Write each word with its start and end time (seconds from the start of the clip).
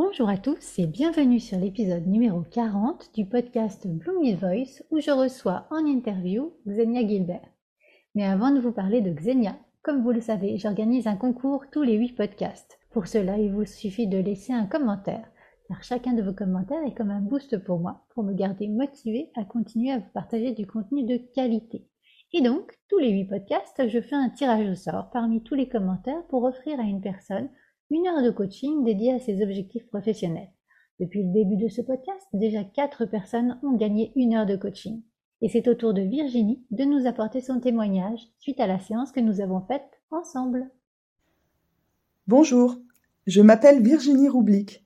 Bonjour 0.00 0.28
à 0.28 0.36
tous 0.36 0.78
et 0.78 0.86
bienvenue 0.86 1.40
sur 1.40 1.58
l'épisode 1.58 2.06
numéro 2.06 2.42
40 2.42 3.10
du 3.16 3.26
podcast 3.26 3.84
Blue 3.88 4.32
Voice 4.36 4.80
où 4.92 5.00
je 5.00 5.10
reçois 5.10 5.66
en 5.72 5.84
interview 5.84 6.52
Xenia 6.68 7.04
Gilbert. 7.04 7.48
Mais 8.14 8.22
avant 8.22 8.52
de 8.52 8.60
vous 8.60 8.70
parler 8.70 9.00
de 9.00 9.10
Xenia, 9.10 9.58
comme 9.82 10.04
vous 10.04 10.12
le 10.12 10.20
savez, 10.20 10.56
j'organise 10.56 11.08
un 11.08 11.16
concours 11.16 11.64
tous 11.72 11.82
les 11.82 11.94
8 11.96 12.12
podcasts. 12.12 12.78
Pour 12.92 13.08
cela, 13.08 13.38
il 13.38 13.50
vous 13.50 13.64
suffit 13.64 14.06
de 14.06 14.18
laisser 14.18 14.52
un 14.52 14.66
commentaire, 14.66 15.28
car 15.66 15.82
chacun 15.82 16.12
de 16.12 16.22
vos 16.22 16.32
commentaires 16.32 16.84
est 16.86 16.94
comme 16.94 17.10
un 17.10 17.20
boost 17.20 17.58
pour 17.58 17.80
moi, 17.80 18.04
pour 18.14 18.22
me 18.22 18.34
garder 18.34 18.68
motivé 18.68 19.32
à 19.34 19.44
continuer 19.44 19.90
à 19.90 19.98
vous 19.98 20.12
partager 20.14 20.52
du 20.52 20.64
contenu 20.64 21.02
de 21.02 21.16
qualité. 21.34 21.88
Et 22.32 22.40
donc, 22.40 22.72
tous 22.88 22.98
les 22.98 23.10
8 23.10 23.24
podcasts, 23.24 23.88
je 23.88 24.00
fais 24.00 24.14
un 24.14 24.30
tirage 24.30 24.70
au 24.70 24.76
sort 24.76 25.10
parmi 25.10 25.42
tous 25.42 25.56
les 25.56 25.68
commentaires 25.68 26.24
pour 26.28 26.44
offrir 26.44 26.78
à 26.78 26.84
une 26.84 27.00
personne 27.00 27.48
une 27.90 28.06
heure 28.06 28.22
de 28.22 28.30
coaching 28.30 28.84
dédiée 28.84 29.14
à 29.14 29.18
ses 29.18 29.42
objectifs 29.42 29.86
professionnels. 29.86 30.50
Depuis 31.00 31.22
le 31.22 31.32
début 31.32 31.56
de 31.56 31.68
ce 31.68 31.80
podcast, 31.80 32.26
déjà 32.32 32.64
quatre 32.64 33.06
personnes 33.06 33.58
ont 33.62 33.76
gagné 33.76 34.12
une 34.16 34.34
heure 34.34 34.46
de 34.46 34.56
coaching. 34.56 35.02
Et 35.40 35.48
c'est 35.48 35.68
au 35.68 35.74
tour 35.74 35.94
de 35.94 36.02
Virginie 36.02 36.64
de 36.70 36.84
nous 36.84 37.06
apporter 37.06 37.40
son 37.40 37.60
témoignage 37.60 38.20
suite 38.40 38.60
à 38.60 38.66
la 38.66 38.78
séance 38.78 39.12
que 39.12 39.20
nous 39.20 39.40
avons 39.40 39.60
faite 39.60 39.88
ensemble. 40.10 40.68
Bonjour, 42.26 42.76
je 43.26 43.40
m'appelle 43.40 43.82
Virginie 43.82 44.28
Roublic. 44.28 44.84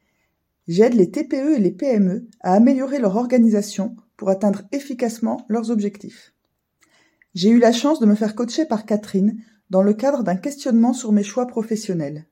J'aide 0.69 0.95
les 0.95 1.11
TPE 1.11 1.57
et 1.57 1.59
les 1.59 1.73
PME 1.73 2.29
à 2.41 2.53
améliorer 2.55 3.01
leur 3.01 3.17
organisation 3.17 3.97
pour 4.17 4.29
atteindre 4.29 4.63
efficacement 4.71 5.45
leurs 5.49 5.71
objectifs. 5.71 6.35
J'ai 7.35 7.49
eu 7.49 7.59
la 7.59 7.73
chance 7.73 7.99
de 7.99 8.07
me 8.07 8.15
faire 8.15 8.37
coacher 8.37 8.67
par 8.67 8.87
Catherine 8.87 9.43
dans 9.71 9.83
le 9.83 9.95
cadre 9.95 10.23
d'un 10.23 10.37
questionnement 10.37 10.93
sur 10.93 11.11
mes 11.11 11.25
choix 11.25 11.47
professionnels. 11.47 12.27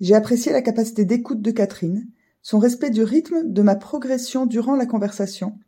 J'ai 0.00 0.14
apprécié 0.14 0.52
la 0.52 0.62
capacité 0.62 1.04
d'écoute 1.04 1.42
de 1.42 1.50
Catherine, 1.50 2.06
son 2.42 2.60
respect 2.60 2.90
du 2.90 3.02
rythme 3.02 3.52
de 3.52 3.62
ma 3.62 3.74
progression 3.74 4.46
durant 4.46 4.76
la 4.76 4.86
conversation, 4.86 5.58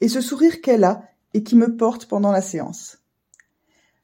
et 0.00 0.08
ce 0.08 0.20
sourire 0.20 0.60
qu'elle 0.60 0.84
a 0.84 1.02
et 1.34 1.42
qui 1.42 1.56
me 1.56 1.76
porte 1.76 2.06
pendant 2.06 2.30
la 2.30 2.42
séance. 2.42 2.98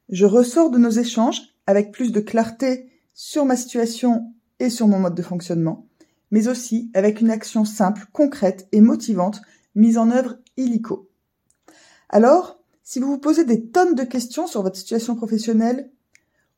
Je 0.09 0.25
ressors 0.25 0.71
de 0.71 0.79
nos 0.79 0.91
échanges 0.91 1.55
avec 1.67 1.93
plus 1.93 2.11
de 2.11 2.21
clarté 2.21 2.89
sur 3.15 3.45
ma 3.45 3.57
situation 3.57 4.33
et 4.59 4.71
sur 4.71 4.89
mon 4.89 4.99
mode 4.99 5.15
de 5.15 5.23
fonctionnement, 5.23 5.87
mais 6.31 6.49
aussi 6.49 6.91
avec 6.95 7.21
une 7.21 7.31
action 7.31 7.65
simple, 7.65 8.07
concrète 8.13 8.67
et 8.73 8.81
motivante 8.81 9.43
mise 9.77 9.97
en 9.97 10.11
œuvre 10.11 10.39
illico. 10.57 11.09
Alors, 12.09 12.59
si 12.83 12.99
vous 12.99 13.09
vous 13.09 13.19
posez 13.19 13.45
des 13.45 13.67
tonnes 13.67 13.95
de 13.95 14.03
questions 14.03 14.47
sur 14.49 14.63
votre 14.63 14.77
situation 14.77 15.15
professionnelle, 15.15 15.91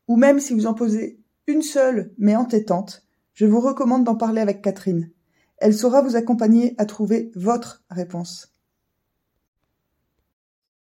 ou 0.09 0.17
même 0.17 0.41
si 0.41 0.55
vous 0.55 0.67
en 0.67 0.75
posez 0.75 1.19
une 1.47 1.63
seule 1.63 2.13
mais 2.17 2.37
entêtante, 2.37 3.05
je 3.41 3.47
vous 3.47 3.61
recommande 3.61 4.05
d'en 4.05 4.17
parler 4.17 4.43
avec 4.43 4.61
Catherine. 4.61 5.09
Elle 5.57 5.73
saura 5.73 6.03
vous 6.03 6.15
accompagner 6.15 6.75
à 6.77 6.85
trouver 6.85 7.33
votre 7.35 7.83
réponse. 7.89 8.53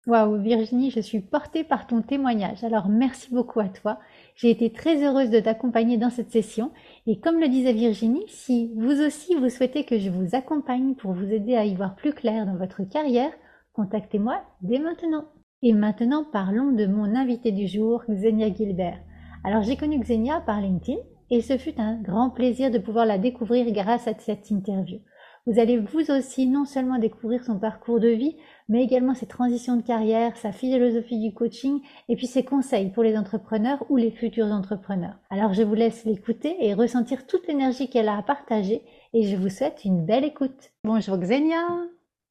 Waouh, 0.06 0.42
Virginie, 0.42 0.90
je 0.90 1.00
suis 1.00 1.22
portée 1.22 1.64
par 1.64 1.86
ton 1.86 2.02
témoignage. 2.02 2.62
Alors 2.62 2.90
merci 2.90 3.32
beaucoup 3.32 3.60
à 3.60 3.70
toi. 3.70 3.98
J'ai 4.34 4.50
été 4.50 4.70
très 4.74 5.02
heureuse 5.02 5.30
de 5.30 5.40
t'accompagner 5.40 5.96
dans 5.96 6.10
cette 6.10 6.32
session. 6.32 6.70
Et 7.06 7.18
comme 7.18 7.40
le 7.40 7.48
disait 7.48 7.72
Virginie, 7.72 8.26
si 8.28 8.74
vous 8.76 9.00
aussi 9.00 9.34
vous 9.36 9.48
souhaitez 9.48 9.86
que 9.86 9.98
je 9.98 10.10
vous 10.10 10.34
accompagne 10.34 10.96
pour 10.96 11.14
vous 11.14 11.32
aider 11.32 11.54
à 11.54 11.64
y 11.64 11.74
voir 11.74 11.96
plus 11.96 12.12
clair 12.12 12.44
dans 12.44 12.58
votre 12.58 12.82
carrière, 12.82 13.32
contactez-moi 13.72 14.38
dès 14.60 14.80
maintenant. 14.80 15.24
Et 15.62 15.72
maintenant, 15.72 16.26
parlons 16.30 16.72
de 16.72 16.84
mon 16.84 17.14
invité 17.14 17.52
du 17.52 17.66
jour, 17.66 18.02
Xenia 18.06 18.52
Gilbert. 18.52 19.00
Alors 19.44 19.62
j'ai 19.62 19.78
connu 19.78 19.98
Xenia 19.98 20.42
par 20.42 20.60
LinkedIn 20.60 20.98
et 21.30 21.42
ce 21.42 21.56
fut 21.56 21.78
un 21.80 22.00
grand 22.00 22.30
plaisir 22.30 22.70
de 22.70 22.78
pouvoir 22.78 23.06
la 23.06 23.18
découvrir 23.18 23.70
grâce 23.72 24.08
à 24.08 24.14
cette 24.18 24.50
interview. 24.50 24.98
Vous 25.46 25.58
allez 25.58 25.78
vous 25.78 26.10
aussi 26.10 26.46
non 26.46 26.66
seulement 26.66 26.98
découvrir 26.98 27.42
son 27.42 27.58
parcours 27.58 27.98
de 27.98 28.08
vie, 28.08 28.36
mais 28.68 28.84
également 28.84 29.14
ses 29.14 29.26
transitions 29.26 29.76
de 29.76 29.82
carrière, 29.82 30.36
sa 30.36 30.52
philosophie 30.52 31.18
du 31.18 31.32
coaching 31.32 31.80
et 32.08 32.16
puis 32.16 32.26
ses 32.26 32.44
conseils 32.44 32.90
pour 32.90 33.02
les 33.02 33.16
entrepreneurs 33.16 33.84
ou 33.88 33.96
les 33.96 34.10
futurs 34.10 34.46
entrepreneurs. 34.46 35.16
Alors 35.30 35.54
je 35.54 35.62
vous 35.62 35.74
laisse 35.74 36.04
l'écouter 36.04 36.56
et 36.60 36.74
ressentir 36.74 37.26
toute 37.26 37.46
l'énergie 37.48 37.88
qu'elle 37.88 38.08
a 38.08 38.18
à 38.18 38.22
partager 38.22 38.82
et 39.14 39.22
je 39.22 39.36
vous 39.36 39.48
souhaite 39.48 39.84
une 39.84 40.04
belle 40.04 40.24
écoute. 40.24 40.72
Bonjour 40.84 41.16
Xenia. 41.16 41.66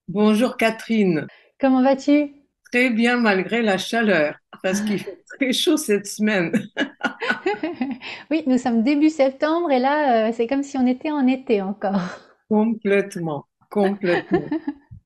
Bonjour 0.08 0.56
Catherine. 0.56 1.26
Comment 1.60 1.82
vas-tu? 1.82 2.36
Très 2.72 2.92
bien 2.92 3.18
malgré 3.18 3.64
la 3.64 3.80
chaleur, 3.80 4.36
parce 4.62 4.82
qu'il 4.82 5.00
fait 5.00 5.24
très 5.26 5.52
chaud 5.52 5.78
cette 5.78 6.06
semaine. 6.06 6.52
oui, 8.32 8.44
nous 8.48 8.58
sommes 8.58 8.84
début 8.84 9.10
septembre 9.10 9.72
et 9.72 9.80
là, 9.80 10.28
euh, 10.28 10.32
c'est 10.34 10.48
comme 10.48 10.64
si 10.64 10.78
on 10.78 10.86
était 10.86 11.12
en 11.12 11.28
été 11.28 11.62
encore. 11.62 12.20
Complètement, 12.50 13.46
complètement. 13.70 14.42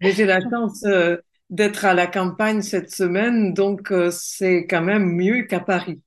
Mais 0.02 0.12
j'ai 0.12 0.26
la 0.26 0.42
chance 0.42 0.84
euh, 0.86 1.18
d'être 1.50 1.86
à 1.86 1.94
la 1.94 2.08
campagne 2.08 2.62
cette 2.62 2.92
semaine, 2.92 3.54
donc 3.54 3.92
euh, 3.92 4.10
c'est 4.12 4.66
quand 4.68 4.82
même 4.82 5.06
mieux 5.06 5.44
qu'à 5.44 5.60
Paris. 5.60 6.02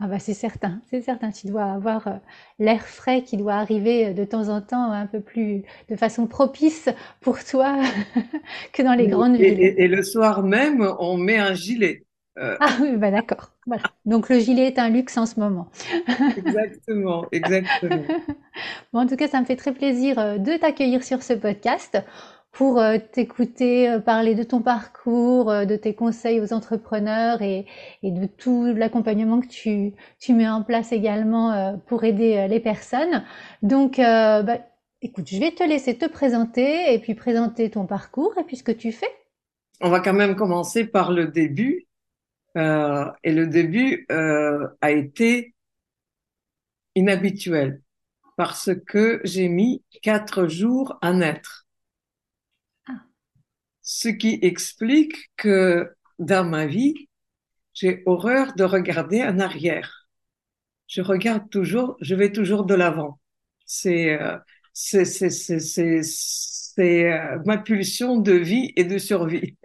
Ah 0.00 0.08
bah 0.08 0.18
c'est 0.18 0.34
certain, 0.34 0.80
c'est 0.90 1.00
certain. 1.00 1.30
Tu 1.30 1.46
dois 1.46 1.64
avoir 1.64 2.20
l'air 2.58 2.82
frais 2.82 3.22
qui 3.22 3.36
doit 3.36 3.54
arriver 3.54 4.12
de 4.12 4.24
temps 4.24 4.48
en 4.48 4.60
temps 4.60 4.90
un 4.90 5.06
peu 5.06 5.20
plus 5.20 5.62
de 5.88 5.96
façon 5.96 6.26
propice 6.26 6.88
pour 7.20 7.44
toi 7.44 7.80
que 8.72 8.82
dans 8.82 8.94
les 8.94 9.06
grandes 9.06 9.36
villes. 9.36 9.60
Et, 9.60 9.84
et, 9.84 9.88
le 9.88 10.02
soir 10.02 10.42
même, 10.42 10.86
on 10.98 11.16
met 11.16 11.38
un 11.38 11.54
gilet. 11.54 12.04
Euh, 12.40 12.56
ah 12.60 12.70
oui, 12.80 12.96
bah 12.96 13.10
d'accord. 13.10 13.50
Voilà. 13.66 13.82
Donc 14.04 14.28
le 14.28 14.38
gilet 14.38 14.68
est 14.68 14.78
un 14.78 14.88
luxe 14.88 15.16
en 15.16 15.26
ce 15.26 15.40
moment. 15.40 15.68
exactement, 16.36 17.26
exactement. 17.32 18.02
Bon, 18.92 19.00
en 19.00 19.06
tout 19.06 19.16
cas, 19.16 19.28
ça 19.28 19.40
me 19.40 19.44
fait 19.44 19.56
très 19.56 19.72
plaisir 19.72 20.18
euh, 20.18 20.38
de 20.38 20.56
t'accueillir 20.56 21.04
sur 21.04 21.22
ce 21.22 21.32
podcast 21.32 21.98
pour 22.50 22.80
euh, 22.80 22.98
t'écouter 23.12 23.98
parler 24.04 24.34
de 24.34 24.42
ton 24.42 24.60
parcours, 24.60 25.46
de 25.46 25.76
tes 25.76 25.94
conseils 25.94 26.40
aux 26.40 26.52
entrepreneurs 26.52 27.42
et, 27.42 27.66
et 28.02 28.10
de 28.10 28.26
tout 28.26 28.64
l'accompagnement 28.64 29.40
que 29.40 29.46
tu, 29.46 29.92
tu, 30.18 30.32
mets 30.32 30.48
en 30.48 30.62
place 30.62 30.92
également 30.92 31.78
pour 31.86 32.04
aider 32.04 32.46
les 32.48 32.58
personnes. 32.58 33.22
Donc, 33.62 33.98
bah, 33.98 34.58
écoute, 35.02 35.28
je 35.28 35.38
vais 35.38 35.52
te 35.52 35.62
laisser 35.62 35.96
te 35.96 36.06
présenter 36.06 36.94
et 36.94 36.98
puis 36.98 37.14
présenter 37.14 37.70
ton 37.70 37.86
parcours 37.86 38.32
et 38.40 38.44
puis 38.44 38.56
ce 38.56 38.64
que 38.64 38.72
tu 38.72 38.92
fais. 38.92 39.12
On 39.80 39.90
va 39.90 40.00
quand 40.00 40.14
même 40.14 40.34
commencer 40.34 40.84
par 40.84 41.12
le 41.12 41.26
début. 41.26 41.87
Euh, 42.58 43.10
et 43.22 43.32
le 43.32 43.46
début 43.46 44.06
euh, 44.10 44.66
a 44.80 44.90
été 44.90 45.54
inhabituel 46.96 47.82
parce 48.36 48.70
que 48.86 49.20
j'ai 49.24 49.48
mis 49.48 49.84
quatre 50.02 50.48
jours 50.48 50.98
à 51.00 51.12
naître. 51.12 51.66
Ah. 52.88 52.92
Ce 53.82 54.08
qui 54.08 54.38
explique 54.42 55.30
que 55.36 55.94
dans 56.18 56.44
ma 56.48 56.66
vie, 56.66 57.08
j'ai 57.74 58.02
horreur 58.06 58.54
de 58.54 58.64
regarder 58.64 59.22
en 59.22 59.38
arrière. 59.38 60.08
Je 60.88 61.02
regarde 61.02 61.48
toujours, 61.50 61.96
je 62.00 62.14
vais 62.16 62.32
toujours 62.32 62.64
de 62.64 62.74
l'avant. 62.74 63.20
C'est 63.66 64.20
euh, 64.20 64.36
c'est 64.72 65.04
c'est 65.04 65.30
c'est 66.02 67.20
ma 67.44 67.58
pulsion 67.58 68.16
de 68.18 68.32
vie 68.32 68.72
et 68.76 68.84
de 68.84 68.98
survie. 68.98 69.56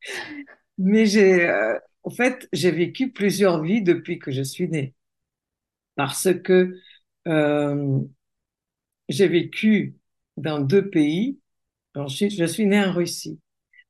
Mais 0.78 1.06
j'ai, 1.06 1.48
euh, 1.48 1.78
en 2.04 2.10
fait, 2.10 2.48
j'ai 2.52 2.70
vécu 2.70 3.10
plusieurs 3.12 3.62
vies 3.62 3.82
depuis 3.82 4.18
que 4.18 4.30
je 4.30 4.42
suis 4.42 4.68
née. 4.68 4.94
Parce 5.96 6.28
que 6.42 6.76
euh, 7.28 8.00
j'ai 9.08 9.28
vécu 9.28 9.96
dans 10.36 10.60
deux 10.60 10.88
pays. 10.90 11.38
Ensuite, 11.94 12.32
je 12.34 12.44
suis 12.44 12.66
née 12.66 12.84
en 12.84 12.92
Russie. 12.92 13.40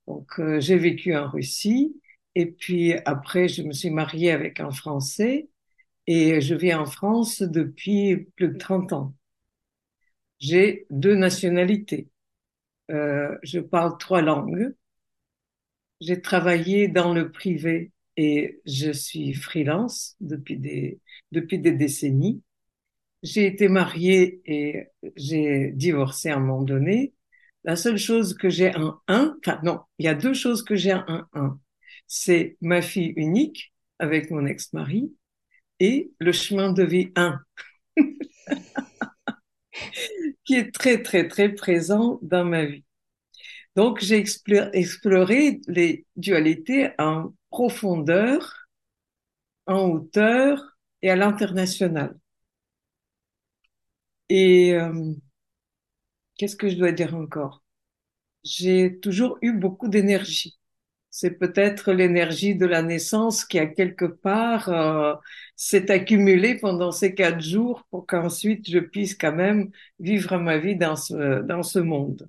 Donc, 0.08 0.28
euh, 0.40 0.60
j'ai 0.60 0.78
vécu 0.78 1.16
en 1.16 1.28
Russie. 1.30 2.00
Et 2.36 2.46
puis 2.46 2.94
après, 3.06 3.48
je 3.48 3.62
me 3.62 3.72
suis 3.72 3.90
mariée 3.90 4.32
avec 4.32 4.60
un 4.60 4.72
Français. 4.72 5.50
Et 6.08 6.40
je 6.40 6.54
vis 6.56 6.74
en 6.74 6.86
France 6.86 7.42
depuis 7.42 8.16
plus 8.36 8.48
de 8.50 8.58
30 8.58 8.92
ans. 8.94 9.14
J'ai 10.38 10.86
deux 10.90 11.14
nationalités. 11.16 12.08
Euh, 12.90 13.36
je 13.42 13.60
parle 13.60 13.98
trois 13.98 14.22
langues. 14.22 14.74
J'ai 16.04 16.20
travaillé 16.20 16.88
dans 16.88 17.14
le 17.14 17.30
privé 17.30 17.90
et 18.18 18.60
je 18.66 18.90
suis 18.92 19.32
freelance 19.32 20.16
depuis 20.20 20.58
des, 20.58 21.00
depuis 21.32 21.58
des 21.58 21.72
décennies. 21.72 22.42
J'ai 23.22 23.46
été 23.46 23.68
mariée 23.68 24.42
et 24.44 24.88
j'ai 25.16 25.72
divorcé 25.72 26.28
à 26.28 26.36
un 26.36 26.40
moment 26.40 26.60
donné. 26.62 27.14
La 27.64 27.76
seule 27.76 27.96
chose 27.96 28.36
que 28.36 28.50
j'ai 28.50 28.74
en 28.76 29.00
un, 29.08 29.34
enfin 29.40 29.60
non, 29.62 29.80
il 29.98 30.04
y 30.04 30.08
a 30.08 30.14
deux 30.14 30.34
choses 30.34 30.62
que 30.62 30.76
j'ai 30.76 30.92
en 30.92 31.24
un. 31.32 31.58
C'est 32.06 32.58
ma 32.60 32.82
fille 32.82 33.14
unique 33.16 33.72
avec 33.98 34.30
mon 34.30 34.44
ex-mari 34.44 35.10
et 35.80 36.12
le 36.18 36.32
chemin 36.32 36.72
de 36.72 36.84
vie 36.84 37.12
1, 37.16 37.40
qui 40.44 40.54
est 40.54 40.72
très, 40.72 41.02
très, 41.02 41.28
très 41.28 41.50
présent 41.50 42.18
dans 42.22 42.44
ma 42.44 42.64
vie. 42.64 42.84
Donc, 43.76 44.00
j'ai 44.00 44.18
exploré 44.72 45.60
les 45.68 46.06
dualités 46.16 46.90
en 46.98 47.32
profondeur, 47.50 48.68
en 49.66 49.90
hauteur 49.90 50.78
et 51.02 51.10
à 51.10 51.16
l'international. 51.16 52.16
Et 54.28 54.72
euh, 54.74 55.14
qu'est-ce 56.38 56.56
que 56.56 56.68
je 56.68 56.76
dois 56.76 56.92
dire 56.92 57.14
encore? 57.14 57.62
J'ai 58.44 58.98
toujours 59.00 59.38
eu 59.42 59.52
beaucoup 59.54 59.88
d'énergie. 59.88 60.58
C'est 61.10 61.32
peut-être 61.38 61.92
l'énergie 61.92 62.56
de 62.56 62.66
la 62.66 62.82
naissance 62.82 63.44
qui 63.44 63.58
a 63.58 63.66
quelque 63.66 64.06
part 64.06 64.68
euh, 64.70 65.14
s'est 65.56 65.90
accumulée 65.92 66.56
pendant 66.58 66.92
ces 66.92 67.14
quatre 67.14 67.40
jours 67.42 67.84
pour 67.90 68.06
qu'ensuite 68.06 68.70
je 68.70 68.78
puisse 68.80 69.16
quand 69.16 69.32
même 69.34 69.70
vivre 70.00 70.38
ma 70.38 70.58
vie 70.58 70.76
dans 70.76 70.96
ce, 70.96 71.42
dans 71.42 71.62
ce 71.64 71.80
monde. 71.80 72.28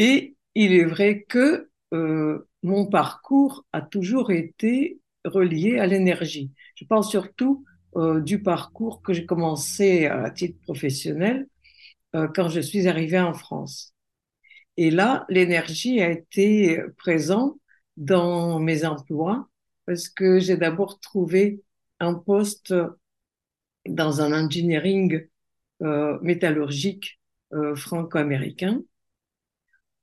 Et 0.00 0.36
il 0.54 0.74
est 0.74 0.84
vrai 0.84 1.24
que 1.24 1.70
euh, 1.92 2.48
mon 2.62 2.86
parcours 2.86 3.66
a 3.72 3.82
toujours 3.82 4.30
été 4.30 5.00
relié 5.24 5.80
à 5.80 5.86
l'énergie. 5.86 6.52
Je 6.76 6.84
parle 6.84 7.02
surtout 7.02 7.64
euh, 7.96 8.20
du 8.20 8.40
parcours 8.40 9.02
que 9.02 9.12
j'ai 9.12 9.26
commencé 9.26 10.06
à 10.06 10.30
titre 10.30 10.60
professionnel 10.60 11.48
euh, 12.14 12.28
quand 12.28 12.48
je 12.48 12.60
suis 12.60 12.86
arrivée 12.86 13.18
en 13.18 13.34
France. 13.34 13.92
Et 14.76 14.92
là, 14.92 15.26
l'énergie 15.28 16.00
a 16.00 16.10
été 16.12 16.80
présente 16.96 17.58
dans 17.96 18.60
mes 18.60 18.84
emplois 18.84 19.48
parce 19.84 20.08
que 20.08 20.38
j'ai 20.38 20.56
d'abord 20.56 21.00
trouvé 21.00 21.60
un 21.98 22.14
poste 22.14 22.72
dans 23.88 24.20
un 24.20 24.44
engineering 24.44 25.26
métallurgique 25.80 27.18
franco-américain. 27.74 28.80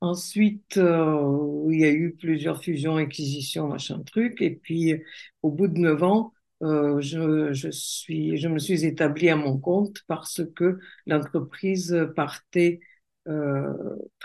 Ensuite, 0.06 0.76
euh, 0.76 1.66
il 1.70 1.80
y 1.80 1.84
a 1.84 1.90
eu 1.90 2.14
plusieurs 2.14 2.62
fusions, 2.62 2.96
acquisitions, 2.96 3.66
machin 3.68 4.00
truc. 4.04 4.40
Et 4.40 4.50
puis, 4.54 4.94
au 5.42 5.50
bout 5.50 5.66
de 5.68 5.78
neuf 5.78 6.02
ans, 6.04 6.32
euh, 6.62 7.00
je, 7.00 8.48
me 8.48 8.58
suis 8.58 8.84
établie 8.84 9.28
à 9.28 9.36
mon 9.36 9.58
compte 9.58 10.02
parce 10.06 10.42
que 10.54 10.78
l'entreprise 11.06 12.08
partait 12.14 12.80
euh, 13.28 13.72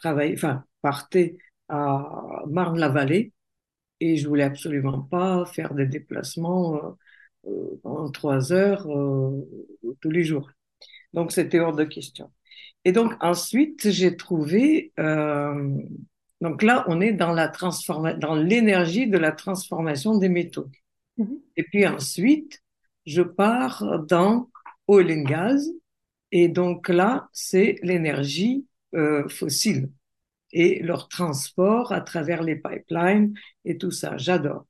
enfin, 0.05 0.63
partait 0.81 1.37
à 1.67 2.43
Marne-la-Vallée 2.47 3.33
et 4.01 4.17
je 4.17 4.27
voulais 4.27 4.43
absolument 4.43 5.01
pas 5.01 5.45
faire 5.45 5.73
des 5.73 5.87
déplacements 5.87 6.97
euh, 7.47 7.79
en 7.83 8.11
trois 8.11 8.53
heures 8.53 8.87
tous 10.01 10.11
les 10.11 10.23
jours. 10.23 10.49
Donc, 11.13 11.31
c'était 11.31 11.59
hors 11.59 11.75
de 11.75 11.85
question. 11.85 12.31
Et 12.85 12.91
donc, 12.91 13.13
ensuite, 13.19 13.89
j'ai 13.89 14.15
trouvé, 14.15 14.91
euh, 14.99 15.77
donc 16.41 16.63
là, 16.63 16.83
on 16.87 16.99
est 16.99 17.13
dans 17.13 17.31
la 17.31 17.47
transformation, 17.47 18.19
dans 18.19 18.35
l'énergie 18.35 19.07
de 19.07 19.17
la 19.17 19.31
transformation 19.31 20.17
des 20.17 20.29
métaux. 20.29 20.69
Mm-hmm. 21.17 21.39
Et 21.57 21.63
puis 21.63 21.85
ensuite, 21.85 22.61
je 23.05 23.21
pars 23.21 23.99
dans 24.07 24.49
oil 24.87 25.11
and 25.11 25.23
gas. 25.23 25.61
Et 26.31 26.47
donc 26.47 26.89
là, 26.89 27.29
c'est 27.33 27.77
l'énergie 27.83 28.65
euh, 28.95 29.27
fossile 29.29 29.89
et 30.53 30.81
leur 30.81 31.07
transport 31.07 31.91
à 31.91 32.01
travers 32.01 32.43
les 32.43 32.55
pipelines 32.55 33.33
et 33.65 33.77
tout 33.77 33.91
ça. 33.91 34.17
J'adore. 34.17 34.65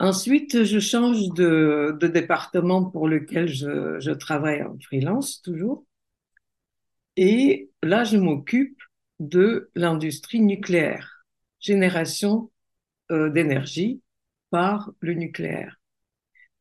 Ensuite, 0.00 0.62
je 0.62 0.78
change 0.78 1.28
de, 1.30 1.96
de, 2.00 2.06
département 2.06 2.84
pour 2.84 3.08
lequel 3.08 3.48
je, 3.48 3.98
je 3.98 4.12
travaille 4.12 4.62
en 4.62 4.76
freelance 4.78 5.42
toujours. 5.42 5.84
Et 7.20 7.72
là, 7.82 8.04
je 8.04 8.16
m'occupe 8.16 8.80
de 9.18 9.72
l'industrie 9.74 10.38
nucléaire, 10.38 11.26
génération 11.58 12.52
euh, 13.10 13.28
d'énergie 13.28 14.02
par 14.50 14.92
le 15.00 15.14
nucléaire. 15.14 15.80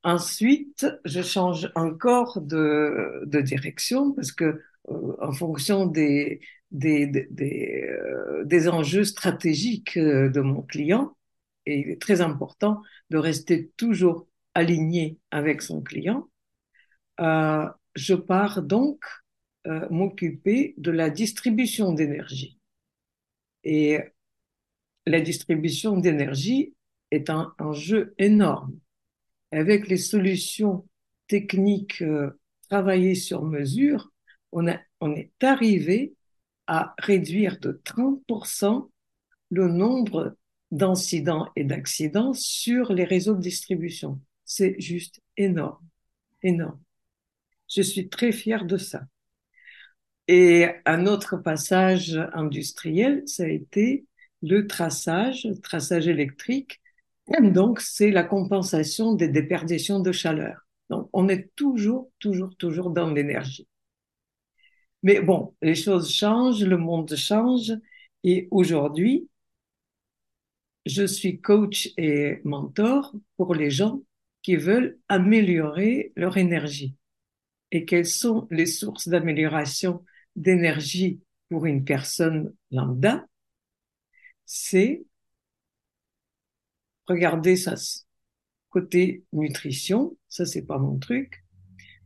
Ensuite, 0.02 0.88
je 1.06 1.22
change 1.22 1.72
encore 1.76 2.42
de, 2.42 3.24
direction 3.44 4.14
parce 4.14 4.32
que 4.32 4.64
euh, 4.90 5.16
en 5.22 5.32
fonction 5.32 5.86
des, 5.86 6.42
des, 6.72 7.06
des, 7.06 7.84
euh, 8.52 8.72
enjeux 8.72 9.04
stratégiques 9.04 10.00
de 10.00 10.42
mon 10.42 10.64
client, 10.64 11.16
et 11.68 11.82
il 11.82 11.90
est 11.92 12.02
très 12.02 12.22
important 12.22 12.82
de 13.12 13.20
rester 13.20 13.70
toujours 13.78 14.28
aligné 14.56 15.20
avec 15.30 15.62
son 15.62 15.84
client, 15.84 16.28
je 17.20 18.16
pars 18.16 18.64
donc 18.64 19.06
euh, 19.68 19.88
m'occuper 19.90 20.74
de 20.78 20.92
la 20.92 21.10
distribution 21.10 21.94
d'énergie. 21.94 22.58
Et 23.64 24.00
la 25.06 25.20
distribution 25.20 25.98
d'énergie 25.98 26.74
est 27.12 27.30
un 27.30 27.54
enjeu 27.60 28.14
énorme. 28.18 28.80
Avec 29.52 29.88
les 29.88 29.98
solutions 29.98 30.88
techniques 31.28 32.02
euh, 32.02 32.40
travaillées 32.70 33.16
sur 33.16 33.44
mesure, 33.44 34.12
on, 34.52 34.68
a, 34.68 34.80
on 35.02 35.14
est 35.16 35.32
arrivé 35.42 36.14
à 36.68 36.96
réduire 36.98 37.60
de 37.60 37.82
30% 37.84 38.90
le 39.50 39.68
nombre 39.68 40.38
d'incidents 40.72 41.50
et 41.56 41.64
d'accidents 41.64 42.34
sur 42.34 42.94
les 42.94 43.06
réseaux 43.06 43.36
de 43.36 43.42
distribution. 43.42 44.20
C'est 44.46 44.80
juste 44.80 45.22
énorme, 45.38 45.86
énorme. 46.44 46.80
Je 47.70 47.82
suis 47.82 48.10
très 48.10 48.32
fière 48.32 48.66
de 48.66 48.78
ça. 48.78 49.04
Et 50.28 50.68
un 50.86 51.06
autre 51.06 51.38
passage 51.38 52.20
industriel, 52.34 53.24
ça 53.26 53.44
a 53.44 53.48
été 53.48 54.06
le 54.42 54.68
traçage, 54.68 55.48
traçage 55.64 56.08
électrique. 56.08 56.82
Donc, 57.42 57.82
c'est 57.82 58.12
la 58.12 58.24
compensation 58.24 59.14
des 59.14 59.28
déperditions 59.28 60.00
de 60.00 60.12
chaleur. 60.12 60.66
Donc, 60.90 61.10
on 61.14 61.28
est 61.28 61.54
toujours, 61.56 62.12
toujours, 62.20 62.56
toujours 62.56 62.92
dans 62.92 63.12
l'énergie. 63.12 63.68
Mais 65.04 65.22
bon, 65.22 65.56
les 65.62 65.76
choses 65.76 66.12
changent, 66.14 66.64
le 66.64 66.78
monde 66.78 67.16
change. 67.16 67.74
Et 68.24 68.48
aujourd'hui, 68.52 69.30
je 70.86 71.06
suis 71.06 71.42
coach 71.42 71.90
et 71.98 72.40
mentor 72.44 73.14
pour 73.36 73.54
les 73.54 73.70
gens 73.70 74.02
qui 74.42 74.56
veulent 74.56 74.98
améliorer 75.10 76.14
leur 76.16 76.38
énergie. 76.38 76.96
Et 77.72 77.86
quelles 77.86 78.06
sont 78.06 78.48
les 78.50 78.66
sources 78.66 79.10
d'amélioration 79.10 80.04
d'énergie 80.38 81.22
pour 81.50 81.66
une 81.68 81.86
personne 81.86 82.54
lambda, 82.72 83.26
c'est 84.46 85.04
regarder 87.08 87.56
ça 87.56 87.76
côté 88.70 89.24
nutrition, 89.34 90.18
ça 90.30 90.46
c'est 90.46 90.66
pas 90.66 90.78
mon 90.78 91.00
truc. 91.00 91.44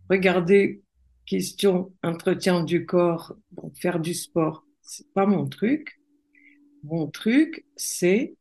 Regarder 0.09 0.81
question 1.25 1.93
entretien 2.03 2.63
du 2.63 2.85
corps, 2.85 3.35
faire 3.75 3.99
du 3.99 4.13
sport, 4.13 4.65
c'est 4.81 5.11
pas 5.13 5.25
mon 5.25 5.47
truc. 5.47 5.99
Mon 6.83 7.07
truc, 7.09 7.65
c'est 7.75 8.35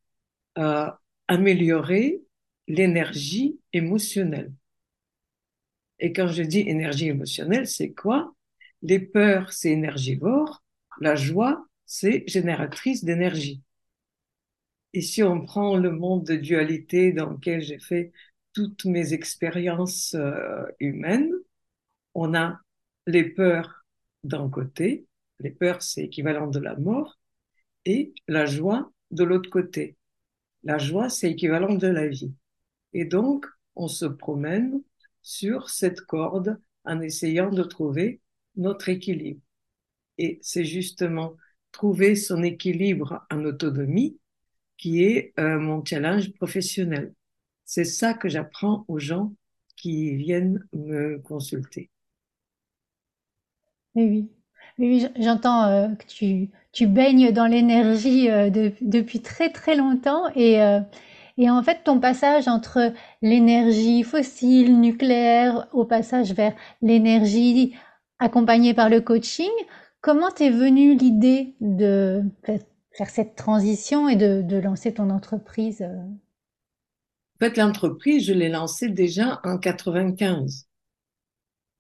euh, 0.59 0.91
améliorer 1.29 2.23
l'énergie 2.69 3.61
émotionnelle. 3.73 4.53
Et 6.01 6.13
quand 6.13 6.27
je 6.27 6.43
dis 6.43 6.61
énergie 6.69 7.07
émotionnelle, 7.11 7.69
c'est 7.69 7.93
quoi? 7.93 8.35
Les 8.83 8.99
peurs, 8.99 9.53
c'est 9.53 9.71
énergivore. 9.71 10.63
La 11.01 11.15
joie, 11.17 11.67
c'est 11.87 12.25
génératrice 12.27 13.05
d'énergie. 13.05 13.63
Et 14.93 15.03
si 15.03 15.23
on 15.23 15.41
prend 15.45 15.77
le 15.77 15.91
monde 15.93 16.25
de 16.25 16.37
dualité 16.37 17.13
dans 17.13 17.31
lequel 17.31 17.63
j'ai 17.63 17.79
fait 17.79 18.13
toutes 18.53 18.85
mes 18.85 19.13
expériences 19.13 20.15
euh, 20.15 20.65
humaines, 20.81 21.33
on 22.15 22.35
a 22.35 22.61
les 23.07 23.25
peurs 23.25 23.85
d'un 24.25 24.49
côté, 24.51 25.07
les 25.39 25.51
peurs 25.51 25.83
c'est 25.83 26.05
équivalent 26.05 26.49
de 26.49 26.59
la 26.59 26.77
mort, 26.77 27.19
et 27.85 28.15
la 28.29 28.47
joie 28.47 28.93
de 29.11 29.25
l'autre 29.25 29.51
côté. 29.51 29.97
La 30.65 30.79
joie 30.79 31.09
c'est 31.09 31.31
équivalent 31.31 31.75
de 31.75 31.87
la 31.87 32.09
vie. 32.09 32.35
Et 32.93 33.05
donc, 33.05 33.47
on 33.77 33.89
se 33.89 34.07
promène 34.07 34.83
sur 35.23 35.71
cette 35.71 36.01
corde 36.03 36.61
en 36.85 37.01
essayant 37.01 37.51
de 37.51 37.63
trouver 37.63 38.21
notre 38.57 38.89
équilibre. 38.89 39.41
Et 40.19 40.39
c'est 40.43 40.65
justement 40.65 41.37
trouver 41.73 42.17
son 42.17 42.43
équilibre 42.43 43.27
en 43.31 43.45
autonomie 43.45 44.19
qui 44.79 45.05
est 45.05 45.35
euh, 45.41 45.59
mon 45.59 45.85
challenge 45.85 46.33
professionnel. 46.35 47.15
C'est 47.67 47.85
ça 47.85 48.15
que 48.15 48.29
j'apprends 48.29 48.85
aux 48.89 48.99
gens 49.01 49.35
qui 49.77 50.17
viennent 50.17 50.67
me 50.75 51.19
consulter. 51.21 51.91
Oui, 53.95 54.05
oui. 54.09 54.31
Oui, 54.79 55.07
j'entends 55.19 55.65
euh, 55.67 55.89
que 55.95 56.07
tu, 56.07 56.49
tu 56.73 56.87
baignes 56.87 57.33
dans 57.33 57.47
l'énergie 57.47 58.31
euh, 58.31 58.49
de- 58.51 58.73
depuis 58.81 59.21
très 59.21 59.51
très 59.51 59.75
longtemps 59.77 60.25
et, 60.37 60.55
et 61.39 61.51
en 61.51 61.63
fait 61.63 61.83
ton 61.85 62.01
passage 62.01 62.49
entre 62.49 62.93
l'énergie 63.23 64.03
fossile, 64.05 64.81
nucléaire, 64.81 65.69
au 65.73 65.85
passage 65.85 66.33
vers 66.35 66.55
l'énergie 66.83 67.75
accompagnée 68.21 68.75
par 68.75 68.89
le 68.91 69.01
coaching, 69.01 69.51
comment 70.01 70.31
t'es 70.31 70.51
venue 70.51 70.95
l'idée 70.97 71.55
de 71.61 72.23
fa- 72.45 72.53
faire 72.93 73.11
cette 73.11 73.37
transition 73.37 74.09
et 74.09 74.17
de, 74.17 74.43
de 74.43 74.57
lancer 74.59 74.93
ton 74.95 75.11
entreprise? 75.11 75.83
euh? 75.83 75.97
En 77.41 77.45
fait, 77.47 77.57
l'entreprise, 77.57 78.25
je 78.27 78.33
l'ai 78.33 78.49
lancée 78.49 78.89
déjà 78.89 79.41
en 79.43 79.59
95 79.59 80.69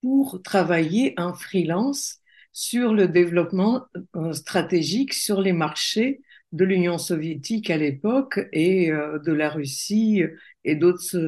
pour 0.00 0.42
travailler 0.42 1.14
en 1.18 1.35
freelance 1.35 2.18
sur 2.52 2.94
le 2.94 3.06
développement 3.09 3.85
euh, 4.16 4.32
stratégique 4.32 5.14
sur 5.14 5.40
les 5.40 5.52
marchés 5.52 6.20
de 6.52 6.64
l'Union 6.64 6.99
soviétique 6.99 7.70
à 7.70 7.76
l'époque 7.76 8.40
et 8.52 8.90
euh, 8.92 9.18
de 9.20 9.32
la 9.32 9.50
Russie 9.50 10.23
et 10.64 10.75
d'autres 10.76 11.18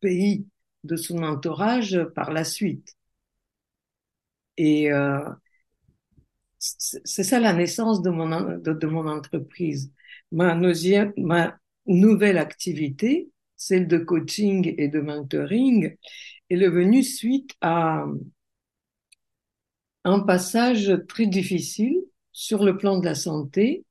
pays 0.00 0.46
de 0.84 0.96
son 0.96 1.22
entourage 1.22 2.02
par 2.14 2.32
la 2.32 2.44
suite. 2.44 2.94
Et 4.56 4.92
euh, 4.92 5.20
c'est 6.58 7.24
ça 7.24 7.40
la 7.40 7.52
naissance 7.52 8.02
de 8.02 8.10
mon, 8.10 8.28
de, 8.58 8.86
mon 8.86 9.06
entreprise. 9.08 9.92
Ma, 10.32 10.54
ma 11.16 11.58
nouvelle 11.86 12.38
activité, 12.38 13.28
celle 13.56 13.86
de 13.86 13.98
coaching 13.98 14.74
et 14.78 14.88
de 14.88 15.00
mentoring, 15.00 15.96
est 16.50 16.56
venue 16.68 17.02
suite 17.02 17.54
à 17.60 18.06
un 20.04 20.20
passage 20.20 20.92
très 21.08 21.26
difficile 21.26 21.96
sur 22.32 22.64
le 22.64 22.76
plan 22.76 22.98
de 22.98 23.04
la 23.04 23.14
santé 23.14 23.84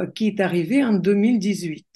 euh, 0.00 0.06
qui 0.06 0.28
est 0.28 0.40
arrivé 0.40 0.84
en 0.84 0.94
2018. 0.94 1.86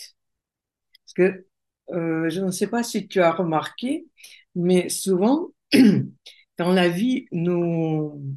Parce 1.05 1.15
que 1.15 1.47
euh, 1.93 2.29
je 2.31 2.41
ne 2.41 2.51
sais 2.51 2.67
pas 2.67 2.83
si 2.83 3.09
tu 3.09 3.21
as 3.21 3.33
remarqué, 3.33 4.07
mais 4.55 4.89
souvent, 4.89 5.51
dans 6.59 6.73
la 6.73 6.89
vie, 6.89 7.27
nous 7.33 8.37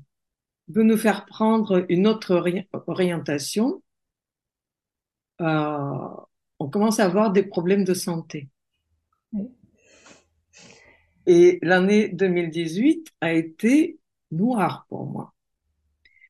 veut 0.68 0.84
nous 0.84 0.98
faire 0.98 1.26
prendre 1.26 1.86
une 1.90 2.08
autre 2.08 2.36
ori 2.36 2.68
orientation, 2.88 3.82
euh, 5.42 6.08
on 6.60 6.70
commence 6.70 7.00
à 7.00 7.06
avoir 7.06 7.32
des 7.32 7.44
problèmes 7.44 7.84
de 7.84 7.94
santé. 7.94 8.50
Et 11.26 11.60
l'année 11.62 12.10
2018 12.10 13.08
a 13.22 13.34
été 13.34 14.00
noire 14.32 14.86
pour 14.90 15.06
moi. 15.06 15.34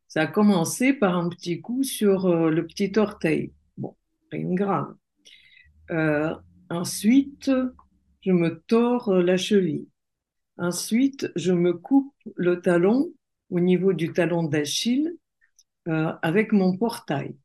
Ça 0.07 0.21
a 0.21 0.27
commencé 0.27 0.93
par 0.93 1.15
un 1.15 1.29
petit 1.29 1.61
coup 1.61 1.83
sur 1.83 2.25
euh, 2.25 2.49
le 2.49 2.65
petit 2.65 2.91
orteil. 2.97 3.53
Bon, 3.77 3.95
rien 4.31 4.49
de 4.49 4.55
grave. 4.55 4.95
Euh, 5.91 6.35
ensuite, 6.69 7.51
je 8.21 8.31
me 8.31 8.61
tords 8.67 9.13
la 9.13 9.37
cheville. 9.37 9.87
Ensuite, 10.59 11.31
je 11.37 11.53
me 11.53 11.71
coupe 11.71 12.13
le 12.35 12.59
talon 12.59 13.13
au 13.49 13.61
niveau 13.61 13.93
du 13.93 14.11
talon 14.11 14.43
d'Achille 14.43 15.15
euh, 15.87 16.11
avec 16.21 16.51
mon 16.51 16.75
portail. 16.75 17.35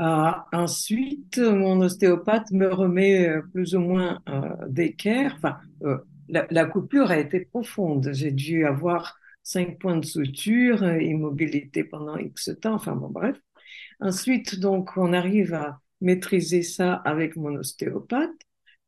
Euh, 0.00 0.30
ensuite, 0.52 1.36
mon 1.36 1.82
ostéopathe 1.82 2.50
me 2.52 2.72
remet 2.72 3.28
euh, 3.28 3.42
plus 3.52 3.74
ou 3.74 3.80
moins 3.80 4.20
d'équerre. 4.66 5.34
Enfin, 5.36 5.58
la, 6.28 6.46
la, 6.50 6.64
coupure 6.64 7.10
a 7.10 7.18
été 7.18 7.40
profonde. 7.40 8.08
J'ai 8.12 8.32
dû 8.32 8.64
avoir 8.64 9.18
cinq 9.42 9.78
points 9.78 9.98
de 9.98 10.06
suture, 10.06 10.82
immobilité 10.84 11.84
pendant 11.84 12.16
X 12.16 12.50
temps. 12.62 12.74
Enfin 12.74 12.96
bon, 12.96 13.10
bref. 13.10 13.36
Ensuite, 14.00 14.58
donc, 14.58 14.96
on 14.96 15.12
arrive 15.12 15.52
à 15.52 15.80
maîtriser 16.00 16.62
ça 16.62 16.94
avec 16.94 17.36
mon 17.36 17.54
ostéopathe, 17.56 18.30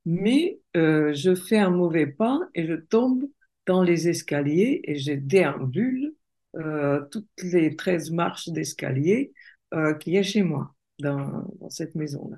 mais 0.06 0.61
euh, 0.76 1.12
je 1.14 1.34
fais 1.34 1.58
un 1.58 1.70
mauvais 1.70 2.06
pas 2.06 2.40
et 2.54 2.66
je 2.66 2.75
tombe 2.75 3.25
dans 3.66 3.82
les 3.82 4.08
escaliers 4.08 4.80
et 4.84 4.96
je 4.99 5.12
déambule 5.12 6.14
euh, 6.56 7.02
toutes 7.11 7.28
les 7.42 7.76
13 7.76 8.11
marches 8.11 8.49
d'escalier 8.49 9.32
euh, 9.75 9.94
qu'il 9.94 10.14
y 10.14 10.25
chez 10.25 10.42
moi 10.42 10.75
dans, 10.99 11.49
dans 11.61 11.70
cette 11.70 11.94
maison-là. 11.94 12.37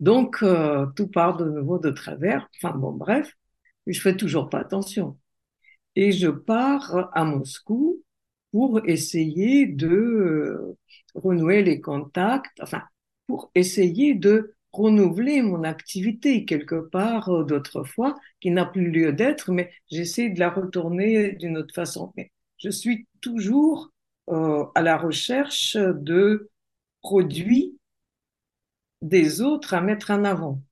Donc, 0.00 0.42
euh, 0.42 0.86
tout 0.96 1.08
part 1.08 1.36
de 1.36 1.44
nouveau 1.44 1.78
de 1.78 1.90
travers. 1.90 2.48
Enfin 2.56 2.76
bon, 2.76 2.92
bref, 2.92 3.36
je 3.86 4.00
fais 4.00 4.16
toujours 4.16 4.48
pas 4.48 4.60
attention. 4.60 5.18
Et 5.96 6.12
je 6.12 6.28
pars 6.28 7.10
à 7.14 7.24
Moscou 7.24 8.02
pour 8.52 8.80
essayer 8.88 9.66
de 9.66 9.88
euh, 9.88 10.78
renouer 11.14 11.62
les 11.62 11.80
contacts, 11.80 12.58
enfin, 12.62 12.82
pour 13.26 13.50
essayer 13.54 14.14
de 14.14 14.54
renouveler 14.72 15.42
mon 15.42 15.64
activité 15.64 16.44
quelque 16.44 16.80
part 16.80 17.28
euh, 17.30 17.44
d'autrefois 17.44 18.16
qui 18.40 18.50
n'a 18.50 18.66
plus 18.66 18.90
lieu 18.90 19.12
d'être, 19.12 19.52
mais 19.52 19.72
j'essaie 19.90 20.30
de 20.30 20.38
la 20.40 20.50
retourner 20.50 21.32
d'une 21.32 21.58
autre 21.58 21.74
façon. 21.74 22.12
Mais 22.16 22.30
je 22.58 22.70
suis 22.70 23.06
toujours 23.20 23.90
euh, 24.30 24.64
à 24.74 24.82
la 24.82 24.96
recherche 24.96 25.76
de 25.76 26.50
produits 27.02 27.78
des 29.02 29.42
autres 29.42 29.74
à 29.74 29.82
mettre 29.82 30.10
en 30.10 30.24
avant. 30.24 30.62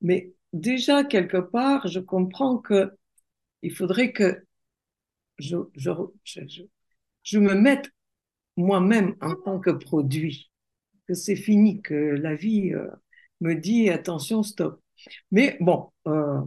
Mais 0.00 0.32
déjà, 0.52 1.02
quelque 1.04 1.38
part, 1.38 1.86
je 1.88 2.00
comprends 2.00 2.58
que 2.58 2.92
il 3.62 3.74
faudrait 3.74 4.12
que 4.12 4.44
je, 5.38 5.56
je, 5.76 5.90
je, 6.24 6.62
je 7.22 7.38
me 7.38 7.54
mette 7.54 7.90
moi-même 8.56 9.16
en 9.20 9.34
tant 9.36 9.60
que 9.60 9.70
produit, 9.70 10.50
que 11.06 11.14
c'est 11.14 11.36
fini, 11.36 11.82
que 11.82 11.94
la 11.94 12.34
vie 12.34 12.72
euh, 12.72 12.88
me 13.40 13.54
dit 13.54 13.90
attention, 13.90 14.42
stop. 14.42 14.80
Mais 15.30 15.56
bon, 15.60 15.90
euh, 16.06 16.40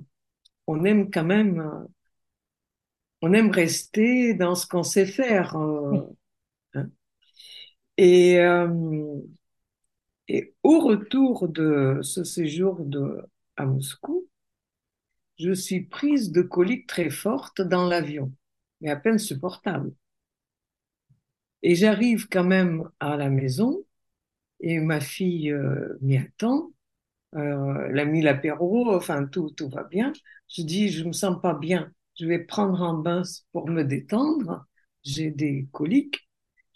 on 0.68 0.84
aime 0.86 1.12
quand 1.12 1.26
même, 1.26 1.60
euh, 1.60 1.88
on 3.22 3.34
aime 3.34 3.52
rester 3.52 4.34
dans 4.34 4.56
ce 4.56 4.68
qu'on 4.68 4.84
sait 4.84 5.06
faire. 5.06 5.56
Hein. 5.56 6.08
Et, 8.00 8.38
et 10.28 10.54
au 10.62 10.80
retour 10.80 11.48
de 11.48 12.00
ce 12.04 12.24
séjour 12.24 12.86
de, 12.86 13.24
à 13.56 13.66
Moscou, 13.66 14.28
je 15.40 15.52
suis 15.52 15.82
prise 15.82 16.32
de 16.32 16.42
coliques 16.44 16.88
très 16.88 17.10
fortes 17.10 17.62
dans 17.62 17.88
l'avion, 17.88 18.32
mais 18.82 18.90
à 18.90 18.96
peine 18.96 19.20
supportable. 19.20 19.94
Et 21.64 21.76
j'arrive 21.76 22.28
quand 22.30 22.44
même 22.44 22.90
à 23.00 23.18
la 23.18 23.30
maison 23.30 23.84
et 24.60 24.80
ma 24.80 25.00
fille 25.00 25.52
euh, 25.52 25.98
m'y 26.02 26.18
attend. 26.18 26.72
Euh, 27.36 27.88
elle 27.90 28.00
a 28.00 28.06
mis 28.06 28.22
l'apéro, 28.22 28.94
enfin 28.94 29.26
tout, 29.26 29.52
tout 29.52 29.70
va 29.70 29.84
bien. 29.84 30.14
Je 30.50 30.62
dis, 30.64 30.90
je 30.90 31.04
me 31.04 31.12
sens 31.14 31.40
pas 31.42 31.54
bien. 31.54 31.92
Je 32.20 32.26
vais 32.26 32.40
prendre 32.40 32.82
un 32.82 32.96
bain 32.96 33.22
pour 33.52 33.70
me 33.70 33.84
détendre. 33.84 34.66
J'ai 35.04 35.32
des 35.32 35.68
coliques. 35.72 36.28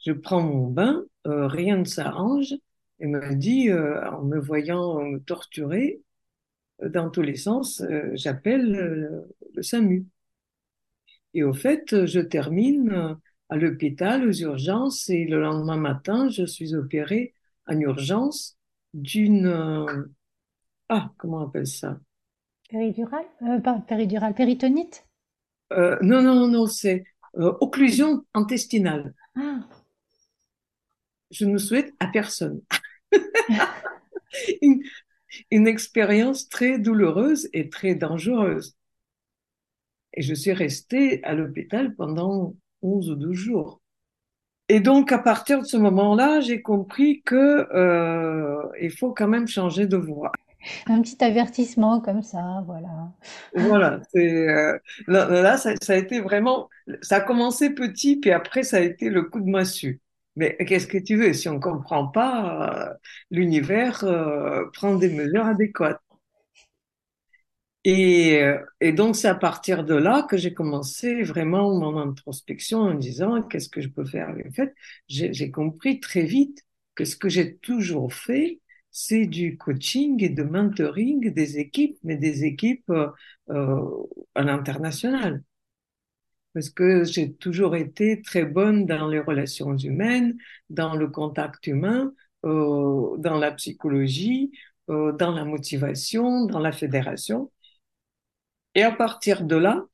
Je 0.06 0.12
prends 0.12 0.42
mon 0.42 0.68
bain, 0.68 1.04
euh, 1.28 1.48
rien 1.48 1.78
ne 1.78 1.86
s'arrange. 1.86 2.54
Et 3.00 3.08
me 3.08 3.36
dit, 3.36 3.72
en 3.74 4.24
me 4.24 4.40
voyant 4.40 5.02
me 5.02 5.20
dans 6.90 7.10
tous 7.10 7.22
les 7.22 7.36
sens, 7.36 7.82
euh, 7.82 8.12
j'appelle 8.14 8.72
le, 8.72 9.28
le, 9.56 9.64
SAMU. 9.64 10.06
Et 11.34 11.44
au 11.44 11.54
fait, 11.54 12.06
je 12.06 12.20
termine 12.20 13.18
à 13.50 13.56
l'hôpital, 13.58 14.28
aux 14.28 14.34
urgences, 14.34 15.10
et 15.10 15.26
le 15.26 15.42
lendemain 15.42 15.78
matin, 15.78 16.30
je 16.30 16.46
suis 16.46 16.76
opérée 16.76 17.34
en 17.68 17.80
urgence 17.80 18.58
d'une... 18.94 19.48
Euh, 19.48 20.06
ah, 20.90 21.12
comment 21.18 21.38
on 21.38 21.48
appelle 21.48 21.68
ça? 21.68 22.00
Péridurale 22.70 23.26
euh, 23.44 23.60
Pas 23.60 23.80
péridurale, 23.88 24.34
péritonite? 24.34 25.06
Euh, 25.74 25.98
Non, 26.02 26.22
non, 26.22 26.48
non, 26.48 26.68
c'est 26.68 27.04
occlusion 27.34 28.26
intestinale. 28.34 29.14
Ah. 29.38 29.60
Je 31.32 31.46
ne 31.46 31.58
souhaite 31.58 31.94
à 32.00 32.08
personne. 32.08 32.62
une, 34.62 34.82
une 35.50 35.68
expérience 35.68 36.50
très 36.50 36.80
douloureuse 36.80 37.50
et 37.54 37.70
très 37.70 37.96
dangereuse. 37.96 38.76
Et 40.14 40.22
je 40.22 40.34
suis 40.34 40.54
restée 40.54 41.24
à 41.24 41.34
l'hôpital 41.34 41.96
pendant 41.96 42.56
11 42.82 43.12
ou 43.12 43.16
12 43.16 43.38
jours. 43.38 43.81
Et 44.70 44.80
donc, 44.80 45.12
à 45.12 45.20
partir 45.20 45.60
de 45.60 45.66
ce 45.66 45.78
moment-là, 45.78 46.40
j'ai 46.40 46.62
compris 46.62 47.22
que 47.24 47.68
euh, 47.74 48.62
il 48.82 48.92
faut 48.92 49.12
quand 49.14 49.28
même 49.28 49.48
changer 49.48 49.86
de 49.86 49.98
voie. 49.98 50.32
Un 50.88 51.02
petit 51.02 51.24
avertissement 51.24 52.00
comme 52.02 52.22
ça, 52.22 52.64
voilà. 52.66 53.12
Voilà, 53.56 54.00
euh, 54.16 54.78
là, 55.08 55.26
là 55.42 55.58
ça, 55.58 55.74
ça, 55.82 55.94
a 55.94 55.96
été 55.96 56.20
vraiment, 56.22 56.70
ça 57.02 57.18
a 57.18 57.22
commencé 57.22 57.72
petit, 57.72 58.18
puis 58.20 58.32
après 58.32 58.64
ça 58.64 58.78
a 58.78 58.82
été 58.82 59.10
le 59.10 59.24
coup 59.24 59.42
de 59.42 59.50
massue. 59.50 60.00
Mais 60.36 60.56
qu'est-ce 60.66 60.88
que 60.88 60.98
tu 60.98 61.18
veux? 61.18 61.34
Si 61.34 61.50
on 61.50 61.56
ne 61.56 61.60
comprend 61.60 62.08
pas, 62.08 62.92
euh, 62.92 62.94
l'univers 63.32 64.04
euh, 64.04 64.66
prend 64.74 64.96
des 64.96 65.10
mesures 65.10 65.46
adéquates. 65.46 66.00
Et, 67.84 68.42
euh, 68.44 68.60
et 68.80 68.92
donc, 68.94 69.16
c'est 69.16 69.28
à 69.28 69.36
partir 69.36 69.84
de 69.84 69.96
là 69.96 70.24
que 70.30 70.38
j'ai 70.38 70.54
commencé 70.54 71.24
vraiment 71.24 71.78
mon 71.80 71.98
introspection 71.98 72.80
en 72.80 72.94
disant 72.94 73.42
qu'est-ce 73.42 73.70
que 73.70 73.82
je 73.82 73.90
peux 73.90 74.06
faire? 74.06 74.30
En 74.30 74.52
fait, 74.52 74.74
j'ai 75.08 75.52
compris 75.52 76.00
très 76.00 76.24
vite 76.24 76.64
que 76.96 77.06
ce 77.06 77.16
que 77.16 77.30
j'ai 77.30 77.58
toujours 77.58 78.14
fait, 78.14 78.60
c'est 78.92 79.26
du 79.26 79.58
coaching 79.58 80.24
et 80.24 80.30
de 80.30 80.44
mentoring 80.44 81.34
des 81.34 81.58
équipes, 81.60 81.98
mais 82.04 82.18
des 82.18 82.44
équipes 82.46 82.90
euh, 82.90 83.08
euh 83.50 83.82
à 84.36 84.44
l'international. 84.44 85.44
Parce 86.54 86.70
que 86.70 87.04
j'ai 87.06 87.34
toujours 87.34 87.76
été 87.76 88.22
très 88.22 88.46
bonne 88.46 88.86
dans 88.86 89.08
les 89.08 89.20
relations 89.20 89.76
humaines, 89.78 90.38
dans 90.70 90.96
le 90.96 91.08
contact 91.08 91.68
humain, 91.68 92.14
euh, 92.46 93.18
dans 93.18 93.38
la 93.38 93.52
psychologie, 93.54 94.52
euh, 94.90 95.14
dans 95.14 95.32
la 95.32 95.46
motivation, 95.46 96.46
dans 96.46 96.60
la 96.60 96.72
fédération. 96.74 97.52
Et 98.76 98.84
à 98.84 98.92
partir 98.92 99.46
de 99.46 99.56
là, 99.56 99.86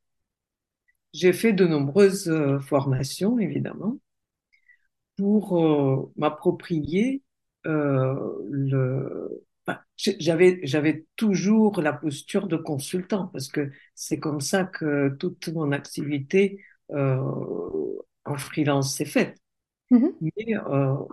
j'ai 1.14 1.34
fait 1.34 1.52
de 1.52 1.66
nombreuses 1.68 2.30
euh, 2.30 2.60
formations, 2.62 3.40
évidemment, 3.40 3.98
pour 5.18 5.58
euh, 5.60 6.12
m'approprier 6.16 7.24
euh, 7.66 8.16
le. 8.50 9.44
Enfin, 9.68 9.80
j'avais 9.98 10.60
j'avais 10.64 11.06
toujours 11.16 11.82
la 11.82 11.92
posture 11.94 12.48
de 12.48 12.56
consultant 12.56 13.28
parce 13.28 13.50
que 13.50 13.72
c'est 13.96 14.20
comme 14.20 14.40
ça 14.42 14.64
que 14.64 15.10
toute 15.20 15.50
mon 15.50 15.72
activité 15.72 16.64
euh, 16.92 17.20
en 18.26 18.38
freelance 18.38 18.96
s'est 18.96 19.06
faite. 19.06 19.38
Mhm. 19.92 20.20
Mais 20.22 20.32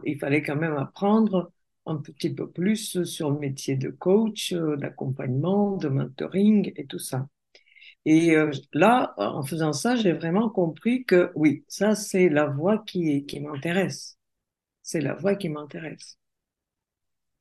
il 0.04 0.18
fallait 0.18 0.42
quand 0.42 0.56
même 0.56 0.76
apprendre 0.76 1.52
un 1.86 1.96
petit 1.96 2.34
peu 2.34 2.50
plus 2.50 3.04
sur 3.04 3.30
le 3.30 3.38
métier 3.38 3.76
de 3.76 3.90
coach, 3.90 4.52
d'accompagnement, 4.52 5.76
de 5.76 5.88
mentoring 5.88 6.72
et 6.76 6.86
tout 6.86 6.98
ça. 6.98 7.26
Et 8.06 8.36
euh, 8.36 8.50
là, 8.72 9.14
en 9.18 9.42
faisant 9.44 9.72
ça, 9.72 9.96
j'ai 9.96 10.12
vraiment 10.12 10.48
compris 10.50 11.04
que 11.04 11.30
oui, 11.34 11.64
ça 11.68 11.94
c'est 11.94 12.28
la 12.28 12.46
voie 12.46 12.78
qui, 12.78 13.24
qui 13.26 13.40
m'intéresse. 13.40 14.18
C'est 14.82 15.00
la 15.02 15.14
voie 15.14 15.36
qui 15.36 15.48
m'intéresse. 15.50 16.18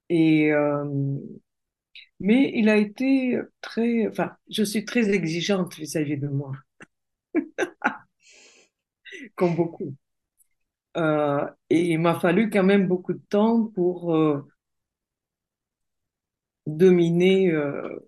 Et 0.10 0.52
euh, 0.54 0.86
mais 2.20 2.52
il 2.56 2.70
a 2.70 2.78
été 2.78 3.40
très, 3.62 4.08
enfin, 4.08 4.36
je 4.50 4.64
suis 4.64 4.86
très 4.86 5.10
exigeante 5.12 5.76
vis-à-vis 5.76 6.18
de 6.18 6.28
moi, 6.28 6.54
comme 9.36 9.56
beaucoup. 9.56 9.96
Euh, 10.98 11.48
et 11.70 11.92
il 11.92 12.00
m'a 12.00 12.20
fallu 12.20 12.50
quand 12.50 12.64
même 12.64 12.88
beaucoup 12.88 13.14
de 13.14 13.22
temps 13.30 13.66
pour 13.66 14.14
euh, 14.16 14.48
dominer 16.68 17.52
euh, 17.52 18.00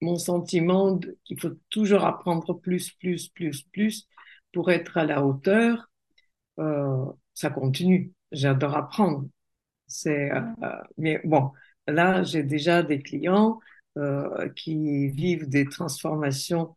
mon 0.00 0.16
sentiment 0.16 0.98
qu'il 1.24 1.40
faut 1.40 1.52
toujours 1.70 2.04
apprendre 2.04 2.54
plus, 2.54 2.92
plus, 2.92 3.28
plus, 3.28 3.62
plus 3.72 4.08
pour 4.52 4.70
être 4.70 4.96
à 4.98 5.04
la 5.04 5.24
hauteur. 5.24 5.90
Euh, 6.58 7.06
ça 7.34 7.50
continue. 7.50 8.12
J'adore 8.32 8.76
apprendre. 8.76 9.26
C'est, 9.86 10.32
euh, 10.32 10.40
euh, 10.62 10.68
mais 10.98 11.20
bon, 11.24 11.52
là, 11.86 12.22
j'ai 12.22 12.42
déjà 12.42 12.82
des 12.82 13.00
clients 13.02 13.60
euh, 13.98 14.48
qui 14.50 15.08
vivent 15.10 15.48
des 15.48 15.66
transformations 15.66 16.74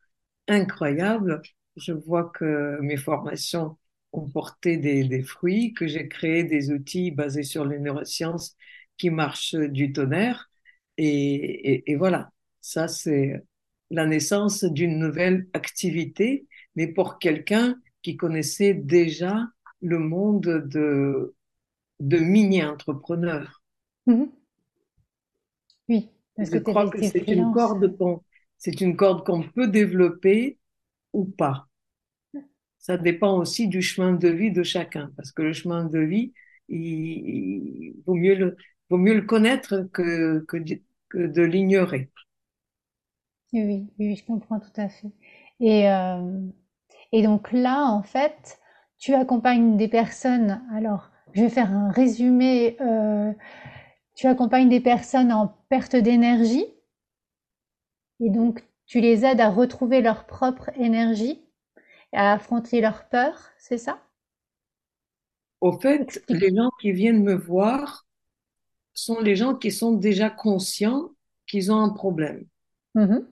incroyables. 0.47 1.41
Je 1.75 1.93
vois 1.93 2.29
que 2.31 2.79
mes 2.81 2.97
formations 2.97 3.77
ont 4.11 4.29
porté 4.29 4.77
des, 4.77 5.03
des 5.03 5.23
fruits, 5.23 5.73
que 5.73 5.87
j'ai 5.87 6.07
créé 6.07 6.43
des 6.43 6.71
outils 6.71 7.11
basés 7.11 7.43
sur 7.43 7.65
les 7.65 7.79
neurosciences 7.79 8.55
qui 8.97 9.09
marchent 9.09 9.55
du 9.55 9.93
tonnerre. 9.93 10.49
Et, 10.97 11.73
et, 11.73 11.91
et 11.91 11.95
voilà, 11.95 12.31
ça, 12.69 12.87
c'est 12.87 13.43
la 13.89 14.05
naissance 14.05 14.63
d'une 14.63 14.99
nouvelle 14.99 15.47
activité, 15.53 16.45
mais 16.75 16.87
pour 16.87 17.17
quelqu'un 17.17 17.75
qui 18.03 18.15
connaissait 18.15 18.75
déjà 18.75 19.47
le 19.81 19.97
monde 19.97 20.67
de, 20.67 21.33
de 21.99 22.17
mini-entrepreneurs. 22.19 23.63
Mhm. 24.05 24.29
Oui, 25.89 26.09
parce 26.35 26.49
Je 26.51 26.57
que 26.57 26.57
crois 26.59 26.89
que 26.89 27.01
c'est 27.01 27.27
une 27.31 27.49
corde 27.51 27.97
qu'on, 27.97 28.23
c'est 28.57 28.81
une 28.81 28.95
corde 28.95 29.25
qu'on 29.25 29.43
peut 29.43 29.67
développer 29.67 30.59
ou 31.13 31.25
pas. 31.25 31.67
Ça 32.77 32.97
dépend 32.97 33.37
aussi 33.37 33.67
du 33.67 33.81
chemin 33.81 34.13
de 34.13 34.27
vie 34.29 34.51
de 34.51 34.63
chacun, 34.63 35.11
parce 35.17 35.31
que 35.31 35.41
le 35.41 35.53
chemin 35.53 35.85
de 35.85 35.99
vie, 35.99 36.33
il, 36.69 36.77
il 36.79 38.03
vaut 38.05 38.15
mieux 38.15 38.35
le, 38.35 38.55
vaut 38.89 38.97
mieux 38.97 39.13
le 39.15 39.23
connaître 39.23 39.89
que, 39.93 40.45
que 40.47 40.57
de 41.17 41.41
l'ignorer. 41.41 42.09
Oui, 43.53 43.89
je 43.99 44.23
comprends 44.25 44.59
tout 44.59 44.69
à 44.77 44.89
fait. 44.89 45.11
Et, 45.59 45.89
euh, 45.89 46.41
et 47.11 47.23
donc 47.23 47.51
là, 47.51 47.85
en 47.87 48.03
fait, 48.03 48.59
tu 48.99 49.13
accompagnes 49.15 49.77
des 49.77 49.87
personnes. 49.87 50.63
Alors, 50.73 51.11
je 51.33 51.43
vais 51.43 51.49
faire 51.49 51.71
un 51.73 51.91
résumé. 51.91 52.77
euh, 52.81 53.33
tu 54.15 54.27
accompagnes 54.27 54.69
des 54.69 54.81
personnes 54.81 55.31
en 55.33 55.47
perte 55.69 55.95
d'énergie 55.95 56.65
et 58.21 58.29
donc 58.29 58.63
tu 58.85 59.01
les 59.01 59.25
aides 59.25 59.41
à 59.41 59.49
retrouver 59.49 59.99
leur 60.01 60.25
propre 60.25 60.69
énergie, 60.77 61.41
à 62.13 62.33
affronter 62.33 62.81
leurs 62.81 63.09
peurs, 63.09 63.51
c'est 63.57 63.77
ça? 63.79 63.99
Au 65.61 65.71
fait, 65.79 66.21
les 66.27 66.53
gens 66.53 66.69
qui 66.81 66.91
viennent 66.91 67.23
me 67.23 67.33
voir 67.33 68.05
sont 68.93 69.19
les 69.21 69.35
gens 69.35 69.55
qui 69.55 69.71
sont 69.71 69.93
déjà 69.93 70.29
conscients 70.29 71.11
qu'ils 71.47 71.71
ont 71.71 71.81
un 71.81 71.89
problème. 71.89 72.45
Mhm, 72.95 73.27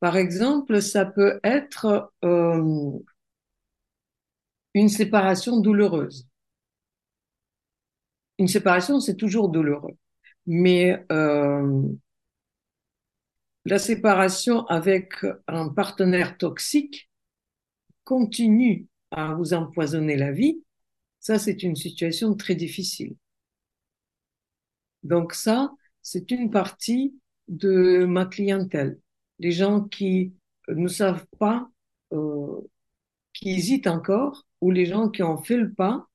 Par 0.00 0.16
exemple, 0.16 0.80
ça 0.80 1.04
peut 1.04 1.38
être 1.44 2.10
euh, 2.24 2.92
une 4.74 4.88
séparation 4.88 5.58
douloureuse. 5.58 6.28
Une 8.38 8.48
séparation, 8.48 9.00
c'est 9.00 9.16
toujours 9.16 9.48
douloureux. 9.48 9.96
Mais 10.46 11.04
euh, 11.12 11.82
la 13.66 13.78
séparation 13.78 14.64
avec 14.66 15.12
un 15.46 15.68
partenaire 15.68 16.38
toxique 16.38 17.10
continue 18.04 18.88
à 19.10 19.34
vous 19.34 19.52
empoisonner 19.54 20.16
la 20.16 20.32
vie. 20.32 20.62
Ça, 21.20 21.38
c'est 21.38 21.62
une 21.62 21.76
situation 21.76 22.34
très 22.34 22.54
difficile. 22.54 23.16
Donc 25.02 25.32
ça, 25.34 25.72
c'est 26.02 26.30
une 26.30 26.50
partie 26.50 27.18
de 27.48 28.04
ma 28.04 28.26
clientèle. 28.26 28.98
Les 29.38 29.52
gens 29.52 29.82
qui 29.82 30.34
ne 30.68 30.88
savent 30.88 31.26
pas, 31.38 31.70
euh, 32.12 32.60
qui 33.32 33.50
hésitent 33.50 33.86
encore, 33.86 34.46
ou 34.60 34.70
les 34.70 34.86
gens 34.86 35.08
qui 35.08 35.22
ont 35.22 35.38
fait 35.38 35.56
le 35.56 35.72
pas, 35.72 36.08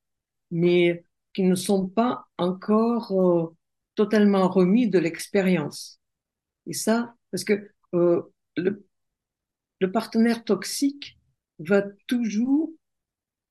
mais 0.50 1.04
qui 1.34 1.44
ne 1.44 1.54
sont 1.54 1.88
pas 1.88 2.26
encore 2.38 3.12
euh, 3.12 3.56
totalement 3.94 4.48
remis 4.48 4.88
de 4.88 4.98
l'expérience. 4.98 6.00
Et 6.66 6.74
ça, 6.74 7.14
parce 7.30 7.44
que 7.44 7.70
euh, 7.94 8.22
le, 8.56 8.86
le 9.80 9.92
partenaire 9.92 10.44
toxique 10.44 11.18
va 11.58 11.82
toujours 12.06 12.70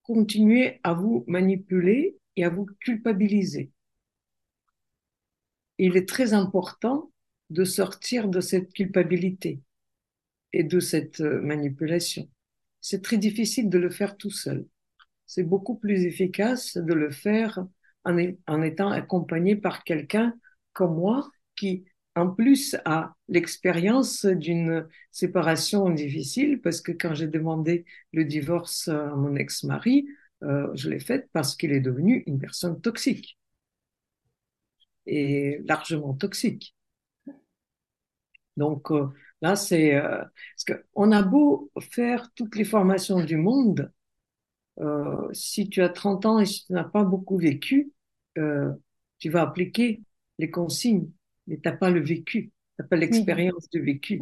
continuer 0.03 0.79
à 0.83 0.93
vous 0.93 1.23
manipuler 1.27 2.17
et 2.35 2.45
à 2.45 2.49
vous 2.49 2.65
culpabiliser. 2.79 3.71
Il 5.77 5.97
est 5.97 6.07
très 6.07 6.33
important 6.33 7.10
de 7.51 7.65
sortir 7.65 8.29
de 8.29 8.39
cette 8.39 8.73
culpabilité 8.73 9.59
et 10.53 10.63
de 10.63 10.79
cette 10.79 11.21
euh, 11.21 11.41
manipulation. 11.41 12.29
C'est 12.79 13.03
très 13.03 13.17
difficile 13.17 13.69
de 13.69 13.77
le 13.77 13.89
faire 13.89 14.17
tout 14.17 14.31
seul. 14.31 14.65
C'est 15.27 15.43
beaucoup 15.43 15.75
plus 15.75 16.05
efficace 16.05 16.77
de 16.77 16.93
le 16.93 17.11
faire 17.11 17.65
en, 18.03 18.17
étant 18.63 18.89
accompagné 18.89 19.55
par 19.55 19.83
quelqu'un 19.83 20.33
comme 20.73 20.95
moi 20.95 21.29
qui, 21.55 21.85
en 22.15 22.29
plus, 22.29 22.75
a 22.85 23.13
l'expérience 23.27 24.25
d'une 24.25 24.87
séparation 25.11 25.89
difficile 25.89 26.61
parce 26.61 26.81
que 26.81 26.91
quand 26.91 27.13
j'ai 27.13 27.27
demandé 27.27 27.85
le 28.13 28.25
divorce 28.25 28.87
à 28.87 29.15
mon 29.15 29.35
ex-mari, 29.35 30.07
euh, 30.43 30.67
je 30.73 30.89
l'ai 30.89 30.99
fait 30.99 31.29
parce 31.33 31.55
qu'il 31.55 31.71
est 31.71 31.81
devenu 31.81 32.23
une 32.27 32.39
personne 32.39 32.81
toxique 32.81 33.37
et 35.05 35.59
largement 35.65 36.13
toxique. 36.13 36.75
Donc 38.61 38.91
euh, 38.91 39.07
là, 39.41 39.55
c'est 39.55 39.95
euh, 39.95 40.19
parce 40.19 40.63
que 40.67 40.85
on 40.93 41.11
a 41.11 41.23
beau 41.23 41.71
faire 41.79 42.29
toutes 42.35 42.55
les 42.55 42.63
formations 42.63 43.23
du 43.23 43.37
monde, 43.37 43.91
euh, 44.79 45.27
si 45.33 45.69
tu 45.69 45.81
as 45.81 45.89
30 45.89 46.25
ans 46.27 46.39
et 46.39 46.45
si 46.45 46.65
tu 46.67 46.73
n'as 46.73 46.83
pas 46.85 47.03
beaucoup 47.03 47.37
vécu, 47.37 47.91
tu 49.19 49.29
vas 49.29 49.41
appliquer 49.41 50.01
les 50.39 50.49
consignes, 50.51 51.09
mais 51.47 51.57
t'as 51.57 51.73
pas 51.73 51.89
le 51.89 51.99
vécu, 52.01 52.51
t'as 52.77 52.85
pas 52.85 52.97
Oui. 53.09 53.25
l'expérience 53.25 53.69
du 53.69 53.81
vécu. 53.81 54.21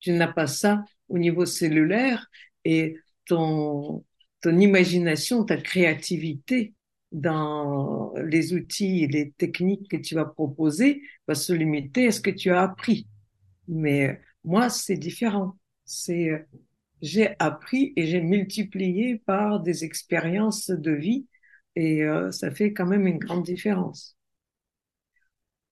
Tu 0.00 0.12
n'as 0.12 0.32
pas 0.32 0.46
ça 0.46 0.84
au 1.08 1.18
niveau 1.18 1.46
cellulaire 1.46 2.26
et 2.64 2.96
ton 3.26 4.04
ton 4.40 4.58
imagination, 4.58 5.44
ta 5.44 5.56
créativité 5.56 6.74
dans 7.12 8.12
les 8.24 8.54
outils 8.54 9.04
et 9.04 9.06
les 9.08 9.32
techniques 9.32 9.88
que 9.88 9.96
tu 9.96 10.16
vas 10.16 10.24
proposer 10.24 11.02
va 11.28 11.34
se 11.36 11.52
limiter 11.52 12.08
à 12.08 12.12
ce 12.12 12.20
que 12.20 12.30
tu 12.30 12.50
as 12.50 12.62
appris. 12.62 13.06
Mais 13.68 14.20
moi, 14.44 14.68
c'est 14.70 14.96
différent. 14.96 15.58
C'est, 15.84 16.30
euh, 16.30 16.38
j'ai 17.02 17.34
appris 17.38 17.92
et 17.96 18.06
j'ai 18.06 18.20
multiplié 18.20 19.18
par 19.26 19.60
des 19.60 19.84
expériences 19.84 20.70
de 20.70 20.92
vie 20.92 21.26
et 21.76 22.02
euh, 22.04 22.30
ça 22.30 22.50
fait 22.50 22.72
quand 22.72 22.86
même 22.86 23.06
une 23.06 23.18
grande 23.18 23.44
différence. 23.44 24.16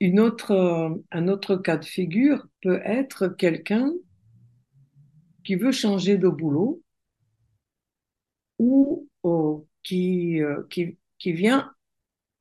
Une 0.00 0.18
autre, 0.18 0.50
euh, 0.50 0.90
un 1.12 1.28
autre 1.28 1.54
cas 1.56 1.76
de 1.76 1.84
figure 1.84 2.46
peut 2.60 2.80
être 2.84 3.28
quelqu'un 3.28 3.92
qui 5.44 5.54
veut 5.54 5.70
changer 5.72 6.16
de 6.16 6.28
boulot 6.30 6.82
ou 8.58 9.08
euh, 9.24 9.58
qui, 9.82 10.40
euh, 10.42 10.62
qui, 10.70 10.98
qui 11.18 11.32
vient 11.32 11.72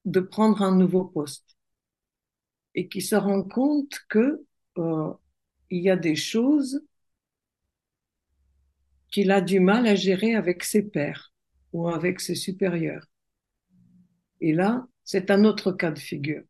de 0.06 0.20
prendre 0.22 0.62
un 0.64 0.76
nouveau 0.76 1.06
poste 1.06 1.58
et 2.76 2.88
qui 2.90 3.02
se 3.02 3.16
rend 3.16 3.44
compte 3.44 4.00
que 4.10 4.44
euh, 4.78 5.14
il 5.70 5.82
y 5.84 5.90
a 5.90 5.96
des 5.96 6.16
choses 6.16 6.82
qu'il 9.12 9.30
a 9.32 9.40
du 9.40 9.60
mal 9.60 9.86
à 9.86 9.94
gérer 9.94 10.34
avec 10.34 10.64
ses 10.64 10.82
pairs 10.82 11.32
ou 11.74 11.88
avec 11.90 12.20
ses 12.20 12.34
supérieurs. 12.34 13.06
Et 14.42 14.54
là, 14.54 14.88
c'est 15.04 15.32
un 15.32 15.44
autre 15.46 15.72
cas 15.72 15.92
de 15.92 16.00
figure. 16.00 16.44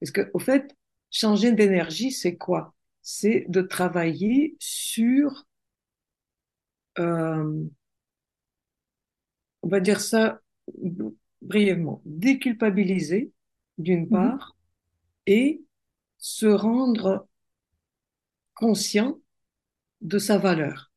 Parce 0.00 0.12
que, 0.12 0.30
au 0.34 0.38
fait, 0.38 0.76
changer 1.10 1.52
d'énergie, 1.52 2.12
c'est 2.12 2.36
quoi? 2.36 2.74
C'est 3.02 3.46
de 3.48 3.62
travailler 3.62 4.56
sur, 4.60 5.46
euh, 6.98 7.68
on 9.62 9.68
va 9.68 9.80
dire 9.80 10.00
ça 10.00 10.40
brièvement, 11.42 12.02
déculpabiliser 12.04 13.32
d'une 13.78 14.08
Mhm. 14.10 14.10
part 14.10 14.56
et 15.26 15.62
se 16.18 16.46
rendre 16.46 17.28
conscient 18.62 19.20
de 20.02 20.18
sa 20.18 20.38
valeur. 20.38 20.92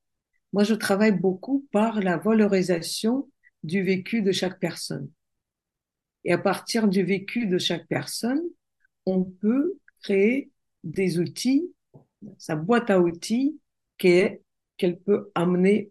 Moi, 0.53 0.63
je 0.63 0.75
travaille 0.75 1.13
beaucoup 1.13 1.67
par 1.71 1.99
la 1.99 2.15
valorisation 2.15 3.27
du 3.63 3.81
vécu 3.81 4.21
de 4.21 4.31
chaque 4.31 4.59
personne. 4.59 5.09
Et 6.25 6.31
à 6.31 6.37
partir 6.37 6.87
du 6.87 7.01
vécu 7.01 7.47
de 7.47 7.57
chaque 7.57 7.87
personne, 7.87 8.43
on 9.07 9.23
peut 9.23 9.79
créer 10.03 10.51
des 10.83 11.17
outils, 11.17 11.73
sa 12.37 12.55
boîte 12.55 12.91
à 12.91 12.99
outils 12.99 13.59
qu'elle 13.97 14.39
peut 15.03 15.31
amener 15.33 15.89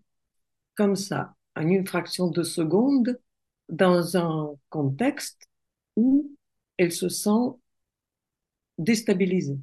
comme 0.77 0.95
ça, 0.95 1.35
en 1.57 1.67
une 1.67 1.89
fraction 1.89 2.29
de 2.29 2.45
seconde, 2.45 3.19
dans 3.69 4.17
un 4.17 4.55
contexte 4.69 5.49
où 5.97 6.37
elle 6.77 6.93
se 6.93 7.09
sent 7.09 7.59
déstabilisée. 8.79 9.59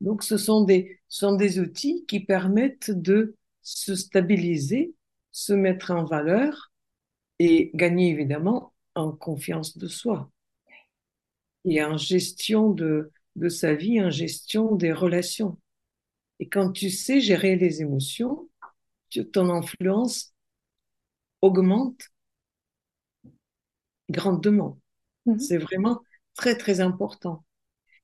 Donc, 0.00 0.22
ce 0.22 0.36
sont 0.36 0.64
des, 0.64 1.00
ce 1.08 1.26
sont 1.26 1.36
des 1.36 1.58
outils 1.58 2.04
qui 2.06 2.20
permettent 2.20 2.90
de 2.90 3.36
se 3.62 3.94
stabiliser, 3.94 4.94
se 5.32 5.52
mettre 5.52 5.90
en 5.90 6.04
valeur 6.04 6.72
et 7.38 7.70
gagner 7.74 8.10
évidemment 8.10 8.72
en 8.94 9.12
confiance 9.12 9.76
de 9.76 9.88
soi 9.88 10.30
et 11.64 11.82
en 11.82 11.96
gestion 11.96 12.70
de, 12.70 13.10
de 13.34 13.48
sa 13.48 13.74
vie, 13.74 14.00
en 14.00 14.10
gestion 14.10 14.74
des 14.76 14.92
relations. 14.92 15.58
Et 16.38 16.48
quand 16.48 16.70
tu 16.70 16.90
sais 16.90 17.20
gérer 17.20 17.56
les 17.56 17.82
émotions, 17.82 18.48
ton 19.32 19.50
influence 19.50 20.34
augmente 21.40 22.10
grandement. 24.10 24.78
Mhm. 25.26 25.38
C'est 25.38 25.58
vraiment 25.58 26.00
très, 26.34 26.56
très 26.56 26.80
important. 26.80 27.44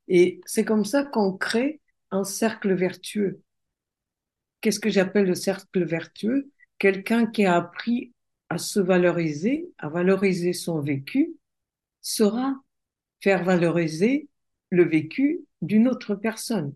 Et 0.08 0.40
c'est 0.46 0.64
comme 0.64 0.86
ça 0.86 1.04
qu'on 1.04 1.36
crée 1.36 1.81
un 2.12 2.24
cercle 2.24 2.72
vertueux. 2.74 3.42
Qu'est-ce 4.60 4.78
que 4.78 4.90
j'appelle 4.90 5.26
le 5.26 5.34
cercle 5.34 5.84
vertueux? 5.84 6.50
Quelqu'un 6.78 7.26
qui 7.26 7.44
a 7.44 7.56
appris 7.56 8.12
à 8.48 8.58
se 8.58 8.78
valoriser, 8.78 9.68
à 9.78 9.88
valoriser 9.88 10.52
son 10.52 10.80
vécu, 10.80 11.34
saura 12.00 12.54
faire 13.20 13.44
valoriser 13.44 14.28
le 14.70 14.84
vécu 14.84 15.44
d'une 15.62 15.88
autre 15.88 16.14
personne, 16.14 16.74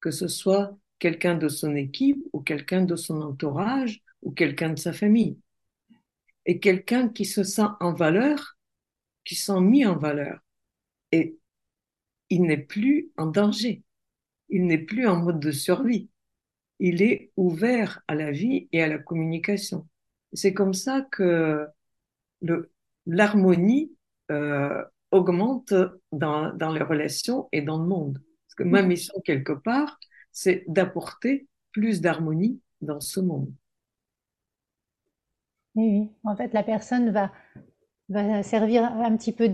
que 0.00 0.10
ce 0.10 0.28
soit 0.28 0.76
quelqu'un 0.98 1.36
de 1.36 1.48
son 1.48 1.74
équipe 1.74 2.22
ou 2.32 2.40
quelqu'un 2.40 2.82
de 2.82 2.96
son 2.96 3.20
entourage 3.22 4.02
ou 4.22 4.30
quelqu'un 4.30 4.70
de 4.70 4.78
sa 4.78 4.92
famille. 4.92 5.38
Et 6.44 6.60
quelqu'un 6.60 7.08
qui 7.08 7.24
se 7.24 7.42
sent 7.42 7.66
en 7.80 7.92
valeur, 7.92 8.56
qui 9.24 9.34
se 9.34 9.46
sent 9.46 9.60
mis 9.60 9.84
en 9.84 9.96
valeur. 9.96 10.38
Et 11.12 11.36
il 12.30 12.42
n'est 12.42 12.56
plus 12.56 13.10
en 13.16 13.26
danger. 13.26 13.82
Il 14.48 14.66
n'est 14.66 14.78
plus 14.78 15.06
en 15.06 15.16
mode 15.16 15.40
de 15.40 15.50
survie. 15.52 16.10
Il 16.80 17.02
est 17.02 17.32
ouvert 17.36 18.02
à 18.08 18.14
la 18.14 18.32
vie 18.32 18.68
et 18.72 18.82
à 18.82 18.88
la 18.88 18.98
communication. 18.98 19.88
C'est 20.32 20.54
comme 20.54 20.74
ça 20.74 21.02
que 21.10 21.66
l'harmonie 23.06 23.92
euh, 24.30 24.84
augmente 25.10 25.72
dans, 26.12 26.52
dans 26.52 26.72
les 26.72 26.82
relations 26.82 27.48
et 27.52 27.62
dans 27.62 27.78
le 27.78 27.86
monde. 27.88 28.22
Parce 28.46 28.54
que 28.56 28.62
ma 28.64 28.82
Mhm. 28.82 28.82
mission, 28.82 29.14
quelque 29.24 29.52
part, 29.52 29.98
c'est 30.32 30.64
d'apporter 30.68 31.46
plus 31.72 32.00
d'harmonie 32.00 32.60
dans 32.80 33.00
ce 33.00 33.20
monde. 33.20 33.52
Oui, 35.74 35.84
oui. 35.90 36.10
En 36.24 36.36
fait, 36.36 36.52
la 36.54 36.62
personne 36.62 37.10
va, 37.10 37.30
va 38.08 38.42
servir 38.42 38.84
un 38.84 39.16
petit 39.16 39.32
peu 39.32 39.48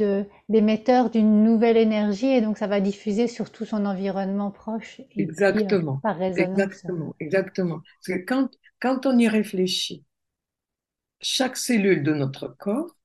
d'émetteur 0.48 1.10
d'une 1.10 1.42
nouvelle 1.44 1.76
énergie 1.76 2.26
et 2.28 2.40
donc 2.40 2.58
ça 2.58 2.66
va 2.66 2.80
diffuser 2.80 3.28
sur 3.28 3.50
tout 3.52 3.64
son 3.64 3.86
environnement 3.86 4.50
proche 4.50 5.00
et 5.00 5.04
puis 5.04 5.30
euh, 5.54 5.70
Exactement, 5.70 6.02
par 6.02 6.16
résonance. 6.16 6.84
exactement, 6.84 7.14
exactement. 7.18 7.80
Parce 8.04 8.18
que 8.18 8.24
quand, 8.26 8.50
quand 8.78 9.06
on 9.06 9.18
y 9.18 9.26
réfléchit, 9.28 10.04
chaque 11.20 11.56
cellule 11.56 12.02
de 12.02 12.12
notre 12.14 12.48
corps 12.48 12.96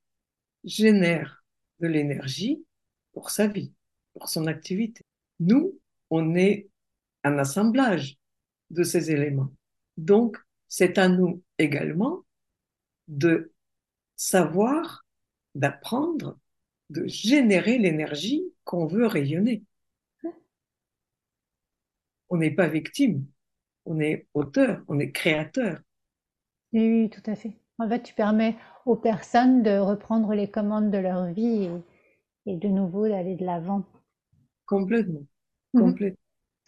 génère 0.63 1.43
de 1.81 1.88
l'énergie 1.88 2.65
pour 3.13 3.29
sa 3.31 3.47
vie, 3.47 3.73
pour 4.13 4.29
son 4.29 4.47
activité. 4.47 5.03
Nous, 5.39 5.79
on 6.10 6.36
est 6.36 6.69
un 7.23 7.38
assemblage 7.39 8.17
de 8.71 8.83
ces 8.83 9.12
éléments. 9.12 9.51
Donc, 9.97 10.38
c'est 10.67 10.97
à 10.97 11.10
nous 11.10 11.43
également 11.60 12.23
de 13.07 13.53
savoir, 14.17 15.05
d'apprendre, 15.58 16.39
de 16.91 17.08
générer 17.08 17.78
l'énergie 17.80 18.43
qu'on 18.65 18.88
veut 18.88 19.08
rayonner. 19.08 19.63
On 22.30 22.38
n'est 22.38 22.52
pas 22.56 22.70
victime, 22.70 23.26
on 23.86 24.00
est 24.02 24.28
auteur, 24.36 24.84
on 24.89 25.00
est 25.00 25.12
créateur. 25.12 25.80
Oui, 26.72 26.80
oui, 26.89 27.10
tout 27.10 27.30
à 27.30 27.36
fait. 27.36 27.52
En 27.78 27.89
fait, 27.89 28.04
tu 28.04 28.13
permets 28.13 28.56
aux 28.86 28.96
personnes 28.96 29.63
de 29.63 29.78
reprendre 29.80 30.34
les 30.34 30.50
commandes 30.50 30.91
de 30.91 30.98
leur 30.98 31.26
vie 31.34 31.65
et, 32.46 32.54
et 32.54 32.58
de 32.58 32.67
nouveau 32.70 33.08
d'aller 33.10 33.36
de 33.36 33.46
l'avant. 33.46 33.84
Complètement, 34.65 35.26
Mhm. 35.74 35.98
complètement. 35.98 36.17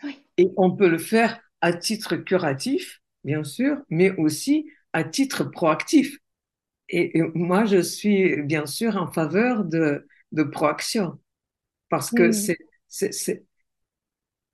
Oui. 0.04 0.25
Et 0.38 0.52
on 0.58 0.75
peut 0.75 0.89
le 0.89 0.97
faire 0.99 1.41
à 1.62 1.73
titre 1.73 2.17
curatif, 2.17 3.02
bien 3.23 3.43
sûr, 3.43 3.78
mais 3.89 4.12
aussi 4.17 4.69
à 4.93 5.04
titre 5.04 5.43
proactif. 5.45 6.17
Et, 6.89 7.21
moi, 7.36 7.65
je 7.65 7.82
suis 7.82 8.41
bien 8.41 8.65
sûr 8.65 8.97
en 8.97 9.12
faveur 9.12 9.63
de, 9.63 10.08
de 10.32 10.43
proaction, 10.43 11.19
parce 11.89 12.12
que 12.12 12.32
oui. 12.32 12.56
c'est, 12.88 13.43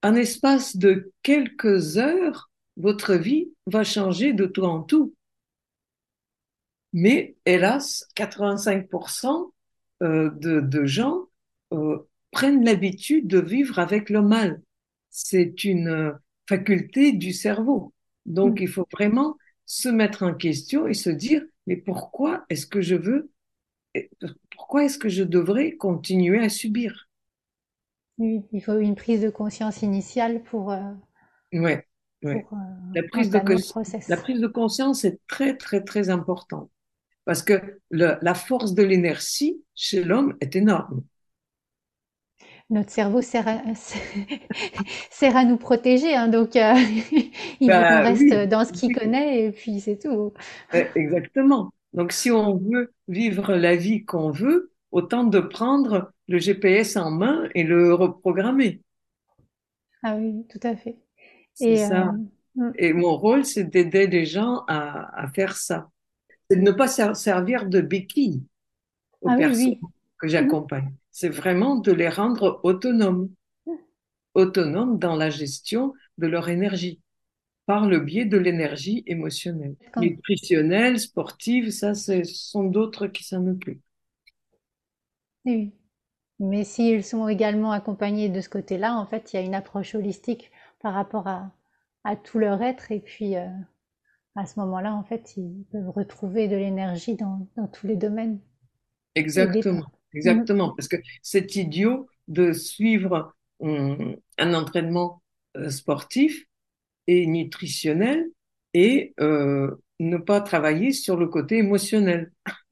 un 0.02 0.16
espace 0.16 0.78
de 0.78 1.12
quelques 1.24 1.98
heures, 1.98 2.52
votre 2.78 3.16
vie 3.16 3.50
va 3.68 3.84
changer 3.84 4.34
de 4.34 4.46
tout 4.46 4.64
en 4.64 4.82
tout. 4.84 5.16
Mais 6.94 7.36
hélas, 7.46 8.08
85% 8.16 9.54
euh, 10.04 10.30
de, 10.32 10.60
de 10.60 10.86
gens 10.86 11.28
euh, 11.74 11.98
prennent 12.32 12.64
l'habitude 12.64 13.28
de 13.28 13.40
vivre 13.40 13.80
avec 13.80 14.10
le 14.10 14.22
mal. 14.22 14.62
C'est 15.10 15.64
une 15.64 15.88
euh, 15.88 16.12
faculté 16.48 17.14
du 17.14 17.34
cerveau. 17.34 17.94
Donc, 18.26 18.60
Mm. 18.60 18.64
il 18.64 18.68
faut 18.68 18.88
vraiment 18.92 19.38
se 19.66 19.90
mettre 19.90 20.24
en 20.24 20.34
question 20.34 20.88
et 20.88 20.94
se 20.94 21.10
dire, 21.10 21.44
mais 21.68 21.78
pourquoi 21.78 22.46
est-ce 22.50 22.66
que 22.68 22.82
je 22.82 22.96
veux, 22.96 23.32
pourquoi 24.52 24.86
est-ce 24.86 24.98
que 24.98 25.08
je 25.10 25.24
devrais 25.24 25.76
continuer 25.78 26.40
à 26.44 26.50
subir? 26.50 27.08
Oui, 28.18 28.44
il 28.52 28.62
faut 28.62 28.78
une 28.78 28.96
prise 28.96 29.22
de 29.22 29.30
conscience 29.30 29.82
initiale 29.82 30.44
pour, 30.44 30.70
euh, 30.74 30.82
Ouais, 31.54 31.88
ouais. 32.24 32.48
pour 32.48 32.54
euh, 32.54 32.58
La 32.94 33.04
prise 33.04 33.30
de, 33.32 33.40
la 34.08 34.18
prise 34.18 34.40
conscience 34.48 35.06
est 35.06 35.20
très, 35.28 35.56
très, 35.58 35.84
très 35.84 36.10
importante. 36.10 36.70
Parce 37.26 37.44
que 37.44 37.82
le- 37.92 38.18
la 38.22 38.34
force 38.36 38.74
de 38.76 38.84
l'inertie 38.84 39.64
chez 39.76 40.04
l'homme 40.04 40.36
est 40.42 40.56
énorme. 40.56 41.04
Notre 42.72 42.90
cerveau 42.92 43.22
sert 43.22 43.48
à, 43.48 43.62
sert 45.12 45.36
à 45.38 45.46
nous 45.46 45.58
protéger, 45.58 46.16
hein, 46.16 46.28
donc 46.28 46.56
euh, 46.56 46.74
il 47.60 47.84
Bah 47.84 48.04
reste 48.04 48.34
oui, 48.34 48.48
dans 48.50 48.66
ce 48.66 48.72
qu'il 48.74 48.92
oui, 48.92 48.92
connaît 48.92 49.46
et 49.46 49.52
puis 49.52 49.80
c'est 49.80 49.98
tout. 50.00 50.34
exactement. 50.96 51.72
Donc, 51.94 52.12
si 52.12 52.32
on 52.32 52.58
veut 52.58 52.94
vivre 53.08 53.54
la 53.56 53.76
vie 53.76 54.06
qu'on 54.06 54.32
veut, 54.32 54.72
autant 54.92 55.24
de 55.24 55.40
prendre 55.40 56.12
le 56.28 56.38
GPS 56.40 56.98
en 56.98 57.12
main 57.12 57.48
et 57.56 57.64
le 57.64 57.94
reprogrammer. 57.94 58.82
Ah 60.04 60.16
oui, 60.16 60.46
tout 60.50 60.60
à 60.64 60.76
fait. 60.78 60.98
C'est 61.54 61.76
Et, 61.76 61.78
ça. 61.78 62.14
euh, 62.14 62.24
mm. 62.56 62.72
Et 62.76 62.94
mon 62.94 63.18
rôle, 63.18 63.46
c'est 63.46 63.66
d'aider 63.66 64.08
les 64.08 64.26
gens 64.26 64.64
à, 64.68 65.24
à 65.24 65.30
faire 65.32 65.58
ça. 65.58 65.90
C'est 66.50 66.58
de 66.58 66.64
ne 66.64 66.72
pas 66.72 66.88
ser- 66.88 67.16
servir 67.16 67.68
de 67.68 67.82
béquille 67.82 68.44
aux 69.22 69.32
ah 69.32 69.38
oui, 69.40 69.46
personnes 69.46 69.76
oui. 69.82 69.86
Que 70.20 70.28
Mhm. 70.38 70.66
j'accompagne. 70.68 70.96
C'est 71.12 71.30
vraiment 71.30 71.76
de 71.78 71.92
les 71.92 72.10
rendre 72.10 72.60
autonomes, 72.64 73.30
autonomes 74.36 75.00
dans 75.00 75.16
la 75.16 75.30
gestion 75.32 75.94
de 76.20 76.28
leur 76.28 76.50
énergie, 76.50 77.02
par 77.68 77.88
le 77.88 78.00
biais 78.02 78.26
de 78.26 78.38
l'énergie 78.38 79.04
émotionnelle. 79.08 79.76
Nutritionnelle, 80.00 81.00
sportive, 81.00 81.72
ça, 81.72 81.96
ce 81.96 82.24
sont 82.26 82.66
d'autres 82.66 83.08
qui 83.08 83.24
s'en 83.26 83.48
occupent. 83.48 83.84
Oui. 85.46 85.74
Mais 86.40 86.64
s'ils 86.66 87.04
sont 87.04 87.28
également 87.30 87.72
accompagnés 87.72 88.30
de 88.30 88.42
ce 88.42 88.50
côté-là, 88.50 88.96
en 88.96 89.06
fait, 89.08 89.34
il 89.34 89.38
y 89.38 89.40
a 89.40 89.44
une 89.44 89.56
approche 89.56 89.96
holistique 89.96 90.52
par 90.82 90.94
rapport 90.96 91.28
à, 91.28 91.52
à 92.06 92.16
tout 92.18 92.40
leur 92.40 92.62
être. 92.64 92.92
Et 92.92 93.00
puis, 93.02 93.38
euh, 93.38 93.48
à 94.36 94.46
ce 94.48 94.60
moment-là, 94.62 94.94
en 94.96 95.04
fait, 95.04 95.38
ils 95.38 95.66
peuvent 95.72 95.90
retrouver 95.92 96.48
de 96.50 96.56
l'énergie 96.58 97.16
dans, 97.16 97.48
dans 97.58 97.68
tous 97.68 97.88
les 97.88 97.98
domaines. 97.98 98.40
Exactement, 99.16 99.92
exactement. 100.16 100.74
Parce 100.76 100.88
que 100.88 100.98
c'est 101.22 101.56
idiot 101.56 102.08
de 102.28 102.54
suivre 102.54 103.36
hum, 103.60 104.16
un 104.38 104.54
entraînement 104.54 105.22
euh, 105.58 105.70
sportif 105.70 106.46
et 107.08 107.28
nutritionnel 107.28 108.26
et 108.74 109.14
euh, 109.20 109.76
ne 110.00 110.18
pas 110.18 110.42
travailler 110.42 110.92
sur 110.94 111.18
le 111.18 111.28
côté 111.28 111.58
émotionnel. 111.60 112.32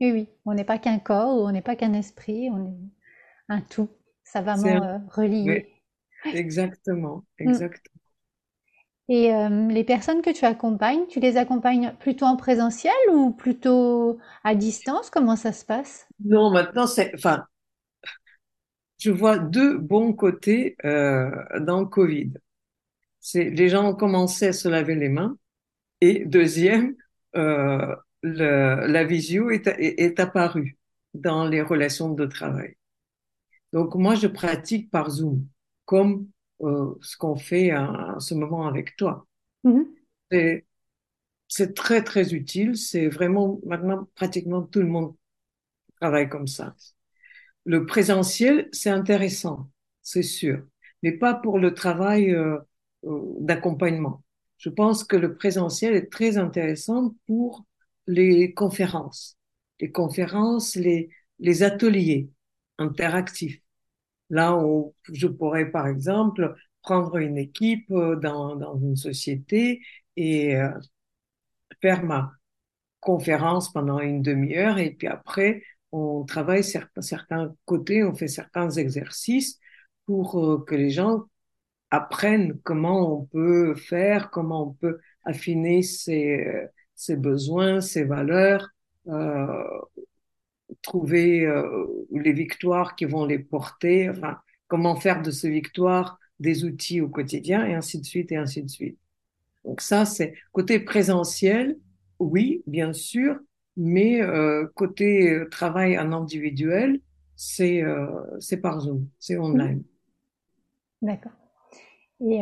Oui, 0.00 0.12
oui. 0.12 0.28
On 0.44 0.54
n'est 0.54 0.64
pas 0.64 0.78
qu'un 0.78 0.98
corps, 1.00 1.36
on 1.42 1.50
n'est 1.52 1.62
pas 1.62 1.76
qu'un 1.76 1.92
esprit, 1.94 2.48
on 2.50 2.66
est 2.66 2.76
un 3.48 3.60
tout, 3.62 3.90
savamment 4.24 4.66
C'est 4.66 4.82
euh, 4.82 4.98
relié. 5.10 5.68
Exactement, 6.32 7.24
Mm. 7.44 7.58
exactement. 7.62 7.93
Et 9.08 9.34
euh, 9.34 9.68
les 9.68 9.84
personnes 9.84 10.22
que 10.22 10.30
tu 10.30 10.44
accompagnes, 10.44 11.06
tu 11.08 11.20
les 11.20 11.36
accompagnes 11.36 11.94
plutôt 12.00 12.24
en 12.24 12.36
présentiel 12.36 12.94
ou 13.12 13.32
plutôt 13.32 14.18
à 14.44 14.54
distance? 14.54 15.10
Comment 15.10 15.36
ça 15.36 15.52
se 15.52 15.64
passe? 15.64 16.06
Non, 16.24 16.50
maintenant, 16.50 16.86
c'est, 16.86 17.12
enfin, 17.14 17.46
je 18.98 19.10
vois 19.10 19.38
deux 19.38 19.78
bons 19.78 20.12
côtés 20.12 20.76
euh, 20.84 21.30
dans 21.60 21.80
le 21.80 21.86
Covid. 21.86 22.32
C'est 23.20 23.50
les 23.50 23.68
gens 23.68 23.90
ont 23.90 23.94
commencé 23.94 24.48
à 24.48 24.52
se 24.52 24.68
laver 24.68 24.94
les 24.94 25.08
mains 25.08 25.36
et 26.00 26.24
deuxième, 26.26 26.96
euh, 27.36 27.96
la 28.22 29.04
visio 29.04 29.50
est, 29.50 29.68
est 29.78 30.20
apparue 30.20 30.78
dans 31.14 31.46
les 31.46 31.62
relations 31.62 32.10
de 32.10 32.26
travail. 32.26 32.76
Donc 33.72 33.94
moi, 33.94 34.14
je 34.14 34.26
pratique 34.26 34.90
par 34.90 35.10
Zoom, 35.10 35.46
comme 35.84 36.28
euh, 36.66 36.98
ce 37.02 37.16
qu'on 37.16 37.36
fait 37.36 37.70
à, 37.70 38.14
à 38.16 38.20
ce 38.20 38.34
moment 38.34 38.66
avec 38.66 38.96
toi. 38.96 39.26
Mhm. 39.64 39.86
C'est 40.30 40.66
c'est 41.48 41.74
très 41.74 42.02
très 42.04 42.34
utile. 42.34 42.76
C'est 42.76 43.08
vraiment 43.08 43.60
maintenant 43.66 44.08
pratiquement 44.16 44.62
tout 44.62 44.80
le 44.80 44.88
monde 44.88 45.14
travaille 46.00 46.28
comme 46.28 46.46
ça. 46.48 46.74
Le 47.64 47.86
présentiel, 47.86 48.68
c'est 48.72 48.90
intéressant, 48.90 49.70
c'est 50.02 50.22
sûr, 50.22 50.62
mais 51.02 51.12
pas 51.12 51.34
pour 51.34 51.58
le 51.58 51.74
travail 51.74 52.30
euh, 52.32 52.58
euh, 53.06 53.20
d'accompagnement. 53.40 54.22
Je 54.58 54.70
pense 54.70 55.04
que 55.04 55.16
le 55.16 55.36
présentiel 55.36 55.94
est 55.94 56.10
très 56.12 56.38
intéressant 56.38 57.14
pour 57.26 57.64
les 58.06 58.54
conférences, 58.54 59.38
les 59.80 59.92
conférences, 59.92 60.76
les, 60.76 61.10
les 61.38 61.62
ateliers 61.62 62.30
interactifs. 62.78 63.60
Là 64.30 64.56
où 64.56 64.94
je 65.12 65.26
pourrais, 65.26 65.70
par 65.70 65.86
exemple, 65.86 66.54
prendre 66.84 67.16
une 67.16 67.38
équipe 67.38 67.90
euh, 67.90 68.16
dans, 68.16 68.78
une 68.78 68.96
société 68.96 69.82
et 70.16 70.56
euh, 70.56 70.70
faire 71.80 72.04
ma 72.04 72.32
conférence 73.00 73.72
pendant 73.72 74.00
une 74.00 74.22
demi-heure 74.22 74.78
et 74.78 74.92
puis 74.92 75.08
après, 75.08 75.62
on 75.92 76.24
travaille 76.24 76.64
certains, 76.64 77.54
côtés, 77.64 78.04
on 78.04 78.14
fait 78.14 78.28
certains 78.28 78.70
exercices 78.70 79.58
pour 80.06 80.38
euh, 80.38 80.64
que 80.64 80.74
les 80.74 80.90
gens 80.90 81.24
apprennent 81.90 82.58
comment 82.64 83.20
on 83.20 83.24
peut 83.26 83.74
faire, 83.74 84.30
comment 84.30 84.68
on 84.68 84.72
peut 84.74 84.98
affiner 85.24 85.82
ses, 85.82 86.44
besoins, 87.10 87.80
ses 87.80 88.04
valeurs, 88.04 88.68
trouver 90.84 91.44
euh, 91.44 91.86
les 92.12 92.32
victoires 92.32 92.94
qui 92.94 93.06
vont 93.06 93.24
les 93.24 93.40
porter, 93.40 94.10
enfin, 94.10 94.38
comment 94.68 94.94
faire 94.94 95.22
de 95.22 95.30
ces 95.32 95.50
victoires 95.50 96.20
des 96.38 96.64
outils 96.64 97.00
au 97.00 97.08
quotidien 97.08 97.66
et 97.66 97.74
ainsi 97.74 98.00
de 98.00 98.04
suite 98.04 98.30
et 98.30 98.36
ainsi 98.36 98.62
de 98.62 98.68
suite. 98.68 98.98
Donc 99.64 99.80
ça, 99.80 100.04
c'est 100.04 100.34
côté 100.52 100.78
présentiel, 100.78 101.78
oui, 102.18 102.62
bien 102.66 102.92
sûr, 102.92 103.38
mais 103.76 104.22
euh, 104.22 104.66
côté 104.74 105.30
euh, 105.30 105.48
travail 105.48 105.98
en 105.98 106.12
individuel, 106.12 107.00
c'est 107.34 107.82
euh, 107.82 108.06
c'est 108.38 108.58
par 108.58 108.80
Zoom, 108.80 109.08
c'est 109.18 109.38
online. 109.38 109.82
D'accord. 111.02 111.32
Et 112.20 112.40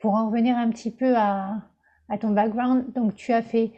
pour 0.00 0.14
en 0.14 0.28
revenir 0.28 0.56
un 0.56 0.68
petit 0.70 0.90
peu 0.90 1.16
à, 1.16 1.62
à 2.08 2.18
ton 2.18 2.30
background, 2.30 2.92
donc 2.92 3.14
tu 3.14 3.32
as 3.32 3.40
fait 3.40 3.72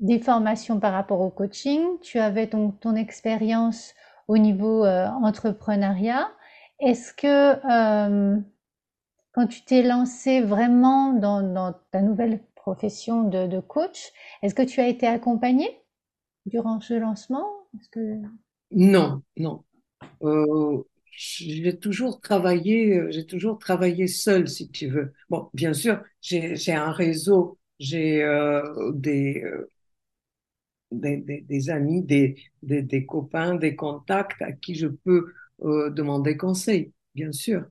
des 0.00 0.18
formations 0.18 0.78
par 0.78 0.92
rapport 0.92 1.20
au 1.20 1.30
coaching, 1.30 1.82
tu 2.00 2.18
avais 2.18 2.48
ton, 2.48 2.94
expérience 2.94 3.94
au 4.28 4.38
niveau 4.38 4.84
euh, 4.84 5.06
entrepreneuriat. 5.06 6.30
Est-ce 6.80 7.12
que 7.12 7.26
euh, 7.26 8.36
quand 9.32 9.46
tu 9.46 9.64
t'es 9.64 9.82
lancé 9.82 10.40
vraiment 10.40 11.12
dans, 11.12 11.74
ta 11.90 12.02
nouvelle 12.02 12.40
profession 12.54 13.24
de, 13.24 13.60
coach, 13.60 14.12
est-ce 14.42 14.54
que 14.54 14.62
tu 14.62 14.80
as 14.80 14.88
été 14.88 15.06
accompagné 15.06 15.80
durant 16.46 16.80
ce 16.80 16.94
lancement? 16.94 17.46
Non, 18.70 19.22
non. 19.36 19.64
Euh, 20.22 20.82
j'ai 21.10 21.76
toujours 21.78 22.20
travaillé, 22.20 23.02
j'ai 23.10 23.26
toujours 23.26 23.58
travaillé 23.58 24.06
seul, 24.06 24.48
si 24.48 24.70
tu 24.70 24.86
veux. 24.86 25.12
Bon, 25.30 25.50
bien 25.54 25.72
sûr, 25.72 26.02
j'ai 26.20 26.72
un 26.72 26.92
réseau, 26.92 27.58
j'ai 27.80 28.22
des, 28.94 29.42
des, 30.92 31.16
des 31.42 31.70
amis, 31.70 32.02
des, 32.02 32.36
des 32.62 33.06
copains, 33.06 33.54
des 33.54 33.74
contacts 33.76 34.40
à 34.42 34.52
qui 34.52 34.74
je 34.74 34.86
peux 34.88 35.32
euh, 35.64 35.90
demander 35.90 36.36
conseil, 36.36 36.92
bien 37.14 37.32
sûr. 37.32 37.64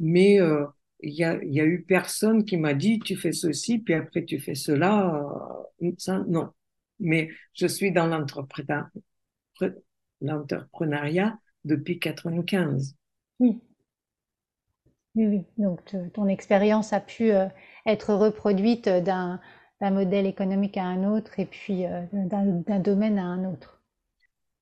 Mais 0.00 0.40
euh, 0.40 0.64
il 1.00 1.12
y 1.14 1.24
a 1.24 1.38
y 1.44 1.60
a 1.60 1.64
eu 1.66 1.82
personne 1.84 2.44
qui 2.44 2.56
m'a 2.56 2.74
dit 2.74 2.98
tu 3.00 3.16
fais 3.16 3.32
ceci 3.32 3.78
puis 3.78 3.94
après 3.94 4.24
tu 4.24 4.38
fais 4.40 4.54
cela. 4.54 5.24
euh, 5.82 6.24
non. 6.28 6.50
Mais 7.00 7.30
je 7.54 7.66
suis 7.66 7.92
dans 7.92 8.06
l'entrepreneuriat 8.06 8.90
depuis 11.64 11.98
95. 12.00 12.96
Oui, 13.38 13.60
oui, 15.14 15.26
oui. 15.26 15.44
Donc 15.58 15.94
ton 16.12 16.26
expérience 16.28 16.92
a 16.92 17.00
pu 17.00 17.30
euh, 17.32 17.46
être 17.86 18.14
reproduite 18.14 18.88
d'un 18.88 19.40
d'un 19.80 19.90
modèle 19.92 20.26
économique 20.26 20.76
à 20.76 20.84
un 20.84 21.04
autre 21.04 21.38
et 21.38 21.46
puis 21.46 21.86
euh, 21.86 22.02
d'un 22.12 22.80
domaine 22.80 23.18
à 23.18 23.24
un 23.24 23.44
autre. 23.52 23.80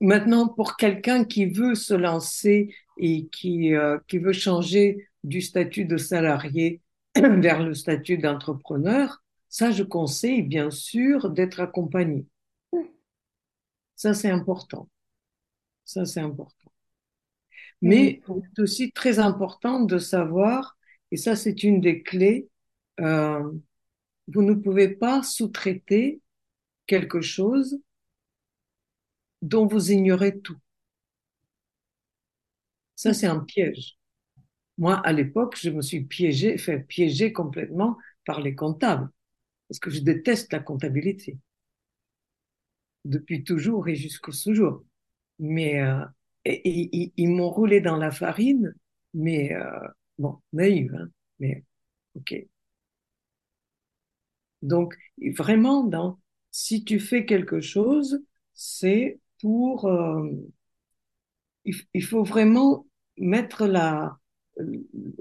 Maintenant, 0.00 0.48
pour 0.48 0.76
quelqu'un 0.76 1.24
qui 1.24 1.46
veut 1.46 1.74
se 1.74 1.94
lancer 1.94 2.74
et 2.98 3.28
qui, 3.28 3.74
euh, 3.74 3.98
qui 4.08 4.18
veut 4.18 4.32
changer 4.32 5.08
du 5.24 5.40
statut 5.40 5.84
de 5.84 5.96
salarié 5.96 6.80
vers 7.16 7.62
le 7.62 7.74
statut 7.74 8.18
d'entrepreneur, 8.18 9.22
ça, 9.48 9.70
je 9.70 9.82
conseille 9.84 10.42
bien 10.42 10.70
sûr 10.70 11.30
d'être 11.30 11.60
accompagné. 11.60 12.26
Ça, 13.96 14.12
c'est 14.12 14.28
important. 14.30 14.88
Ça, 15.84 16.04
c'est 16.06 16.20
important. 16.20 16.72
Mais 17.80 18.20
Oui. 18.28 18.42
c'est 18.56 18.62
aussi 18.62 18.92
très 18.92 19.18
important 19.18 19.80
de 19.80 19.98
savoir, 19.98 20.76
et 21.10 21.16
ça, 21.16 21.36
c'est 21.36 21.62
une 21.64 21.80
des 21.80 22.02
clés, 22.02 22.48
euh, 23.00 23.42
vous 24.32 24.42
ne 24.42 24.54
pouvez 24.54 24.88
pas 24.88 25.22
sous-traiter 25.22 26.20
quelque 26.86 27.20
chose 27.20 27.78
dont 29.42 29.66
vous 29.66 29.90
ignorez 29.92 30.40
tout. 30.40 30.56
Ça, 32.94 33.12
c'est 33.14 33.26
un 33.26 33.40
piège. 33.40 33.98
Moi, 34.78 34.96
à 35.04 35.12
l'époque, 35.12 35.56
je 35.60 35.70
me 35.70 35.82
suis 35.82 36.04
piégé, 36.04 36.58
fait 36.58 36.80
piéger 36.80 37.32
complètement 37.32 37.98
par 38.26 38.40
les 38.40 38.54
comptables, 38.54 39.10
parce 39.68 39.80
que 39.80 39.90
je 39.90 40.00
déteste 40.00 40.52
la 40.52 40.60
comptabilité 40.60 41.38
depuis 43.04 43.44
toujours 43.44 43.88
et 43.88 43.96
jusqu'au 43.96 44.32
jour. 44.32 44.84
Mais 45.38 45.80
euh, 45.80 46.04
ils 46.44 47.28
m'ont 47.28 47.50
roulé 47.50 47.80
dans 47.80 47.96
la 47.96 48.10
farine, 48.10 48.74
mais 49.14 49.52
euh, 49.54 49.88
bon, 50.18 50.40
naïve, 50.52 50.94
hein, 50.94 51.08
mais 51.40 51.64
ok. 52.14 52.34
Donc, 54.62 54.94
vraiment, 55.36 55.84
dans, 55.84 56.18
si 56.50 56.84
tu 56.84 57.00
fais 57.00 57.26
quelque 57.26 57.60
chose, 57.60 58.22
c'est 58.54 59.20
pour, 59.40 59.86
euh, 59.86 60.30
il, 61.64 61.74
il 61.94 62.04
faut 62.04 62.24
vraiment 62.24 62.86
mettre 63.16 63.66
la, 63.66 64.18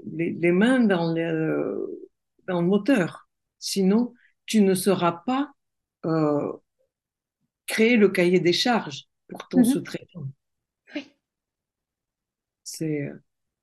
les, 0.06 0.52
mains 0.52 0.80
dans, 0.80 1.12
dans 2.46 2.60
le 2.60 2.66
moteur. 2.66 3.28
Sinon, 3.58 4.14
tu 4.46 4.62
ne 4.62 4.74
sauras 4.74 5.22
pas 5.26 5.52
euh, 6.04 6.52
créer 7.66 7.96
le 7.96 8.08
cahier 8.08 8.40
des 8.40 8.52
charges 8.52 9.08
pour 9.28 9.48
ton 9.48 9.60
mm-hmm. 9.60 9.72
sous-traitant. 9.72 10.26
Oui. 10.94 11.08
C'est, 12.64 13.10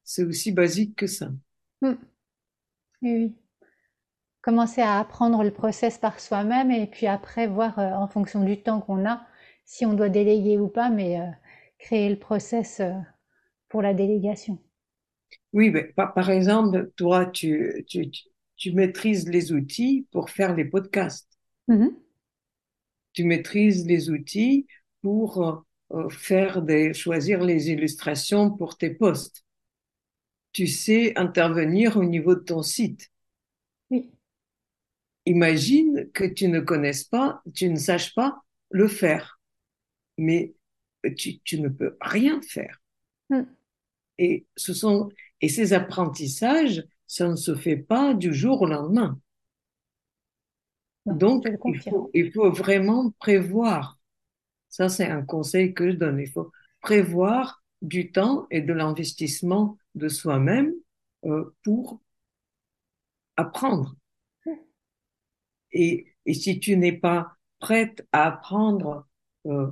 c'est 0.04 0.24
aussi 0.24 0.52
basique 0.52 0.96
que 0.96 1.08
ça. 1.08 1.32
Mm. 1.82 1.94
Oui. 3.02 3.36
Commencer 4.42 4.82
à 4.82 5.00
apprendre 5.00 5.44
le 5.44 5.52
process 5.52 5.98
par 5.98 6.20
soi-même 6.20 6.72
et 6.72 6.88
puis 6.88 7.08
après 7.08 7.48
voir 7.48 7.78
euh, 7.80 7.92
en 7.92 8.08
fonction 8.08 8.44
du 8.44 8.62
temps 8.62 8.80
qu'on 8.80 9.06
a 9.06 9.26
si 9.66 9.86
on 9.86 9.94
doit 9.94 10.10
déléguer 10.10 10.58
ou 10.58 10.68
pas, 10.68 10.90
mais 10.90 11.20
euh, 11.20 11.26
créer 11.78 12.10
le 12.10 12.18
process 12.18 12.82
pour 13.70 13.82
la 13.82 13.94
délégation. 13.94 14.60
Oui, 15.54 15.70
mais 15.70 15.84
par, 15.84 16.30
exemple, 16.30 16.92
toi, 16.96 17.26
tu, 17.26 17.86
tu, 17.88 18.10
tu, 18.56 18.72
maîtrises 18.74 19.28
les 19.28 19.52
outils 19.52 20.08
pour 20.12 20.30
faire 20.30 20.56
les 20.56 20.66
podcasts. 20.66 21.32
Mm-hmm. 21.68 21.94
Tu 23.14 23.24
maîtrises 23.24 23.86
les 23.86 24.10
outils 24.10 24.68
pour 25.02 25.44
euh, 25.44 25.56
euh, 25.92 26.10
faire 26.10 26.62
des, 26.62 26.94
choisir 26.94 27.44
les 27.44 27.70
illustrations 27.70 28.52
pour 28.52 28.78
tes 28.78 28.92
posts. 28.92 29.44
Tu 30.52 30.68
sais 30.68 31.18
intervenir 31.18 31.98
au 31.98 32.04
niveau 32.04 32.36
de 32.36 32.42
ton 32.42 32.62
site. 32.62 33.10
Imagine 35.26 36.10
que 36.14 36.24
tu 36.24 36.48
ne 36.48 36.60
connaisses 36.60 37.04
pas, 37.04 37.42
tu 37.54 37.70
ne 37.70 37.78
saches 37.78 38.16
pas 38.16 38.42
le 38.72 38.88
faire. 38.88 39.40
Mais 40.18 40.54
tu, 41.18 41.40
tu 41.40 41.60
ne 41.62 41.70
peux 41.70 41.98
rien 42.02 42.42
faire. 42.42 42.82
Mm. 43.30 43.44
Et 44.18 44.46
ce 44.56 44.74
sont, 44.74 45.10
et 45.42 45.50
ces 45.50 45.74
apprentissages, 45.74 46.84
ça 47.08 47.28
ne 47.28 47.36
se 47.36 47.56
fait 47.56 47.78
pas 47.78 48.14
du 48.14 48.34
jour 48.34 48.62
au 48.62 48.68
lendemain. 48.68 49.20
Donc, 51.06 51.48
il 52.14 52.32
faut, 52.32 52.52
vraiment 52.52 53.12
prévoir. 53.20 53.98
Ça, 54.68 54.90
c'est 54.90 55.08
un 55.08 55.24
conseil 55.24 55.74
que 55.74 55.90
je 55.90 55.96
donne. 55.96 56.20
Il 56.20 56.30
faut 56.30 56.52
prévoir 56.82 57.64
du 57.82 58.12
temps 58.12 58.46
et 58.52 58.62
de 58.62 58.74
l'investissement 58.74 59.78
de 59.96 60.08
soi-même 60.08 60.74
euh, 61.26 61.56
pour 61.64 62.02
apprendre. 63.38 63.96
Et, 65.72 66.08
et, 66.26 66.34
si 66.34 66.60
tu 66.60 66.78
n'es 66.78 66.94
pas 66.94 67.34
prête 67.60 68.08
à 68.12 68.28
apprendre 68.28 69.08
euh, 69.46 69.72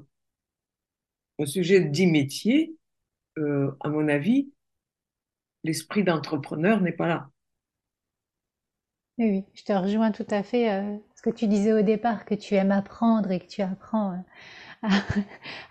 au 1.38 1.46
sujet 1.46 1.82
de 1.82 1.88
10 1.90 2.08
métiers, 2.08 2.76
euh, 3.38 3.72
à 3.82 3.90
mon 3.90 4.08
avis, 4.08 4.52
l'esprit 5.64 6.04
d'entrepreneur 6.04 6.82
n'est 6.82 6.92
pas 6.92 7.08
là. 7.08 7.30
Oui, 9.20 9.46
je 9.56 9.64
te 9.64 9.74
rejoins 9.74 10.12
tout 10.12 10.28
à 10.30 10.44
fait. 10.44 10.72
Euh, 10.72 10.96
ce 11.16 11.22
que 11.22 11.32
tu 11.32 11.48
disais 11.48 11.74
au 11.74 11.82
départ, 11.82 12.26
que 12.26 12.36
tu 12.36 12.54
aimes 12.54 12.72
apprendre 12.72 13.32
et 13.32 13.40
que 13.40 13.48
tu 13.48 13.62
apprends 13.62 14.14
euh, 14.84 14.88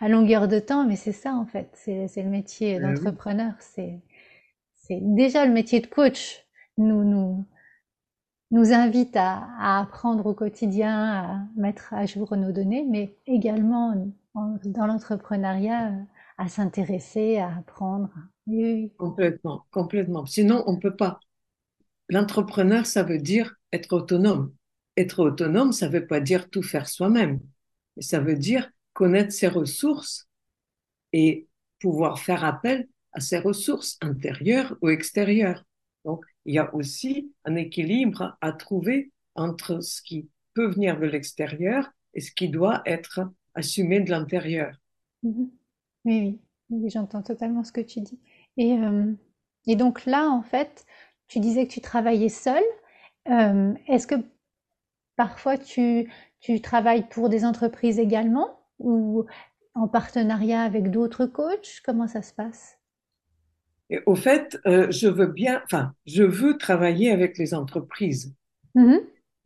à, 0.00 0.08
longueur 0.08 0.48
de 0.48 0.58
temps, 0.58 0.84
mais 0.84 0.96
c'est 0.96 1.12
ça 1.12 1.32
en 1.34 1.46
fait, 1.46 1.70
c'est 1.74 2.22
le 2.22 2.28
métier 2.30 2.80
d'entrepreneur. 2.80 3.54
C'est 3.60 4.00
déjà 4.90 5.46
le 5.46 5.52
métier 5.52 5.80
de 5.80 5.86
coach 5.86 6.44
nous 6.78 7.04
nous 7.04 7.44
nous 8.50 8.72
invite 8.72 9.16
à, 9.16 9.80
apprendre 9.80 10.26
au 10.26 10.34
quotidien, 10.34 11.12
à 11.12 11.40
mettre 11.56 11.92
à 11.92 12.06
jour 12.06 12.36
nos 12.36 12.52
données, 12.52 12.84
mais 12.88 13.16
également 13.26 13.94
dans 14.34 14.86
l'entrepreneuriat 14.86 15.92
à 16.38 16.48
s'intéresser, 16.48 17.38
à 17.38 17.56
apprendre. 17.58 18.10
Oui, 18.46 18.92
Complètement, 18.98 19.66
complètement. 19.70 20.26
Sinon, 20.26 20.62
on 20.66 20.74
ne 20.74 20.80
peut 20.80 20.94
pas. 20.94 21.18
L'entrepreneur, 22.08 22.86
ça 22.86 23.02
veut 23.02 23.18
dire 23.18 23.56
être 23.72 23.92
autonome. 23.92 24.52
Être 24.96 25.20
autonome, 25.20 25.72
ça 25.72 25.88
ne 25.88 25.92
veut 25.92 26.06
pas 26.06 26.20
dire 26.20 26.48
tout 26.50 26.62
faire 26.62 26.88
soi-même. 26.88 27.40
Ça 27.98 28.20
veut 28.20 28.36
dire 28.36 28.70
connaître 28.92 29.32
ses 29.32 29.48
ressources 29.48 30.28
et 31.12 31.48
pouvoir 31.80 32.18
faire 32.18 32.44
appel 32.44 32.88
à 33.12 33.20
ses 33.20 33.38
ressources 33.38 33.98
intérieures 34.00 34.76
ou 34.82 34.88
extérieures. 34.88 35.64
Il 36.46 36.54
y 36.54 36.58
a 36.58 36.72
aussi 36.74 37.32
un 37.44 37.56
équilibre 37.56 38.38
à 38.40 38.52
trouver 38.52 39.12
entre 39.34 39.80
ce 39.80 40.00
qui 40.00 40.30
peut 40.54 40.68
venir 40.68 40.98
de 40.98 41.06
l'extérieur 41.06 41.90
et 42.14 42.20
ce 42.20 42.30
qui 42.30 42.48
doit 42.48 42.82
être 42.86 43.20
assumé 43.54 44.00
de 44.00 44.10
l'intérieur. 44.10 44.74
Mm-hmm. 45.24 45.50
Oui, 46.04 46.40
oui, 46.70 46.90
j'entends 46.90 47.22
totalement 47.22 47.64
ce 47.64 47.72
que 47.72 47.80
tu 47.80 48.00
dis. 48.00 48.20
Et, 48.56 48.74
euh, 48.74 49.12
et, 49.66 49.74
donc 49.74 50.06
là, 50.06 50.30
en 50.30 50.42
fait, 50.42 50.86
tu 51.26 51.40
disais 51.40 51.66
que 51.66 51.72
tu 51.72 51.80
travaillais 51.80 52.28
seul. 52.28 52.62
Euh, 53.28 53.74
est-ce 53.88 54.06
que 54.06 54.14
parfois 55.16 55.58
tu 55.58 56.08
travailles 56.62 57.08
pour 57.08 57.28
des 57.28 57.44
entreprises 57.44 57.98
également 57.98 58.60
ou 58.78 59.26
en 59.74 59.88
partenariat 59.88 60.62
avec 60.62 60.92
d'autres 60.92 61.26
coachs? 61.26 61.80
Comment 61.84 62.06
ça 62.06 62.22
se 62.22 62.32
passe? 62.32 62.75
Et 63.90 64.00
Au 64.06 64.16
fait, 64.16 64.58
euh, 64.66 64.90
je 64.90 65.06
veux 65.06 65.26
bien, 65.26 65.62
enfin, 65.64 65.94
je 66.06 66.22
veux 66.24 66.58
travailler 66.58 67.10
avec 67.10 67.38
les 67.38 67.54
entreprises. 67.54 68.34
Mm 68.74 68.96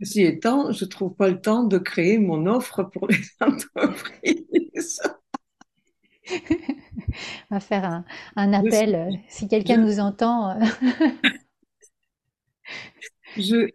Ceci 0.02 0.22
étant, 0.22 0.72
je 0.72 0.86
trouve 0.86 1.14
pas 1.14 1.28
le 1.28 1.42
temps 1.42 1.62
de 1.62 1.76
créer 1.76 2.18
mon 2.18 2.46
offre 2.46 2.84
pour 2.84 3.06
les 3.06 3.18
entreprises. 3.40 5.02
On 7.50 7.56
va 7.56 7.60
faire 7.60 8.02
un, 8.34 8.52
appel 8.54 8.94
euh, 8.94 9.10
si 9.28 9.46
quelqu'un 9.46 9.76
nous 9.76 10.00
entend. 10.00 10.52
Euh. 10.52 10.64
je, 13.36 13.68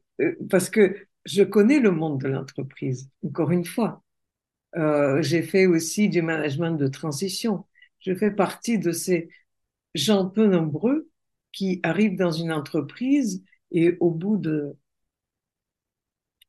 parce 0.50 0.72
que 0.72 0.98
je 1.26 1.44
connais 1.44 1.80
le 1.80 1.92
monde 1.92 2.20
de 2.20 2.28
l'entreprise, 2.28 3.08
encore 3.24 3.52
une 3.52 3.66
fois. 3.66 4.02
j'ai 5.20 5.44
fait 5.44 5.68
aussi 5.68 6.10
du 6.10 6.24
management 6.24 6.72
de 6.72 6.88
transition. 6.88 7.66
Je 8.00 8.16
fais 8.16 8.32
partie 8.32 8.80
de 8.80 8.92
ces 8.92 9.30
gens 9.96 10.30
peu 10.30 10.48
nombreux 10.48 11.10
qui 11.54 11.80
arrivent 11.84 12.18
dans 12.18 12.32
une 12.32 12.52
entreprise 12.52 13.44
et 13.72 13.98
au 14.00 14.12
bout 14.12 14.38
de 14.38 14.78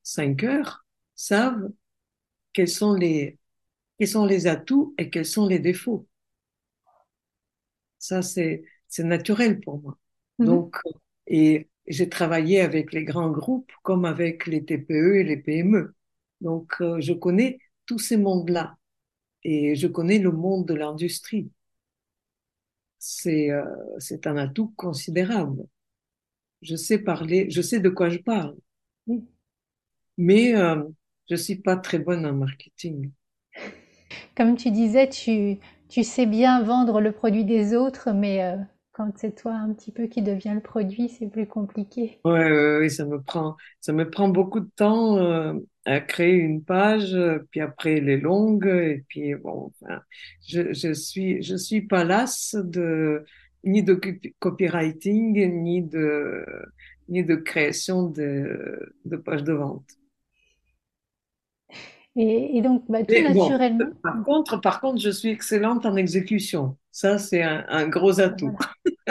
cinq 0.02 0.44
heures 0.44 0.86
savent 1.14 1.70
quels 2.52 2.68
sont 2.68 2.94
les 2.94 3.38
quels 3.98 4.08
sont 4.08 4.26
les 4.26 4.46
atouts 4.46 4.94
et 4.98 5.10
quels 5.10 5.26
sont 5.26 5.46
les 5.46 5.58
défauts. 5.58 6.06
Ça, 7.98 8.22
c'est, 8.22 8.64
c'est 8.88 9.04
naturel 9.04 9.60
pour 9.60 9.80
moi. 9.80 9.98
Mhm. 10.38 10.46
Donc, 10.46 10.76
et 11.26 11.68
j'ai 11.86 12.08
travaillé 12.08 12.60
avec 12.60 12.92
les 12.92 13.04
grands 13.04 13.30
groupes 13.30 13.72
comme 13.82 14.04
avec 14.04 14.46
les 14.46 14.64
TPE 14.64 15.16
et 15.16 15.24
les 15.24 15.36
PME. 15.36 15.94
Donc, 16.40 16.74
euh, 16.80 17.00
je 17.00 17.12
connais 17.12 17.58
tous 17.86 17.98
ces 17.98 18.16
mondes-là 18.16 18.76
et 19.44 19.76
je 19.76 19.86
connais 19.88 20.18
le 20.18 20.32
monde 20.32 20.66
de 20.68 20.74
l'industrie. 20.74 21.50
C'est, 22.98 23.50
euh, 23.50 23.64
c'est 23.98 24.26
un 24.26 24.36
atout 24.36 24.72
considérable. 24.76 25.66
Je 26.62 26.76
sais 26.76 26.98
parler, 26.98 27.50
je 27.50 27.62
sais 27.62 27.80
de 27.80 27.88
quoi 27.88 28.10
je 28.10 28.18
parle. 28.18 28.56
Mais 30.18 30.54
euh, 30.54 30.82
je 31.30 31.36
suis 31.36 31.56
pas 31.56 31.76
très 31.76 31.98
bonne 31.98 32.26
en 32.26 32.34
marketing. 32.34 33.10
Comme 34.36 34.56
tu 34.56 34.70
disais, 34.70 35.08
tu, 35.08 35.58
tu 35.88 36.04
sais 36.04 36.26
bien 36.26 36.62
vendre 36.62 37.00
le 37.00 37.10
produit 37.12 37.44
des 37.44 37.74
autres, 37.74 38.10
mais 38.12 38.42
euh, 38.44 38.56
quand 38.96 39.12
c'est 39.18 39.34
toi 39.34 39.52
un 39.52 39.74
petit 39.74 39.92
peu 39.92 40.06
qui 40.06 40.22
devient 40.22 40.54
le 40.54 40.62
produit, 40.62 41.10
c'est 41.10 41.26
plus 41.26 41.46
compliqué. 41.46 42.18
Oui, 42.24 42.32
ouais, 42.32 42.78
ouais, 42.78 42.88
ça 42.88 43.04
me 43.04 43.20
prend, 43.20 43.56
ça 43.80 43.92
me 43.92 44.08
prend 44.08 44.30
beaucoup 44.30 44.60
de 44.60 44.70
temps 44.74 45.18
euh, 45.18 45.52
à 45.84 46.00
créer 46.00 46.36
une 46.36 46.64
page, 46.64 47.14
puis 47.50 47.60
après 47.60 47.98
elle 47.98 48.08
est 48.08 48.16
longue, 48.16 48.66
et 48.66 49.04
puis 49.06 49.34
bon, 49.34 49.70
enfin, 49.82 50.00
je, 50.48 50.72
je 50.72 50.94
suis, 50.94 51.42
je 51.42 51.56
suis 51.56 51.82
pas 51.82 52.04
lasse 52.04 52.56
de 52.58 53.22
ni 53.64 53.82
de 53.82 54.00
copywriting, 54.38 55.62
ni 55.62 55.82
de 55.82 56.46
ni 57.08 57.22
de 57.22 57.34
création 57.36 58.08
de, 58.08 58.94
de 59.04 59.16
pages 59.16 59.44
de 59.44 59.52
vente. 59.52 59.84
Et, 62.18 62.62
donc, 62.62 62.84
bah, 62.88 63.04
tout 63.04 63.12
naturellement. 63.12 63.90
par, 64.02 64.24
contre, 64.24 64.60
par 64.62 64.80
contre, 64.80 65.00
je 65.00 65.10
suis 65.10 65.28
excellente 65.28 65.84
en 65.84 65.96
exécution. 65.96 66.78
Ça, 66.96 67.18
c'est 67.18 67.42
un, 67.42 67.88
gros 67.88 68.20
atout. 68.20 68.56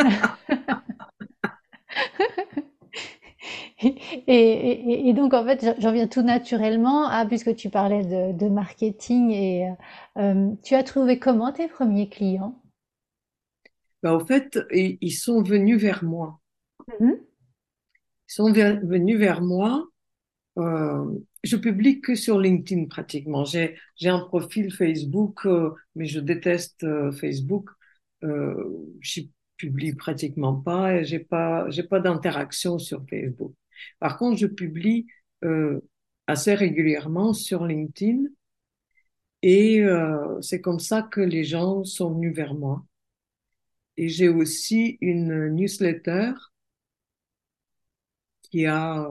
et, 4.27 5.13
donc, 5.13 5.35
en 5.35 5.45
fait, 5.45 5.75
j'en 5.77 5.91
viens 5.91 6.07
tout 6.07 6.23
naturellement 6.23 7.07
à, 7.07 7.27
puisque 7.27 7.55
tu 7.55 7.69
parlais 7.69 8.03
de, 8.33 8.49
marketing, 8.49 9.29
et 9.29 9.71
euh, 10.17 10.49
tu 10.63 10.73
as 10.73 10.81
trouvé 10.81 11.19
comment 11.19 11.51
tes 11.51 11.67
premiers 11.67 12.09
clients? 12.09 12.59
Bah, 14.01 14.15
Au 14.15 14.19
fait, 14.25 14.57
ils 14.71 15.13
sont 15.13 15.43
venus 15.43 15.79
vers 15.79 16.03
moi. 16.03 16.39
Mm-hmm. 16.89 17.19
Ils 17.19 18.33
sont 18.33 18.51
venus 18.51 19.19
vers 19.19 19.41
moi 19.41 19.87
euh, 20.57 21.05
je 21.45 21.57
publie 21.57 22.01
que 22.01 22.15
sur 22.15 22.39
LinkedIn 22.39 22.85
pratiquement. 22.85 23.45
J'ai 23.45 23.77
un 24.03 24.19
profil 24.19 24.73
Facebook, 24.73 25.45
euh, 25.45 25.71
mais 25.95 26.05
je 26.05 26.19
déteste 26.19 26.83
euh, 26.83 27.11
Facebook. 27.11 27.69
Euh, 28.23 28.95
suis 29.01 29.31
publie 29.57 29.93
pratiquement 29.95 30.55
pas 30.55 30.95
et 30.95 31.05
j'ai 31.05 31.19
pas, 31.19 31.69
j'ai 31.69 31.83
pas 31.83 31.99
d'interaction 31.99 32.79
sur 32.79 33.05
Facebook. 33.09 33.53
Par 33.99 34.17
contre, 34.17 34.37
je 34.37 34.47
publie 34.47 35.07
euh, 35.43 35.79
assez 36.27 36.53
régulièrement 36.55 37.33
sur 37.33 37.65
LinkedIn 37.65 38.25
et 39.43 39.83
c'est 40.41 40.59
comme 40.59 40.79
ça 40.79 41.03
que 41.03 41.21
les 41.21 41.43
gens 41.43 41.83
sont 41.83 42.11
venus 42.15 42.35
vers 42.35 42.55
moi. 42.55 42.83
Et 43.97 44.09
j'ai 44.09 44.27
aussi 44.29 44.97
une 45.01 45.49
newsletter 45.49 46.31
qui 48.41 48.65
a 48.65 49.09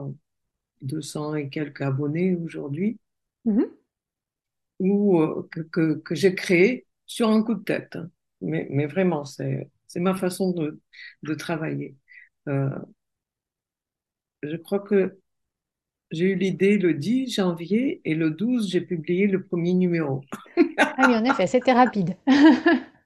200 0.81 1.35
et 1.35 1.49
quelques 1.49 1.81
abonnés 1.81 2.35
aujourd'hui, 2.35 2.99
Mhm. 3.45 3.75
ou 4.79 5.21
euh, 5.21 5.47
que, 5.51 5.61
que, 5.61 5.93
que 5.99 6.15
j'ai 6.15 6.35
créé 6.35 6.85
sur 7.05 7.29
un 7.29 7.43
coup 7.43 7.55
de 7.55 7.63
tête. 7.63 7.95
hein. 7.95 8.09
Mais, 8.41 8.67
mais 8.69 8.85
vraiment, 8.87 9.25
c'est, 9.25 9.69
ma 9.95 10.15
façon 10.15 10.51
de, 10.51 10.79
de 11.23 11.33
travailler. 11.35 11.95
Euh, 12.49 12.69
je 14.43 14.55
crois 14.55 14.79
que 14.79 15.19
j'ai 16.11 16.31
eu 16.31 16.35
l'idée 16.35 16.79
le 16.79 16.95
10 16.95 17.33
janvier 17.33 18.01
et 18.05 18.15
le 18.15 18.31
12, 18.31 18.71
j'ai 18.71 18.81
publié 18.81 19.27
le 19.27 19.43
premier 19.43 19.75
numéro. 19.75 20.23
Ah 20.97 21.05
oui, 21.07 21.15
en 21.15 21.25
effet, 21.25 21.47
c'était 21.47 21.73
rapide. 21.73 22.15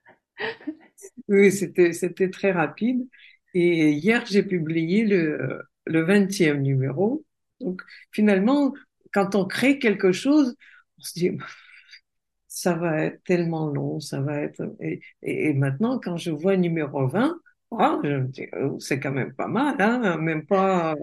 Oui, 1.27 1.51
c'était, 1.51 1.93
c'était 1.93 2.29
très 2.29 2.51
rapide. 2.51 3.07
Et 3.53 3.91
hier, 3.91 4.25
j'ai 4.25 4.43
publié 4.43 5.05
le, 5.05 5.61
le 5.85 6.01
20e 6.03 6.61
numéro. 6.61 7.25
Donc, 7.61 7.81
finalement, 8.11 8.73
quand 9.13 9.35
on 9.35 9.45
crée 9.45 9.79
quelque 9.79 10.11
chose, 10.11 10.55
on 10.97 11.01
se 11.03 11.13
dit, 11.13 11.31
ça 12.47 12.73
va 12.73 13.03
être 13.03 13.23
tellement 13.23 13.67
long, 13.67 13.99
ça 13.99 14.21
va 14.21 14.41
être... 14.41 14.61
Et, 14.81 15.01
et, 15.21 15.49
et 15.49 15.53
maintenant, 15.53 15.99
quand 15.99 16.17
je 16.17 16.31
vois 16.31 16.57
numéro 16.57 17.07
20, 17.07 17.39
ah, 17.77 17.99
je 18.03 18.09
me 18.09 18.27
dis, 18.27 18.47
oh, 18.59 18.79
c'est 18.79 18.99
quand 18.99 19.11
même 19.11 19.33
pas 19.33 19.47
mal, 19.47 19.75
hein, 19.79 20.17
même 20.17 20.45
pas, 20.45 20.95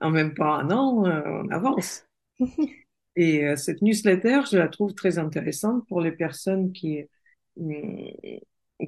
en 0.00 0.10
même 0.10 0.34
pas 0.34 0.56
un 0.58 0.70
an, 0.70 1.06
euh, 1.06 1.22
on 1.44 1.48
avance. 1.50 2.04
Et 3.16 3.44
euh, 3.44 3.56
cette 3.56 3.82
newsletter, 3.82 4.42
je 4.50 4.58
la 4.58 4.68
trouve 4.68 4.94
très 4.94 5.18
intéressante 5.18 5.86
pour 5.88 6.00
les 6.00 6.12
personnes 6.12 6.72
qui, 6.72 7.04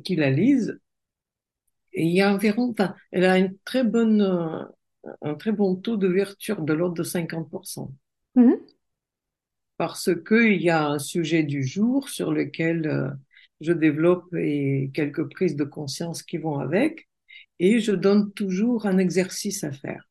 qui 0.05 0.17
la 0.17 0.31
lisent. 0.31 0.81
Et 1.93 2.05
il 2.05 2.13
y 2.15 2.21
a 2.21 2.33
environ, 2.33 2.71
enfin, 2.71 2.95
elle 3.11 3.25
a 3.25 3.39
une 3.39 3.57
très 3.65 3.85
bonne, 3.85 4.23
euh, 4.23 4.65
un 5.23 5.35
très 5.35 5.53
bon 5.53 5.77
taux 5.77 5.97
d'ouverture 5.97 6.63
de 6.63 6.73
l'ordre 6.73 6.97
de 6.97 7.03
50%. 7.03 7.93
Mhm. 8.35 8.59
Parce 9.77 10.11
qu'il 10.27 10.61
y 10.61 10.71
a 10.71 10.89
un 10.89 10.99
sujet 10.99 11.43
du 11.43 11.65
jour 11.65 12.09
sur 12.09 12.33
lequel 12.33 12.87
euh, 12.87 13.11
je 13.61 13.73
développe 13.73 14.35
et 14.35 14.91
quelques 14.93 15.29
prises 15.31 15.57
de 15.57 15.65
conscience 15.65 16.23
qui 16.23 16.39
vont 16.39 16.59
avec. 16.59 17.09
Et 17.59 17.81
je 17.81 17.93
donne 17.93 18.33
toujours 18.33 18.87
un 18.87 18.99
exercice 18.99 19.65
à 19.65 19.73
faire. 19.73 20.09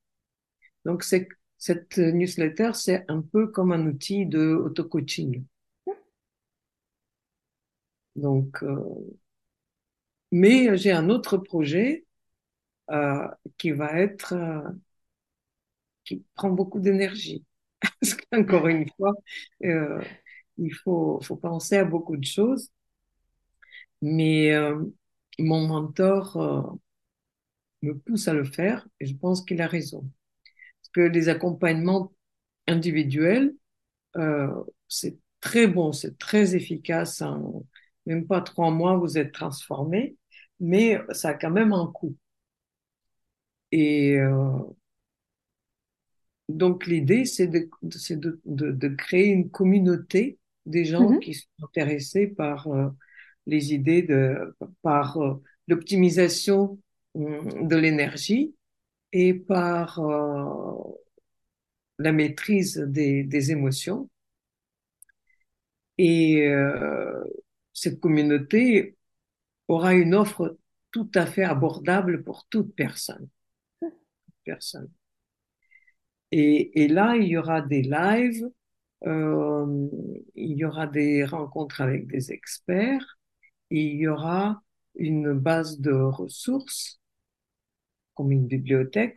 Donc, 0.86 1.04
c'est, 1.04 1.28
cette 1.58 1.98
newsletter, 1.98 2.72
c'est 2.74 3.06
un 3.08 3.22
peu 3.22 3.48
comme 3.48 3.72
un 3.72 3.86
outil 3.88 4.26
de 4.26 4.54
auto-coaching. 4.54 5.44
Donc, 8.16 8.64
euh, 8.64 8.78
mais 10.32 10.78
j'ai 10.78 10.92
un 10.92 11.10
autre 11.10 11.38
projet 11.38 12.06
euh, 12.92 13.28
qui 13.58 13.72
va 13.72 13.94
être, 14.00 14.34
euh, 14.34 14.62
qui 16.06 16.24
prend 16.36 16.50
beaucoup 16.50 16.80
d'énergie. 16.80 17.46
Parce 18.02 18.16
qu'encore 18.16 18.68
une 18.68 18.90
fois, 18.98 19.14
euh, 19.64 20.02
il 20.58 20.74
faut, 20.74 21.20
faut 21.22 21.38
penser 21.38 21.78
à 21.78 21.86
beaucoup 21.86 22.18
de 22.18 22.26
choses. 22.26 22.70
Mais 24.02 24.52
mon 25.40 25.68
mentor 25.68 26.80
me 27.82 27.94
pousse 27.98 28.28
à 28.28 28.34
le 28.34 28.44
faire 28.44 28.88
et 29.00 29.06
je 29.06 29.16
pense 29.16 29.44
qu'il 29.44 29.62
a 29.62 29.68
raison. 29.68 30.02
Parce 30.82 30.90
que 30.94 31.02
les 31.02 31.30
accompagnements 31.30 32.14
individuels, 32.68 33.56
c'est 34.88 35.18
très 35.42 35.68
bon, 35.68 35.92
c'est 35.94 36.18
très 36.18 36.56
efficace. 36.56 37.22
En 37.22 37.66
même 38.06 38.28
pas 38.28 38.42
trois 38.42 38.72
mois, 38.72 38.98
vous 38.98 39.18
êtes 39.18 39.34
transformé, 39.34 40.18
mais 40.60 41.00
ça 41.12 41.30
a 41.30 41.34
quand 41.36 41.52
même 41.52 41.74
un 41.74 41.88
coût. 41.88 42.16
Et 43.72 44.18
euh, 44.20 44.60
donc 46.50 46.88
l'idée, 46.88 47.26
c'est 47.26 47.48
de, 47.48 47.70
de, 47.84 48.42
de, 48.46 48.72
de 48.72 48.88
créer 48.90 49.28
une 49.28 49.50
communauté 49.52 50.40
des 50.66 50.86
gens 50.86 51.14
Mhm. 51.14 51.20
qui 51.20 51.34
sont 51.36 51.48
intéressés 51.64 52.28
par 52.28 52.68
euh, 52.68 52.90
les 53.46 53.74
idées 53.74 54.02
de, 54.04 54.56
par 54.82 55.18
euh, 55.18 55.36
l'optimisation 55.68 56.80
hum, 57.16 57.68
de 57.68 57.76
l'énergie 57.76 58.56
et 59.14 59.34
par 59.34 60.00
euh, 60.00 60.74
la 62.00 62.12
maîtrise 62.12 62.78
des, 62.78 63.24
des 63.24 63.52
émotions. 63.52 64.10
Et 65.98 66.48
euh, 66.48 67.24
cette 67.74 68.00
communauté 68.00 68.98
aura 69.70 69.94
une 69.96 70.16
offre 70.16 70.58
tout 70.92 71.10
à 71.16 71.26
fait 71.28 71.44
abordable 71.46 72.24
pour 72.24 72.48
toute 72.50 72.76
personne. 72.76 73.30
Personne. 74.44 74.92
Et, 76.32 76.84
et 76.84 76.88
là, 76.88 77.16
il 77.16 77.28
y 77.28 77.38
aura 77.38 77.62
des 77.62 77.82
lives, 77.82 78.50
euh, 79.08 79.90
il 80.36 80.58
y 80.58 80.66
aura 80.66 80.88
des 80.88 81.26
rencontres 81.26 81.82
avec 81.82 82.08
des 82.08 82.32
experts, 82.32 83.20
il 83.72 83.96
y 83.98 84.08
aura 84.08 84.64
une 84.96 85.34
base 85.34 85.80
de 85.82 85.94
ressources, 85.94 87.00
comme 88.16 88.32
une 88.32 88.48
bibliothèque. 88.48 89.16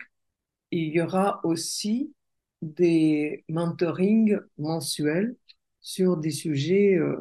Il 0.71 0.89
y 0.89 1.01
aura 1.01 1.41
aussi 1.45 2.13
des 2.61 3.45
mentorings 3.49 4.39
mensuels 4.57 5.35
sur 5.81 6.17
des 6.17 6.31
sujets 6.31 6.95
euh, 6.97 7.17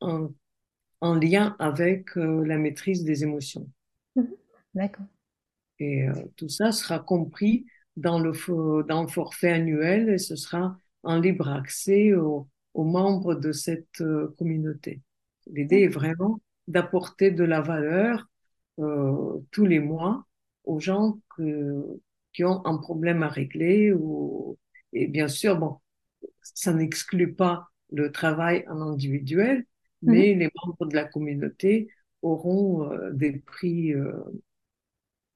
en, 0.00 0.30
en 1.00 1.14
lien 1.14 1.56
avec 1.58 2.16
euh, 2.18 2.44
la 2.46 2.58
maîtrise 2.58 3.04
des 3.04 3.24
émotions. 3.24 3.68
Mhm. 4.16 4.36
D'accord. 4.74 5.06
Et 5.80 6.08
euh, 6.08 6.12
tout 6.36 6.48
ça 6.48 6.72
sera 6.72 6.98
compris 6.98 7.66
dans 7.96 8.18
le, 8.20 8.32
dans 8.84 9.02
le 9.02 9.08
forfait 9.08 9.50
annuel 9.52 10.08
et 10.10 10.18
ce 10.18 10.36
sera 10.36 10.78
en 11.02 11.18
libre 11.20 11.48
accès 11.48 12.14
aux, 12.14 12.48
aux 12.74 12.84
membres 12.84 13.34
de 13.34 13.52
cette 13.52 14.00
euh, 14.00 14.34
communauté. 14.38 15.02
L'idée 15.52 15.82
est 15.82 15.88
vraiment 15.88 16.40
d'apporter 16.66 17.30
de 17.30 17.44
la 17.44 17.60
valeur 17.60 18.26
euh, 18.78 19.38
tous 19.50 19.66
les 19.66 19.80
mois 19.80 20.26
aux 20.64 20.80
gens 20.80 21.18
que- 21.36 22.00
qui 22.32 22.44
ont 22.44 22.64
un 22.66 22.76
problème 22.78 23.22
à 23.22 23.28
régler 23.28 23.92
ou, 23.92 24.58
et 24.92 25.06
bien 25.08 25.28
sûr, 25.28 25.56
bon, 25.58 25.78
ça 26.42 26.72
n'exclut 26.72 27.34
pas 27.34 27.68
le 27.92 28.12
travail 28.12 28.64
en 28.68 28.80
individuel, 28.80 29.64
Mhm. 30.06 30.12
mais 30.12 30.34
les 30.34 30.50
membres 30.64 30.86
de 30.86 30.94
la 30.96 31.04
communauté 31.04 31.88
auront 32.22 32.90
euh, 32.92 33.10
des 33.12 33.38
prix 33.38 33.92
euh, 33.94 34.12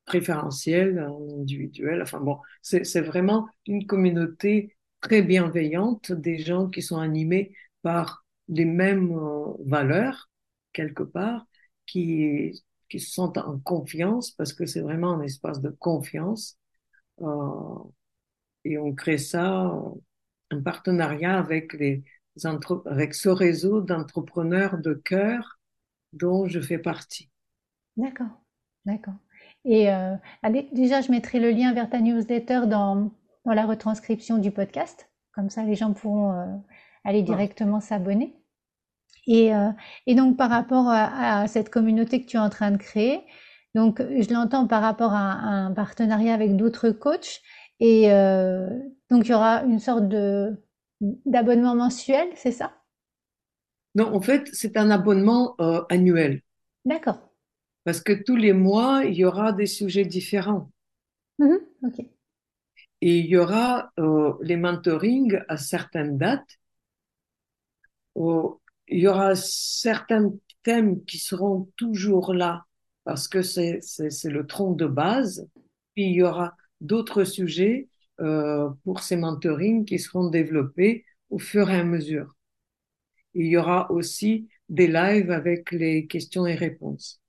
préférentiel, 0.05 1.01
en 1.01 1.41
individuel. 1.41 2.03
Enfin 2.03 2.21
bon, 2.21 2.39
c'est, 2.61 3.01
vraiment 3.01 3.49
une 3.67 3.87
communauté 3.87 4.77
très 5.01 5.23
bienveillante, 5.23 6.13
des 6.13 6.39
gens 6.39 6.69
qui 6.69 6.83
sont 6.83 6.99
animés 6.99 7.55
par 7.83 8.25
les 8.49 8.65
mêmes 8.65 9.13
euh, 9.13 9.53
valeurs, 9.65 10.31
quelque 10.73 11.03
part, 11.03 11.47
qui, 11.87 12.63
qui 12.89 13.01
se 13.01 13.13
sentent 13.13 13.39
en 13.39 13.59
confiance, 13.59 14.31
parce 14.33 14.53
que 14.53 14.67
c'est 14.67 14.81
vraiment 14.81 15.13
un 15.13 15.23
espace 15.23 15.61
de 15.61 15.71
confiance. 15.71 16.59
Euh, 17.21 17.27
et 18.65 18.79
on 18.79 18.95
crée 18.95 19.19
ça 19.19 19.65
en 19.65 20.63
partenariat 20.63 21.39
avec 21.39 21.73
les 21.75 22.05
avec 22.87 23.15
ce 23.15 23.29
réseau 23.29 23.81
d'entrepreneurs 23.81 24.79
de 24.79 24.95
cœur 24.95 25.59
dont 26.13 26.47
je 26.47 26.61
fais 26.61 26.79
partie. 26.79 27.31
D'accord. 27.97 28.43
D'accord. 28.85 29.15
Et 29.65 29.93
euh, 29.93 30.15
allez, 30.43 30.69
déjà, 30.73 31.01
je 31.01 31.11
mettrai 31.11 31.39
le 31.41 31.51
lien 31.51 31.73
vers 31.73 31.89
ta 31.89 32.01
newsletter 32.01 32.63
dans, 32.67 33.13
dans 33.45 33.53
la 33.53 33.65
retranscription 33.65 34.39
du 34.39 34.51
podcast. 34.51 35.09
Comme 35.35 35.51
ça, 35.51 35.63
les 35.63 35.75
gens 35.75 35.93
pourront 35.93 36.33
euh, 36.33 36.47
aller 37.05 37.23
directement 37.23 37.81
s'abonner. 37.81 38.37
Et, 39.27 39.55
euh, 39.55 39.71
et 40.07 40.15
donc, 40.15 40.37
par 40.37 40.51
rapport 40.51 40.89
à, 40.89 41.43
à 41.43 41.47
cette 41.47 41.71
communauté 41.71 42.23
que 42.23 42.27
tu 42.27 42.37
es 42.37 42.41
en 42.41 42.51
train 42.51 42.73
de 42.73 42.77
créer, 42.77 43.21
donc 43.75 44.03
je 44.03 44.33
l'entends 44.35 44.67
par 44.67 44.83
rapport 44.83 45.13
à, 45.13 45.33
à 45.33 45.49
un 45.49 45.73
partenariat 45.73 46.35
avec 46.35 46.57
d'autres 46.57 46.91
coachs. 46.91 47.41
Et 47.81 48.09
donc, 49.11 49.27
il 49.27 49.31
y 49.31 49.35
aura 49.35 49.65
une 49.65 49.81
sorte 49.81 50.09
de 50.09 50.63
d'abonnement 51.01 51.75
mensuel, 51.75 52.29
c'est 52.37 52.53
ça? 52.53 52.73
Non, 53.97 54.15
en 54.15 54.21
fait, 54.21 54.49
c'est 54.53 54.77
un 54.77 54.91
abonnement 54.91 55.57
annuel. 55.89 56.43
D'accord. 56.85 57.32
Parce 57.85 58.01
que 58.01 58.13
tous 58.13 58.35
les 58.37 58.53
mois, 58.53 59.05
il 59.05 59.15
y 59.15 59.25
aura 59.25 59.53
des 59.53 59.67
sujets 59.67 60.05
différents. 60.05 60.73
Ok. 61.83 62.01
Et 63.03 63.19
il 63.19 63.27
y 63.27 63.37
aura 63.37 63.93
euh, 63.99 64.33
les 64.41 64.57
mentorings 64.57 65.41
à 65.49 65.59
certaines 65.59 66.17
dates. 66.17 66.59
où 68.15 68.61
il 68.89 69.01
y 69.01 69.09
aura 69.09 69.35
certains 69.35 70.33
thèmes 70.63 71.05
qui 71.05 71.19
seront 71.19 71.71
toujours 71.77 72.35
là 72.35 72.65
parce 73.05 73.29
que 73.29 73.43
c'est 73.43 73.81
le 74.25 74.47
tronc 74.47 74.73
de 74.75 74.87
base. 74.87 75.49
Puis 75.95 76.05
il 76.07 76.15
y 76.15 76.23
aura 76.23 76.57
d'autres 76.81 77.25
sujets 77.25 77.89
euh, 78.21 78.71
pour 78.85 79.01
ces 79.01 79.17
mentorings 79.17 79.85
qui 79.85 79.99
seront 79.99 80.29
développés 80.31 81.05
au 81.31 81.39
fur 81.39 81.71
et 81.71 81.77
à 81.81 81.85
mesure. 81.85 82.37
Il 83.35 83.47
y 83.47 83.59
aura 83.59 83.91
aussi 83.93 84.49
des 84.71 84.89
lives 84.89 85.31
avec 85.31 85.73
les 85.73 86.07
questions 86.07 86.47
et 86.47 86.57
réponses. 86.57 87.22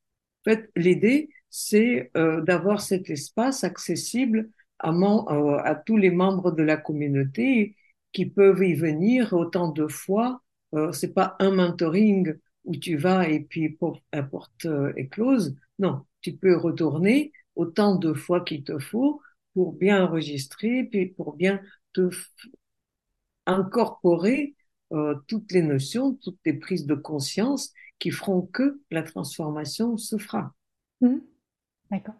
En 0.45 0.51
fait, 0.51 0.69
l'idée, 0.75 1.29
c'est 1.49 2.11
euh, 2.17 2.41
d'avoir 2.41 2.81
cet 2.81 3.09
espace 3.09 3.63
accessible 3.63 4.49
à, 4.79 4.91
euh, 4.91 5.57
à, 5.63 5.75
tous 5.75 5.97
les 5.97 6.11
membres 6.11 6.51
de 6.51 6.63
la 6.63 6.77
communauté 6.77 7.75
qui 8.11 8.25
peuvent 8.25 8.63
y 8.63 8.73
venir 8.73 9.33
autant 9.33 9.69
de 9.69 9.87
fois. 9.87 10.41
Euh, 10.73 10.91
c'est 10.91 11.13
pas 11.13 11.35
un 11.39 11.51
mentoring 11.51 12.33
où 12.65 12.75
tu 12.75 12.97
vas 12.97 13.27
et 13.27 13.41
puis 13.41 13.77
la 14.11 14.23
porte 14.23 14.65
euh, 14.65 14.93
est 14.95 15.07
close. 15.07 15.55
Non, 15.79 16.05
tu 16.21 16.33
peux 16.33 16.55
retourner 16.55 17.31
autant 17.55 17.95
de 17.95 18.13
fois 18.13 18.41
qu'il 18.41 18.63
te 18.63 18.79
faut 18.79 19.21
pour 19.53 19.73
bien 19.73 20.03
enregistrer, 20.03 20.83
puis 20.85 21.07
pour 21.07 21.35
bien 21.35 21.61
te 21.93 22.09
incorporer 23.45 24.55
euh, 24.93 25.15
toutes 25.27 25.51
les 25.51 25.61
notions, 25.61 26.15
toutes 26.15 26.39
les 26.45 26.53
prises 26.53 26.85
de 26.85 26.95
conscience 26.95 27.73
qui 28.03 28.11
feront 28.11 28.41
que 28.41 28.81
la 28.91 29.01
transformation 29.01 29.95
se 29.95 30.17
fera. 30.17 30.51
Mmh. 30.99 31.19
D'accord. 31.89 32.15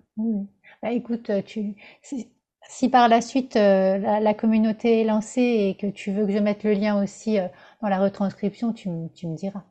Bah, 0.82 0.94
écoute, 0.94 1.30
euh, 1.30 1.42
tu, 1.42 1.76
si, 2.02 2.90
par 2.90 3.10
la 3.10 3.20
suite 3.20 3.58
euh, 3.58 3.98
la, 3.98 4.34
communauté 4.34 5.02
est 5.02 5.04
lancée 5.04 5.42
et 5.42 5.76
que 5.76 5.92
tu 5.92 6.14
veux 6.14 6.26
que 6.26 6.32
je 6.32 6.38
mette 6.38 6.64
le 6.64 6.72
lien 6.72 7.04
aussi 7.04 7.36
dans 7.82 7.90
la 7.90 8.00
retranscription, 8.00 8.72
tu, 8.72 8.88
tu 9.14 9.28
me 9.28 9.36
diras. 9.36 9.66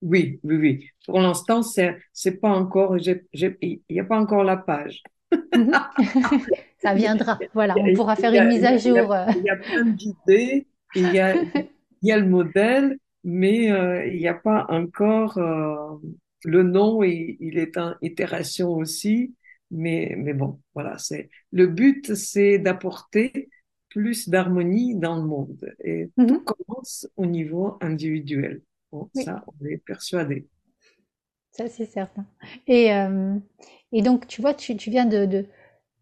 Oui, 0.00 0.40
oui, 0.42 0.56
oui. 0.56 0.86
Pour 1.04 1.20
l'instant, 1.20 1.62
c'est, 1.62 1.98
c'est 2.14 2.40
pas 2.40 2.48
encore, 2.48 2.96
il 2.96 3.80
n'y 3.90 4.00
a 4.00 4.04
pas 4.04 4.18
encore 4.18 4.42
la 4.42 4.56
page. 4.56 5.02
Ça 6.78 6.94
viendra. 6.94 7.38
Voilà, 7.52 7.74
on 7.76 7.92
pourra 7.92 8.16
faire 8.16 8.32
une 8.32 8.48
mise 8.48 8.64
à 8.64 8.78
jour. 8.78 9.14
Il 9.36 9.42
y 9.44 9.50
a, 9.50 9.56
plein 9.56 9.84
d'idées, 9.84 10.66
il 10.94 11.12
y 11.12 11.20
a, 11.20 11.34
il 11.34 12.08
y 12.08 12.12
a 12.12 12.16
le 12.16 12.26
modèle, 12.26 12.96
mais 13.24 13.70
euh, 13.70 14.06
il 14.06 14.18
n'y 14.18 14.28
a 14.28 14.34
pas 14.34 14.66
encore 14.68 15.38
euh, 15.38 15.96
le 16.44 16.62
nom 16.62 17.02
et 17.02 17.36
il 17.40 17.58
est 17.58 17.76
en 17.76 17.94
itération 18.02 18.72
aussi. 18.72 19.34
Mais, 19.70 20.14
mais 20.18 20.34
bon, 20.34 20.60
voilà, 20.74 20.98
c'est 20.98 21.30
le 21.52 21.68
but, 21.68 22.14
c'est 22.14 22.58
d'apporter 22.58 23.50
plus 23.88 24.28
d'harmonie 24.28 24.96
dans 24.96 25.16
le 25.16 25.22
monde. 25.22 25.74
Et 25.84 26.10
tout 26.16 26.24
mm-hmm. 26.24 26.44
commence 26.44 27.08
au 27.16 27.26
niveau 27.26 27.76
individuel. 27.80 28.62
Ça, 29.14 29.44
on 29.46 29.66
est 29.66 29.78
persuadé. 29.78 30.48
Ça, 31.52 31.68
c'est 31.68 31.86
certain. 31.86 32.26
Et, 32.66 32.92
euh, 32.92 33.36
et 33.92 34.02
donc, 34.02 34.26
tu 34.26 34.40
vois, 34.40 34.54
tu, 34.54 34.76
tu 34.76 34.90
viens 34.90 35.06
de, 35.06 35.26
de, 35.26 35.46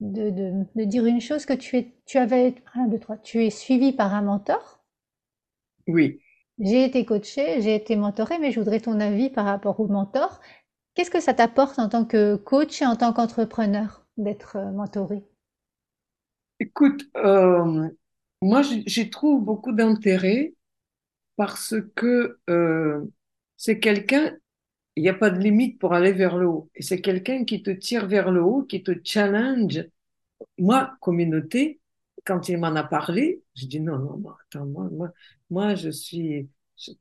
de, 0.01 0.31
de, 0.75 0.85
dire 0.85 1.05
une 1.07 1.21
chose 1.21 1.47
que 1.47 1.55
tu, 1.55 1.77
es, 1.77 1.95
tu 2.07 2.19
avais, 2.19 2.55
un, 2.75 2.87
deux, 2.87 2.99
trois, 2.99 3.17
tu 3.17 3.45
es 3.45 3.51
suivi 3.51 3.93
par 3.93 4.15
un 4.15 4.23
mentor? 4.23 4.83
Oui. 5.87 6.21
J'ai 6.61 6.85
été 6.85 7.05
coaché, 7.05 7.63
j'ai 7.63 7.75
été 7.75 7.95
mentoré, 7.95 8.39
mais 8.39 8.51
je 8.51 8.59
voudrais 8.59 8.81
ton 8.81 8.99
avis 8.99 9.31
par 9.31 9.45
rapport 9.45 9.79
au 9.79 9.87
mentor. 9.87 10.41
Qu'est-ce 10.95 11.11
que 11.11 11.21
ça 11.21 11.35
t'apporte 11.35 11.79
en 11.79 11.89
tant 11.89 12.05
que 12.05 12.35
coach 12.35 12.83
et 12.83 12.87
en 12.87 12.97
tant 12.97 13.13
qu'entrepreneur 13.13 14.05
d'être 14.17 14.57
euh, 14.57 14.73
mentoré 14.73 15.23
Écoute, 16.59 17.09
euh, 17.17 17.89
moi, 18.43 18.63
j'y 18.63 19.11
trouve 19.11 19.45
beaucoup 19.45 19.73
d'intérêt 19.73 20.55
parce 21.37 21.77
que 21.95 22.41
euh, 22.51 23.05
c'est 23.57 23.79
quelqu'un, 23.79 24.37
il 24.97 25.05
n'y 25.05 25.09
a 25.09 25.15
pas 25.15 25.31
de 25.31 25.39
limite 25.39 25.79
pour 25.79 25.95
aller 25.95 26.13
vers 26.13 26.37
le 26.37 26.49
haut. 26.49 26.69
Et 26.75 26.83
c'est 26.83 27.01
quelqu'un 27.01 27.45
qui 27.45 27.63
te 27.63 27.71
tire 27.71 28.09
vers 28.09 28.33
le 28.33 28.43
haut, 28.43 28.65
qui 28.65 28.83
te 28.83 28.91
challenge. 29.05 29.85
Moi, 30.59 30.97
communauté, 31.01 31.81
quand 32.29 32.49
il 32.51 32.59
m'en 32.59 32.77
a 32.77 32.85
parlé, 32.85 33.43
j'ai 33.55 33.67
dit 33.67 33.81
non, 33.81 33.99
non, 33.99 34.19
non, 34.19 34.31
attends, 34.47 34.67
moi, 34.67 34.89
moi, 34.93 35.11
moi 35.51 35.75
je 35.75 35.89
suis, 35.91 36.51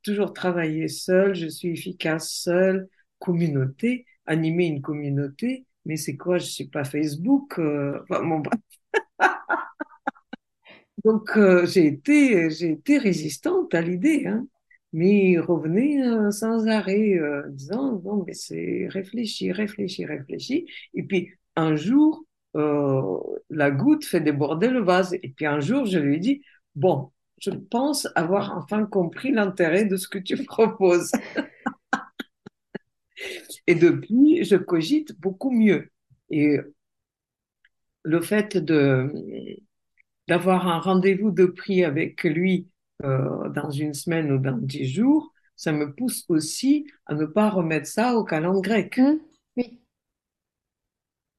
toujours 0.04 0.34
travaillé 0.34 0.88
seul, 0.88 1.36
je 1.36 1.48
suis 1.48 1.70
efficace 1.72 2.32
seul, 2.32 2.88
communauté, 3.20 4.06
animer 4.26 4.68
une 4.68 4.82
communauté, 4.82 5.66
mais 5.86 5.98
c'est 5.98 6.16
quoi, 6.16 6.38
je 6.38 6.46
suis 6.46 6.68
pas 6.70 6.86
Facebook, 6.86 7.60
euh, 7.60 8.00
enfin, 8.10 8.24
bon, 8.26 8.42
Donc 11.04 11.38
euh, 11.38 11.66
j'ai 11.66 11.86
été 11.88 12.48
été 12.64 12.98
résistante 12.98 13.74
à 13.74 13.82
l'idée, 13.82 14.26
hein, 14.28 14.48
mais 14.94 15.32
il 15.32 15.40
revenait 15.40 16.02
euh, 16.04 16.32
sans 16.32 16.68
arrêt, 16.68 17.20
disant 17.50 18.02
non 18.04 18.24
mais 18.26 18.34
c'est 18.34 18.88
réfléchi, 18.90 19.52
réfléchi, 19.52 20.06
réfléchi. 20.06 20.68
Et 20.94 21.04
puis 21.04 21.32
un 21.56 21.76
jour 21.76 22.24
la 23.50 23.72
goutte 23.72 24.06
fait 24.06 24.22
déborder 24.22 24.70
le 24.70 24.82
vase. 24.82 25.14
Et 25.24 25.30
puis 25.30 25.46
un 25.46 25.60
jour 25.60 25.86
je 25.86 26.00
lui 26.00 26.20
dit 26.20 26.44
bon, 26.76 27.12
je 27.40 27.52
pense 27.52 28.08
avoir 28.16 28.58
enfin 28.58 28.86
compris 28.86 29.32
l'intérêt 29.32 29.86
de 29.86 29.98
ce 29.98 30.08
que 30.08 30.20
tu 30.20 30.44
proposes. 30.46 31.12
Et 33.68 33.76
depuis, 33.76 34.44
je 34.46 34.56
cogite 34.56 35.20
beaucoup 35.20 35.52
mieux. 35.52 35.92
Et 36.30 36.60
le 38.04 38.22
fait 38.22 38.58
de 38.58 39.12
d'avoir 40.28 40.68
un 40.68 40.80
rendez-vous 40.80 41.32
de 41.32 41.46
prix 41.46 41.86
avec 41.86 42.24
lui 42.24 42.68
euh, 43.04 43.50
dans 43.50 43.70
une 43.72 43.94
semaine 43.94 44.32
ou 44.32 44.38
dans 44.38 44.58
dix 44.58 44.86
jours, 44.86 45.34
ça 45.56 45.72
me 45.72 45.94
pousse 45.94 46.26
aussi 46.30 46.86
à 47.06 47.16
ne 47.16 47.26
pas 47.26 47.50
remettre 47.50 47.88
ça 47.88 48.16
au 48.16 48.24
calendrier 48.26 48.62
grec. 48.62 48.98
Mmh. 48.98 49.20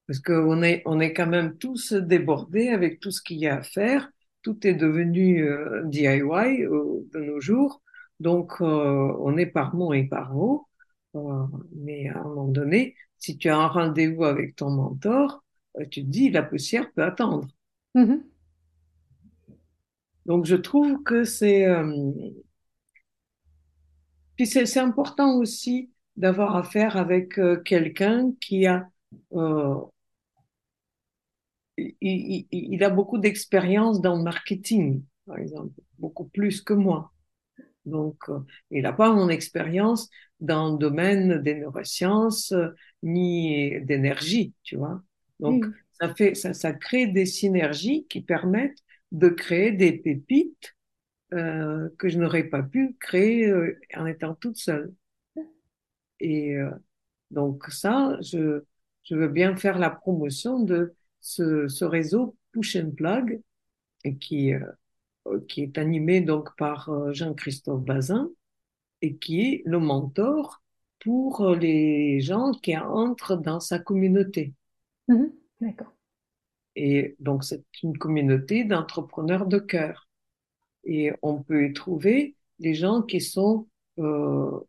Parce 0.09 0.21
qu'on 0.21 0.63
est, 0.63 0.81
on 0.87 0.99
est 0.99 1.13
quand 1.13 1.27
même 1.27 1.55
tous 1.59 1.93
débordés 1.93 2.69
avec 2.69 2.99
tout 2.99 3.11
ce 3.11 3.21
qu'il 3.21 3.37
y 3.37 3.45
a 3.45 3.57
à 3.57 3.61
faire. 3.61 4.09
Tout 4.41 4.65
est 4.65 4.73
devenu 4.73 5.47
euh, 5.47 5.83
DIY 5.83 6.63
euh, 6.63 7.07
de 7.13 7.19
nos 7.19 7.39
jours. 7.39 7.83
Donc, 8.19 8.53
euh, 8.59 9.13
on 9.19 9.37
est 9.37 9.45
par 9.45 9.75
mot 9.75 9.93
et 9.93 10.05
par. 10.05 10.35
Euh, 10.35 11.45
mais 11.75 12.09
à 12.09 12.21
un 12.21 12.23
moment 12.23 12.47
donné, 12.47 12.95
si 13.19 13.37
tu 13.37 13.49
as 13.49 13.57
un 13.59 13.67
rendez-vous 13.67 14.23
avec 14.23 14.55
ton 14.55 14.71
mentor, 14.71 15.43
tu 15.91 16.03
te 16.03 16.09
dis, 16.09 16.31
la 16.31 16.41
poussière 16.41 16.91
peut 16.93 17.03
attendre. 17.03 17.47
Mmh. 17.93 18.15
Donc, 20.25 20.45
je 20.45 20.55
trouve 20.55 21.03
que 21.03 21.23
c'est... 21.23 21.67
Puis 24.37 24.47
c'est 24.47 24.79
important 24.79 25.37
aussi 25.37 25.91
d'avoir 26.17 26.55
affaire 26.55 26.97
avec 26.97 27.39
quelqu'un 27.63 28.31
qui 28.41 28.65
a... 28.65 28.89
Euh... 29.33 29.75
Il, 31.79 31.95
il, 32.01 32.47
il, 32.51 32.83
a 32.83 32.89
beaucoup 32.89 33.17
d'expérience 33.17 34.01
dans 34.01 34.17
le 34.17 34.23
marketing, 34.23 35.03
par 35.25 35.37
exemple, 35.37 35.73
beaucoup 35.97 36.25
plus 36.25 36.61
que 36.61 36.73
moi. 36.73 37.11
Donc, 37.85 38.17
euh, 38.29 38.39
il 38.71 38.83
n'a 38.83 38.93
pas 38.93 39.13
mon 39.13 39.29
expérience 39.29 40.09
dans 40.39 40.73
le 40.73 40.77
domaine 40.77 41.41
des 41.41 41.55
neurosciences 41.55 42.51
euh, 42.51 42.69
ni 43.03 43.79
d'énergie, 43.81 44.53
tu 44.63 44.75
vois. 44.77 45.01
Donc, 45.39 45.65
ça 45.99 46.13
fait, 46.13 46.35
ça, 46.35 46.53
ça 46.53 46.73
crée 46.73 47.07
des 47.07 47.25
synergies 47.25 48.05
qui 48.09 48.21
permettent 48.21 48.83
de 49.11 49.29
créer 49.29 49.71
des 49.71 49.93
pépites 49.93 50.75
euh, 51.33 51.89
que 51.97 52.09
je 52.09 52.19
n'aurais 52.19 52.43
pas 52.43 52.63
pu 52.63 52.95
créer 52.99 53.51
en 53.95 54.05
étant 54.05 54.35
toute 54.35 54.57
seule. 54.57 54.93
Et 56.19 56.57
donc 57.31 57.65
ça, 57.67 58.17
je, 58.21 58.63
je 59.03 59.15
veux 59.15 59.27
bien 59.27 59.55
faire 59.55 59.79
la 59.79 59.89
promotion 59.89 60.59
de 60.59 60.93
ce, 61.21 61.67
ce 61.67 61.85
réseau 61.85 62.35
Push 62.51 62.75
and 62.75 62.91
Plug 62.91 63.41
et 64.03 64.17
qui, 64.17 64.53
euh, 64.53 65.39
qui 65.47 65.61
est 65.61 65.77
animé 65.77 66.21
donc 66.21 66.55
par 66.57 66.89
euh, 66.89 67.13
Jean-Christophe 67.13 67.83
Bazin 67.83 68.29
et 69.01 69.17
qui 69.17 69.41
est 69.41 69.63
le 69.65 69.79
mentor 69.79 70.61
pour 70.99 71.55
les 71.55 72.19
gens 72.19 72.51
qui 72.51 72.77
entrent 72.77 73.37
dans 73.37 73.59
sa 73.59 73.79
communauté. 73.79 74.53
Mmh 75.07 75.25
D'accord. 75.61 75.93
Et 76.75 77.15
donc, 77.19 77.43
c'est 77.43 77.63
une 77.83 77.97
communauté 77.97 78.63
d'entrepreneurs 78.63 79.45
de 79.47 79.57
cœur. 79.59 80.07
Et 80.85 81.11
on 81.21 81.41
peut 81.43 81.65
y 81.65 81.73
trouver 81.73 82.35
des 82.59 82.73
gens 82.73 83.01
qui 83.01 83.19
sont, 83.19 83.67
euh, 83.99 84.59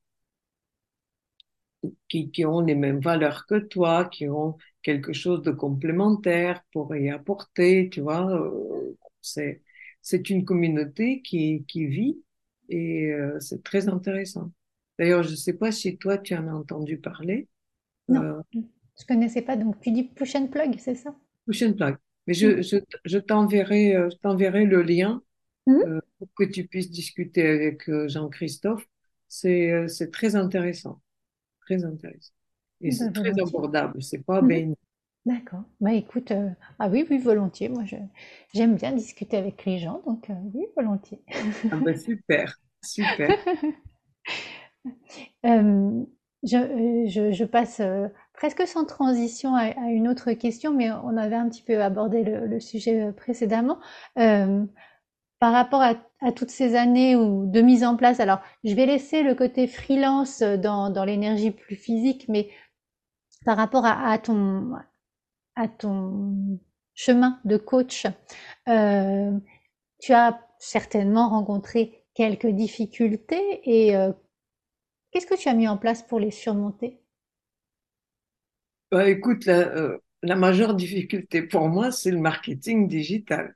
qui, 2.08 2.30
qui 2.30 2.44
ont 2.44 2.60
les 2.60 2.74
mêmes 2.74 3.00
valeurs 3.00 3.46
que 3.46 3.58
toi, 3.58 4.04
qui 4.06 4.28
ont 4.28 4.56
quelque 4.82 5.12
chose 5.12 5.42
de 5.42 5.50
complémentaire 5.50 6.64
pour 6.72 6.94
y 6.96 7.10
apporter, 7.10 7.88
tu 7.90 8.00
vois. 8.00 8.30
Euh, 8.30 8.96
c'est, 9.20 9.62
c'est 10.02 10.30
une 10.30 10.44
communauté 10.44 11.22
qui, 11.22 11.64
qui 11.66 11.86
vit 11.86 12.22
et 12.68 13.12
euh, 13.12 13.38
c'est 13.40 13.62
très 13.62 13.88
intéressant. 13.88 14.50
D'ailleurs, 14.98 15.22
je 15.22 15.34
sais 15.34 15.54
pas 15.54 15.72
si 15.72 15.96
toi, 15.98 16.18
tu 16.18 16.34
en 16.34 16.48
as 16.48 16.54
entendu 16.54 16.98
parler. 16.98 17.48
Non, 18.08 18.22
euh, 18.22 18.40
je 18.54 19.06
connaissais 19.06 19.42
pas. 19.42 19.56
Donc, 19.56 19.80
tu 19.80 19.92
dis 19.92 20.04
push 20.04 20.34
and 20.34 20.48
plug, 20.48 20.76
c'est 20.78 20.94
ça? 20.94 21.14
Push 21.46 21.62
and 21.62 21.74
plug. 21.74 21.96
Mais 22.26 22.34
je, 22.34 22.62
je, 22.62 22.76
je 23.04 23.18
t'enverrai, 23.18 23.92
je 24.10 24.16
t'enverrai 24.18 24.66
le 24.66 24.82
lien 24.82 25.22
mmh. 25.66 26.00
pour 26.18 26.28
que 26.34 26.44
tu 26.44 26.66
puisses 26.66 26.90
discuter 26.90 27.46
avec 27.46 27.90
Jean-Christophe. 28.08 28.86
C'est, 29.26 29.88
c'est 29.88 30.10
très 30.10 30.36
intéressant, 30.36 31.00
très 31.62 31.84
intéressant. 31.84 32.32
Et 32.82 32.90
c'est 32.90 33.06
Ben, 33.06 33.12
très 33.12 33.30
volontiers. 33.30 33.40
abordable, 33.40 34.02
c'est 34.02 34.22
pas 34.24 34.42
béni. 34.42 34.76
D'accord. 35.26 35.64
Bah 35.80 35.92
écoute, 35.92 36.30
euh, 36.30 36.48
ah 36.78 36.88
oui, 36.88 37.06
oui, 37.10 37.18
volontiers. 37.18 37.68
Moi, 37.68 37.84
je, 37.84 37.96
j'aime 38.54 38.76
bien 38.76 38.92
discuter 38.92 39.36
avec 39.36 39.64
les 39.66 39.78
gens, 39.78 40.00
donc 40.06 40.30
euh, 40.30 40.34
oui, 40.54 40.66
volontiers. 40.76 41.22
Ah 41.70 41.76
ben 41.80 41.96
super, 41.96 42.54
super. 42.82 43.34
Euh, 45.46 46.04
je, 46.42 47.06
je- 47.08 47.32
je 47.32 47.44
passe 47.44 47.82
presque 48.32 48.66
sans 48.66 48.84
transition 48.84 49.54
à, 49.54 49.62
à 49.64 49.88
une 49.90 50.08
autre 50.08 50.32
question, 50.32 50.72
mais 50.74 50.90
on 50.90 51.16
avait 51.16 51.36
un 51.36 51.48
petit 51.48 51.62
peu 51.62 51.82
abordé 51.82 52.22
le, 52.24 52.46
le 52.46 52.60
sujet 52.60 53.12
précédemment. 53.12 53.78
Par 55.38 55.52
rapport 55.52 55.80
à, 55.82 55.94
à 56.20 56.32
toutes 56.32 56.50
ces 56.50 56.74
années 56.76 57.16
où, 57.16 57.46
de 57.46 57.60
mise 57.62 57.82
en 57.84 57.96
place, 57.96 58.20
alors 58.20 58.40
je 58.64 58.74
vais 58.74 58.84
laisser 58.86 59.22
le 59.22 59.34
côté 59.34 59.66
freelance 59.66 60.42
dans, 60.42 60.90
dans 60.90 61.04
l'énergie 61.04 61.50
plus 61.50 61.76
physique, 61.76 62.26
mais 62.28 62.50
par 63.44 63.56
rapport 63.56 63.84
à, 63.84 64.18
ton, 64.18 64.78
chemin 66.94 67.40
de 67.44 67.56
coach, 67.56 68.06
euh, 68.68 69.38
tu 69.98 70.12
as 70.12 70.40
certainement 70.58 71.28
rencontré 71.28 72.04
quelques 72.14 72.46
difficultés 72.46 73.60
et 73.64 73.96
euh, 73.96 74.12
qu'est-ce 75.10 75.26
que 75.26 75.38
tu 75.38 75.48
as 75.48 75.54
mis 75.54 75.68
en 75.68 75.78
place 75.78 76.02
pour 76.02 76.20
les 76.20 76.30
surmonter? 76.30 77.00
Bah, 78.90 79.08
écoute, 79.08 79.46
la, 79.46 79.68
euh, 79.76 79.98
la 80.22 80.36
majeure 80.36 80.74
difficulté 80.74 81.42
pour 81.42 81.68
moi, 81.68 81.90
c'est 81.90 82.10
le 82.10 82.18
marketing 82.18 82.88
digital. 82.88 83.54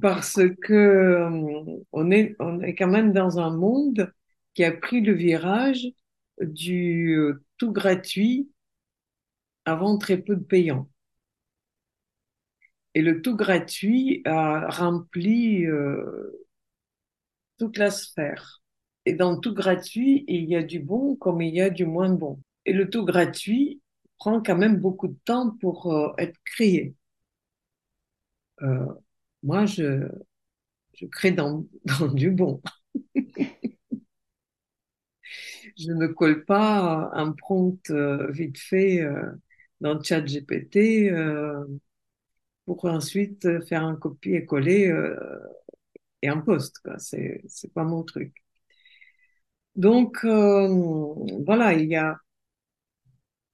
Parce 0.00 0.40
que 0.62 0.72
euh, 0.72 1.82
on 1.92 2.10
est, 2.10 2.36
quand 2.76 2.86
même 2.86 3.12
dans 3.12 3.40
un 3.40 3.50
monde 3.50 4.12
qui 4.54 4.64
a 4.64 4.72
pris 4.72 5.00
le 5.00 5.12
virage 5.12 5.88
du 6.40 7.18
tout 7.56 7.72
gratuit 7.72 8.48
avant 9.68 9.98
très 9.98 10.18
peu 10.18 10.36
de 10.36 10.42
payants. 10.44 10.88
Et 12.94 13.00
le 13.02 13.22
tout 13.22 13.34
gratuit 13.36 14.22
a 14.26 14.68
rempli 14.68 15.64
euh, 15.66 16.44
toute 17.58 17.76
la 17.78 17.90
sphère. 17.90 18.62
Et 19.04 19.14
dans 19.14 19.38
tout 19.38 19.54
gratuit, 19.54 20.24
il 20.28 20.44
y 20.44 20.56
a 20.56 20.62
du 20.62 20.80
bon 20.80 21.16
comme 21.16 21.40
il 21.42 21.54
y 21.54 21.60
a 21.60 21.70
du 21.70 21.86
moins 21.86 22.10
bon. 22.10 22.40
Et 22.66 22.72
le 22.72 22.90
tout 22.90 23.04
gratuit 23.04 23.80
prend 24.18 24.42
quand 24.42 24.56
même 24.56 24.76
beaucoup 24.78 25.08
de 25.08 25.16
temps 25.24 25.50
pour 25.60 25.92
euh, 25.92 26.12
être 26.18 26.36
créé. 26.44 26.94
Euh, 28.62 28.86
moi, 29.42 29.66
je, 29.66 30.08
je 30.94 31.06
crée 31.06 31.32
dans, 31.32 31.66
du 32.14 32.30
bon. 32.30 32.62
Je 35.76 35.92
ne 35.92 36.06
colle 36.06 36.44
pas 36.44 37.10
un 37.14 37.32
prompt 37.32 37.90
vite 38.30 38.58
fait 38.58 39.02
dans 39.80 40.02
ChatGPT 40.02 41.10
euh, 41.12 41.64
pour 42.66 42.84
ensuite 42.84 43.64
faire 43.66 43.84
un 43.84 43.96
copier-coller 43.96 44.88
euh, 44.88 45.16
et 46.22 46.28
un 46.28 46.38
post, 46.40 46.78
quoi. 46.84 46.98
C'est, 46.98 47.42
c'est 47.48 47.72
pas 47.72 47.84
mon 47.84 48.02
truc. 48.04 48.34
Donc, 49.76 50.24
euh, 50.24 50.68
voilà, 51.46 51.72
il 51.74 51.88
y 51.88 51.96
a, 51.96 52.18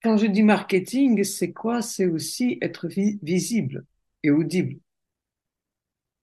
quand 0.04 0.16
je 0.18 0.26
dis 0.26 0.44
marketing, 0.44 1.24
c'est 1.24 1.52
quoi? 1.52 1.82
C'est 1.82 2.06
aussi 2.06 2.58
être 2.62 2.86
vi- 2.86 3.18
visible 3.24 3.84
et 4.22 4.30
audible. 4.30 4.78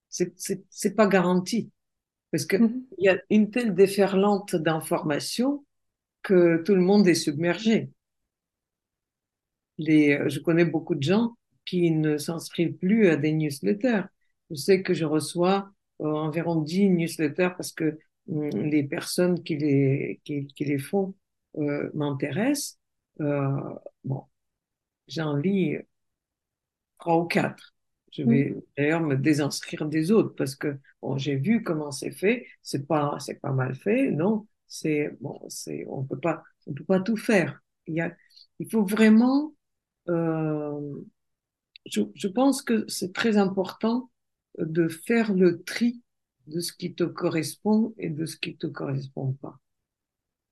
C'est, 0.09 0.95
pas 0.95 1.07
garanti 1.07 1.71
parce 2.31 2.45
que 2.45 2.57
Mhm. 2.57 2.85
il 2.97 3.05
y 3.05 3.09
a 3.09 3.19
une 3.31 3.51
telle 3.51 3.75
déferlante 3.75 4.55
d'informations 4.55 5.65
que 6.23 6.63
tout 6.65 6.75
le 6.75 6.81
monde 6.81 7.07
est 7.07 7.15
submergé. 7.15 7.91
Les, 9.81 10.19
je 10.29 10.39
connais 10.39 10.65
beaucoup 10.65 10.95
de 10.95 11.03
gens 11.03 11.35
qui 11.65 11.91
ne 11.91 12.17
s'inscrivent 12.17 12.73
plus 12.77 13.07
à 13.09 13.15
des 13.17 13.31
newsletters. 13.33 14.03
Je 14.49 14.55
sais 14.55 14.83
que 14.83 14.93
je 14.93 15.05
reçois 15.05 15.71
euh, 16.01 16.05
environ 16.07 16.55
10 16.61 16.89
newsletters 16.89 17.51
parce 17.57 17.71
que 17.71 17.99
hum, 18.29 18.49
les 18.51 18.83
personnes 18.83 19.43
qui 19.43 19.57
les, 19.57 20.21
qui, 20.25 20.47
qui 20.47 20.65
les 20.65 20.79
font 20.79 21.15
euh, 21.57 21.89
m'intéressent. 21.93 22.79
Euh, 23.21 23.49
bon, 24.03 24.23
j'en 25.07 25.35
lis 25.37 25.77
trois 26.99 27.17
ou 27.17 27.25
quatre. 27.25 27.73
Je 28.11 28.23
vais 28.23 28.53
Mhm. 28.53 28.61
d'ailleurs 28.77 29.01
me 29.01 29.15
désinscrire 29.15 29.85
des 29.85 30.11
autres 30.11 30.35
parce 30.35 30.55
que 30.55 30.77
bon, 31.01 31.17
j'ai 31.17 31.35
vu 31.35 31.63
comment 31.63 31.91
c'est 31.91 32.11
fait. 32.11 32.45
C'est 32.61 32.87
pas, 32.87 33.17
c'est 33.19 33.39
pas 33.39 33.51
mal 33.53 33.75
fait. 33.75 34.11
Non, 34.11 34.47
c'est 34.67 35.11
bon, 35.21 35.39
c'est, 35.49 35.85
on 35.87 36.03
peut 36.03 36.19
pas, 36.19 36.43
on 36.67 36.73
peut 36.73 36.83
pas 36.83 36.99
tout 36.99 37.15
faire. 37.17 37.61
Il 37.87 37.95
y 37.95 38.01
a, 38.01 38.13
il 38.59 38.69
faut 38.69 38.83
vraiment 38.85 39.53
euh, 40.09 41.01
je, 41.85 42.01
je 42.15 42.27
pense 42.27 42.61
que 42.61 42.85
c'est 42.87 43.13
très 43.13 43.37
important 43.37 44.09
de 44.57 44.87
faire 44.87 45.33
le 45.33 45.63
tri 45.63 46.01
de 46.47 46.59
ce 46.59 46.73
qui 46.73 46.93
te 46.93 47.03
correspond 47.03 47.93
et 47.97 48.09
de 48.09 48.25
ce 48.25 48.37
qui 48.37 48.57
te 48.57 48.67
correspond 48.67 49.33
pas. 49.33 49.59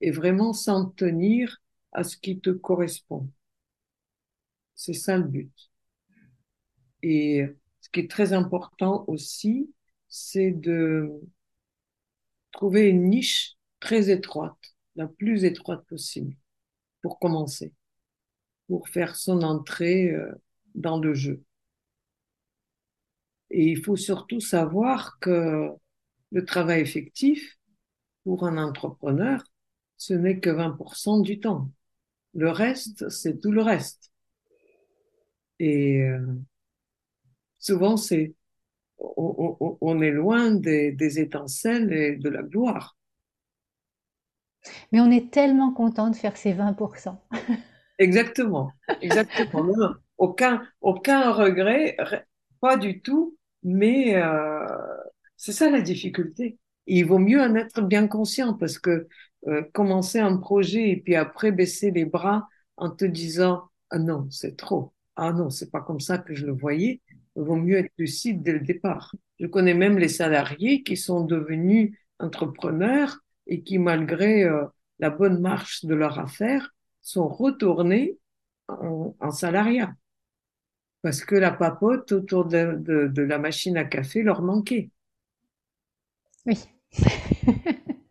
Et 0.01 0.11
vraiment 0.11 0.53
s'en 0.53 0.85
tenir 0.87 1.61
à 1.93 2.03
ce 2.03 2.17
qui 2.17 2.39
te 2.39 2.49
correspond. 2.49 3.29
C'est 4.73 4.93
ça 4.93 5.15
le 5.17 5.25
but. 5.25 5.69
Et 7.03 7.45
ce 7.81 7.89
qui 7.89 8.01
est 8.01 8.09
très 8.11 8.33
important 8.33 9.03
aussi, 9.07 9.73
c'est 10.07 10.51
de 10.51 11.11
trouver 12.51 12.89
une 12.89 13.09
niche 13.09 13.55
très 13.79 14.09
étroite, 14.11 14.75
la 14.95 15.07
plus 15.07 15.43
étroite 15.45 15.83
possible, 15.87 16.35
pour 17.01 17.19
commencer, 17.19 17.73
pour 18.70 18.88
faire 18.88 19.15
son 19.15 19.41
entrée 19.41 20.11
euh, 20.11 20.32
dans 20.76 20.99
le 20.99 21.15
jeu. 21.15 21.43
Et 23.49 23.65
il 23.65 23.84
faut 23.84 23.95
surtout 23.95 24.39
savoir 24.39 25.17
que 25.20 25.70
le 26.32 26.45
travail 26.45 26.82
effectif, 26.82 27.57
pour 28.24 28.45
un 28.45 28.57
entrepreneur, 28.63 29.43
ce 29.97 30.13
n'est 30.13 30.39
que 30.39 30.51
20% 30.51 31.24
du 31.24 31.39
temps. 31.39 31.72
Le 32.36 32.51
reste, 32.51 33.09
c'est 33.09 33.41
tout 33.41 33.51
le 33.51 33.63
reste. 33.63 34.11
Et 35.57 36.03
euh, 36.03 36.28
souvent, 37.57 37.97
c'est, 37.97 38.36
on, 38.99 39.99
est 40.03 40.11
loin 40.11 40.51
des 40.51 41.20
étincelles 41.20 41.91
et 41.91 42.17
de 42.17 42.30
la 42.30 42.43
gloire. 42.43 42.95
Mais 44.91 44.99
on 44.99 45.09
est 45.09 45.32
tellement 45.32 45.74
content 45.74 46.11
de 46.11 46.15
faire 46.15 46.38
ces 46.38 46.53
20%. 46.53 47.17
Exactement, 47.99 48.71
exactement. 49.01 49.63
Non. 49.65 49.95
Aucun, 50.17 50.63
aucun 50.81 51.31
regret, 51.31 51.95
re- 51.99 52.23
pas 52.61 52.77
du 52.77 53.01
tout, 53.01 53.37
mais 53.63 54.15
euh, 54.15 54.65
c'est 55.37 55.51
ça 55.53 55.69
la 55.69 55.81
difficulté. 55.81 56.59
Il 56.87 57.05
vaut 57.05 57.19
mieux 57.19 57.41
en 57.41 57.55
être 57.55 57.81
bien 57.81 58.07
conscient 58.07 58.53
parce 58.55 58.79
que 58.79 59.07
euh, 59.47 59.63
commencer 59.73 60.19
un 60.19 60.37
projet 60.37 60.89
et 60.91 60.97
puis 60.97 61.15
après 61.15 61.51
baisser 61.51 61.91
les 61.91 62.05
bras 62.05 62.47
en 62.77 62.89
te 62.89 63.05
disant 63.05 63.63
ah 63.91 63.99
non, 63.99 64.27
c'est 64.31 64.57
trop. 64.57 64.93
Ah 65.15 65.33
non, 65.33 65.49
c'est 65.49 65.71
pas 65.71 65.81
comme 65.81 65.99
ça 66.01 66.17
que 66.19 66.33
je 66.35 66.45
le 66.45 66.53
voyais. 66.53 67.01
Il 67.35 67.43
vaut 67.43 67.55
mieux 67.57 67.77
être 67.77 67.91
lucide 67.97 68.43
dès 68.43 68.53
le 68.53 68.59
départ. 68.61 69.15
Je 69.39 69.47
connais 69.47 69.73
même 69.73 69.97
les 69.99 70.09
salariés 70.09 70.83
qui 70.83 70.97
sont 70.97 71.23
devenus 71.25 71.97
entrepreneurs 72.19 73.17
et 73.47 73.63
qui, 73.63 73.77
malgré 73.79 74.43
euh, 74.43 74.65
la 74.99 75.09
bonne 75.09 75.39
marche 75.41 75.85
de 75.85 75.95
leur 75.95 76.19
affaire, 76.19 76.73
sont 77.01 77.27
retournés 77.27 78.17
en, 78.67 79.15
en 79.19 79.31
salariat 79.31 79.93
parce 81.01 81.25
que 81.25 81.35
la 81.35 81.51
papote 81.51 82.13
autour 82.13 82.45
de, 82.45 82.75
de, 82.79 83.07
de 83.09 83.21
la 83.21 83.37
machine 83.37 83.75
à 83.77 83.83
café 83.83 84.23
leur 84.23 84.41
manquait. 84.41 84.91
Oui. 86.45 86.57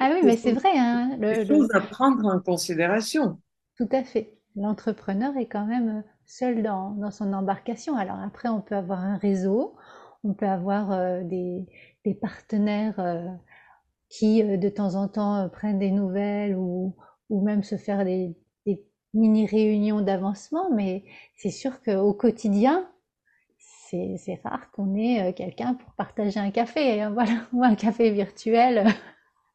Ah 0.00 0.10
oui, 0.12 0.22
mais 0.24 0.36
c'est 0.36 0.52
vrai, 0.52 0.70
hein, 0.78 1.16
le, 1.20 1.44
le- 1.44 1.68
à 1.74 1.80
prendre 1.80 2.26
en 2.26 2.40
considération. 2.40 3.40
tout 3.76 3.88
à 3.92 4.04
fait. 4.04 4.36
L'entrepreneur 4.56 5.36
est 5.36 5.46
quand 5.48 5.66
même 5.66 6.04
seul 6.26 6.62
dans, 6.62 6.90
dans 6.92 7.10
son 7.10 7.32
embarcation. 7.32 7.96
Alors 7.96 8.18
après, 8.20 8.48
on 8.48 8.60
peut 8.60 8.76
avoir 8.76 9.00
un 9.00 9.16
réseau, 9.16 9.76
on 10.22 10.32
peut 10.34 10.46
avoir 10.46 10.92
euh, 10.92 11.22
des, 11.24 11.66
des 12.04 12.14
partenaires 12.14 12.98
euh, 13.00 13.26
qui, 14.10 14.42
euh, 14.42 14.56
de 14.58 14.68
temps 14.70 14.96
en 14.96 15.08
temps, 15.08 15.36
euh, 15.44 15.48
prennent 15.48 15.78
des 15.78 15.90
nouvelles 15.92 16.56
ou, 16.56 16.96
ou 17.34 17.42
même 17.42 17.62
se 17.62 17.76
faire 17.76 18.04
des, 18.04 18.34
mini-réunions 19.16 20.00
d'avancement, 20.00 20.74
mais 20.74 21.04
c'est 21.36 21.52
sûr 21.52 21.80
qu'au 21.82 22.12
quotidien, 22.14 22.90
c'est, 23.58 24.40
rare 24.42 24.72
qu'on 24.72 24.96
ait 24.96 25.28
euh, 25.28 25.32
quelqu'un 25.32 25.74
pour 25.74 25.92
partager 25.92 26.40
un 26.40 26.50
café, 26.50 27.00
hein, 27.00 27.10
voilà, 27.14 27.46
ou 27.52 27.62
un 27.62 27.76
café 27.76 28.10
virtuel. 28.10 28.92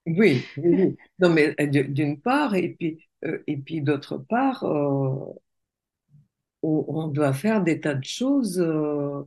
Oui, 0.05 0.45
oui. 0.57 0.95
Non, 1.19 1.29
mais 1.29 1.53
euh, 1.59 1.67
d'une 1.67 2.19
part, 2.21 2.55
et 2.55 2.69
puis, 2.69 2.99
euh, 3.25 3.43
et 3.47 3.57
puis 3.57 3.81
d'autre 3.81 4.17
part, 4.17 4.63
on, 6.63 7.07
doit 7.07 7.33
faire 7.33 7.63
des 7.63 7.81
tas 7.81 7.95
de 7.95 8.03
choses 8.03 8.59
euh, 8.59 9.23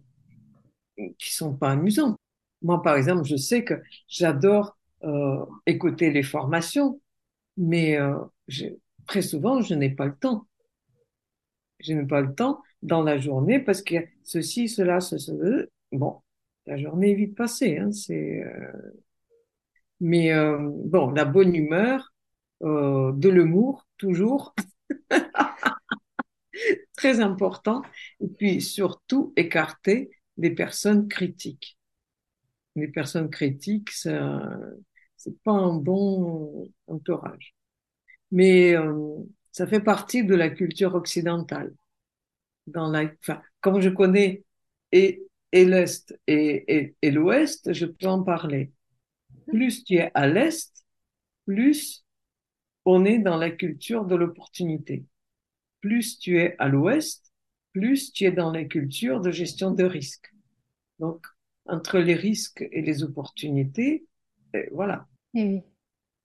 qui 1.18 1.32
sont 1.34 1.54
pas 1.54 1.72
amusantes. 1.72 2.16
Moi, 2.62 2.80
par 2.82 2.96
exemple, 2.96 3.24
je 3.24 3.36
sais 3.36 3.64
que 3.64 3.74
j'adore 4.08 4.78
écouter 5.66 6.12
les 6.12 6.22
formations, 6.22 7.00
mais 7.56 7.96
euh, 7.98 8.18
j'ai- 8.48 8.78
très 9.06 9.22
souvent, 9.22 9.60
je 9.62 9.74
n'ai 9.74 9.90
pas 9.90 10.06
le 10.06 10.16
temps. 10.16 10.46
Je 11.80 11.92
n'ai 11.94 12.06
pas 12.06 12.20
le 12.20 12.34
temps 12.34 12.62
dans 12.82 13.02
la 13.02 13.18
journée 13.18 13.58
parce 13.60 13.82
que 13.82 13.96
ceci, 14.24 14.68
cela, 14.68 15.00
ceci, 15.00 15.32
bon, 15.92 16.20
la 16.66 16.76
journée 16.76 17.12
est 17.12 17.14
vite 17.14 17.34
passée. 17.36 17.78
Hein, 17.78 17.92
c'est, 17.92 18.42
euh, 18.44 18.92
mais 20.00 20.32
euh, 20.32 20.58
bon, 20.60 21.10
la 21.10 21.24
bonne 21.24 21.54
humeur, 21.54 22.12
euh, 22.62 23.12
de 23.14 23.28
l'humour, 23.28 23.86
toujours, 23.98 24.54
très 26.96 27.20
important. 27.20 27.82
Et 28.20 28.28
puis 28.28 28.60
surtout, 28.60 29.32
écarter 29.36 30.10
les 30.36 30.50
personnes 30.50 31.08
critiques. 31.08 31.78
Les 32.76 32.88
personnes 32.88 33.30
critiques, 33.30 33.90
ça, 33.90 34.50
c'est 35.22 35.40
pas 35.42 35.52
un 35.52 35.74
bon 35.74 36.68
entourage. 36.88 37.54
Mais 38.32 38.74
euh, 38.74 39.18
ça 39.52 39.66
fait 39.68 39.80
partie 39.80 40.24
de 40.24 40.34
la 40.34 40.50
culture 40.50 40.94
occidentale. 40.96 41.72
Dans 42.66 42.88
la, 42.88 43.04
enfin, 43.20 43.40
comme 43.60 43.80
je 43.80 43.88
connais 43.88 44.44
et, 44.90 45.22
et 45.52 45.64
l'Est 45.64 46.18
et, 46.26 46.94
et, 47.02 47.10
l'Ouest, 47.10 47.72
je 47.72 47.86
peux 47.86 48.06
en 48.06 48.22
parler. 48.22 48.72
Plus 49.46 49.84
tu 49.84 49.94
es 49.96 50.10
à 50.14 50.26
l'Est, 50.26 50.84
plus 51.46 52.04
on 52.84 53.04
est 53.04 53.18
dans 53.18 53.36
la 53.36 53.50
culture 53.50 54.04
de 54.04 54.16
l'opportunité. 54.16 55.04
Plus 55.80 56.18
tu 56.18 56.40
es 56.40 56.56
à 56.58 56.68
l'Ouest, 56.68 57.32
plus 57.72 58.12
tu 58.12 58.24
es 58.24 58.32
dans 58.32 58.50
la 58.50 58.64
culture 58.64 59.20
de 59.20 59.30
gestion 59.30 59.70
de 59.70 59.84
risques. 59.84 60.32
Donc, 60.98 61.24
entre 61.66 61.98
les 61.98 62.14
risques 62.14 62.66
et 62.72 62.82
les 62.82 63.04
opportunités, 63.04 64.06
voilà. 64.72 65.06
Et 65.34 65.44
oui. 65.44 65.62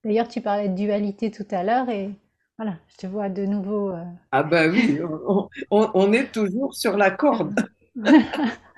D'ailleurs, 0.03 0.28
tu 0.30 0.41
parlais 0.41 0.70
de 0.70 0.76
dualité 0.76 1.32
tout 1.32 1.47
à 1.51 1.64
l'heure 1.64 1.89
et 1.89 2.12
voilà, 2.58 2.80
je 2.89 2.97
te 2.97 3.08
vois 3.08 3.30
de 3.30 3.45
nouveau. 3.45 3.91
euh, 3.91 4.05
Ah 4.32 4.43
ben 4.43 4.72
oui, 4.72 4.99
on, 5.01 5.49
on- 5.70 5.91
on 5.93 6.14
est 6.14 6.32
toujours 6.32 6.74
sur 6.76 6.95
la 6.97 7.12
corde. 7.12 7.68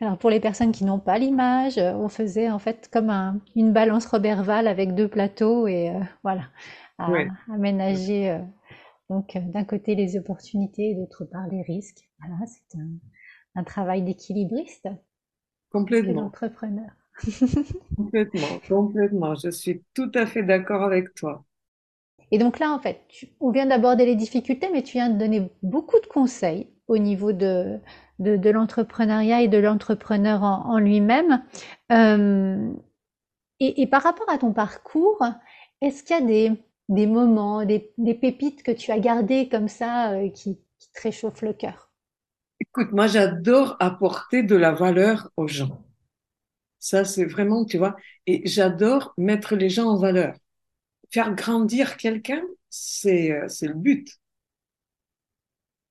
Alors 0.00 0.18
pour 0.18 0.30
les 0.30 0.40
personnes 0.40 0.72
qui 0.72 0.84
n'ont 0.84 0.98
pas 1.00 1.18
l'image, 1.18 1.78
euh, 1.78 1.92
on 1.94 2.08
faisait 2.08 2.50
en 2.50 2.58
fait 2.58 2.88
comme 2.92 3.10
un- 3.10 3.40
une 3.56 3.72
balance 3.72 4.06
Roberval 4.06 4.66
avec 4.68 4.94
deux 4.94 5.08
plateaux 5.08 5.66
et 5.66 5.90
euh, 5.90 6.00
voilà, 6.22 6.44
à 6.98 7.26
aménager 7.52 8.30
euh, 8.30 8.38
donc 9.10 9.36
euh, 9.36 9.40
d'un 9.40 9.64
côté 9.64 9.94
les 9.94 10.16
opportunités 10.18 10.90
et 10.90 10.94
d'autre 10.94 11.24
part 11.24 11.46
les 11.48 11.62
risques. 11.62 12.08
Voilà, 12.20 12.36
c'est 12.46 12.78
un, 12.78 12.88
un 13.56 13.64
travail 13.64 14.02
d'équilibriste 14.02 14.88
que 15.98 16.06
Complètement, 16.08 16.12
l'entrepreneur. 16.12 16.92
complètement, 17.96 18.60
complètement. 18.68 19.34
Je 19.34 19.50
suis 19.50 19.82
tout 19.94 20.10
à 20.14 20.26
fait 20.26 20.44
d'accord 20.44 20.84
avec 20.84 21.12
toi. 21.14 21.44
Et 22.30 22.38
donc 22.38 22.58
là, 22.58 22.72
en 22.72 22.78
fait, 22.80 23.02
tu- 23.08 23.28
on 23.40 23.50
vient 23.50 23.66
d'aborder 23.66 24.06
les 24.06 24.16
difficultés, 24.16 24.68
mais 24.72 24.82
tu 24.82 24.92
viens 24.94 25.10
de 25.10 25.18
donner 25.18 25.50
beaucoup 25.62 26.00
de 26.00 26.06
conseils 26.06 26.68
au 26.88 26.98
niveau 26.98 27.32
de, 27.32 27.78
de, 28.18 28.36
de 28.36 28.50
l'entrepreneuriat 28.50 29.42
et 29.42 29.48
de 29.48 29.58
l'entrepreneur 29.58 30.42
en, 30.42 30.66
en 30.66 30.78
lui-même. 30.78 31.42
Euh, 31.92 32.72
et, 33.60 33.82
et 33.82 33.86
par 33.86 34.02
rapport 34.04 34.30
à 34.30 34.38
ton 34.38 34.52
parcours, 34.52 35.22
est-ce 35.82 36.04
qu'il 36.04 36.16
y 36.16 36.20
a 36.20 36.22
des, 36.26 36.52
des 36.90 37.06
moments, 37.06 37.64
des, 37.66 37.92
des 37.98 38.14
pépites 38.14 38.62
que 38.62 38.72
tu 38.72 38.90
as 38.92 39.00
gardées 39.00 39.48
comme 39.48 39.68
ça 39.68 40.12
euh, 40.12 40.30
qui, 40.30 40.58
qui 40.78 40.92
te 40.92 41.02
réchauffent 41.02 41.42
le 41.42 41.52
cœur? 41.54 41.90
Écoute, 42.58 42.90
moi 42.90 43.06
j'adore 43.06 43.76
apporter 43.78 44.42
de 44.42 44.56
la 44.56 44.72
valeur 44.72 45.30
aux 45.36 45.46
gens. 45.46 45.83
Ça, 46.84 47.06
c'est 47.06 47.24
vraiment, 47.24 47.64
tu 47.64 47.78
vois, 47.78 47.96
et 48.26 48.46
j'adore 48.46 49.14
mettre 49.16 49.56
les 49.56 49.70
gens 49.70 49.86
en 49.88 49.96
valeur. 49.96 50.36
Faire 51.10 51.34
grandir 51.34 51.96
quelqu'un, 51.96 52.42
c'est 52.70 53.32
euh, 53.32 53.48
le 53.62 53.74
but. 53.74 54.08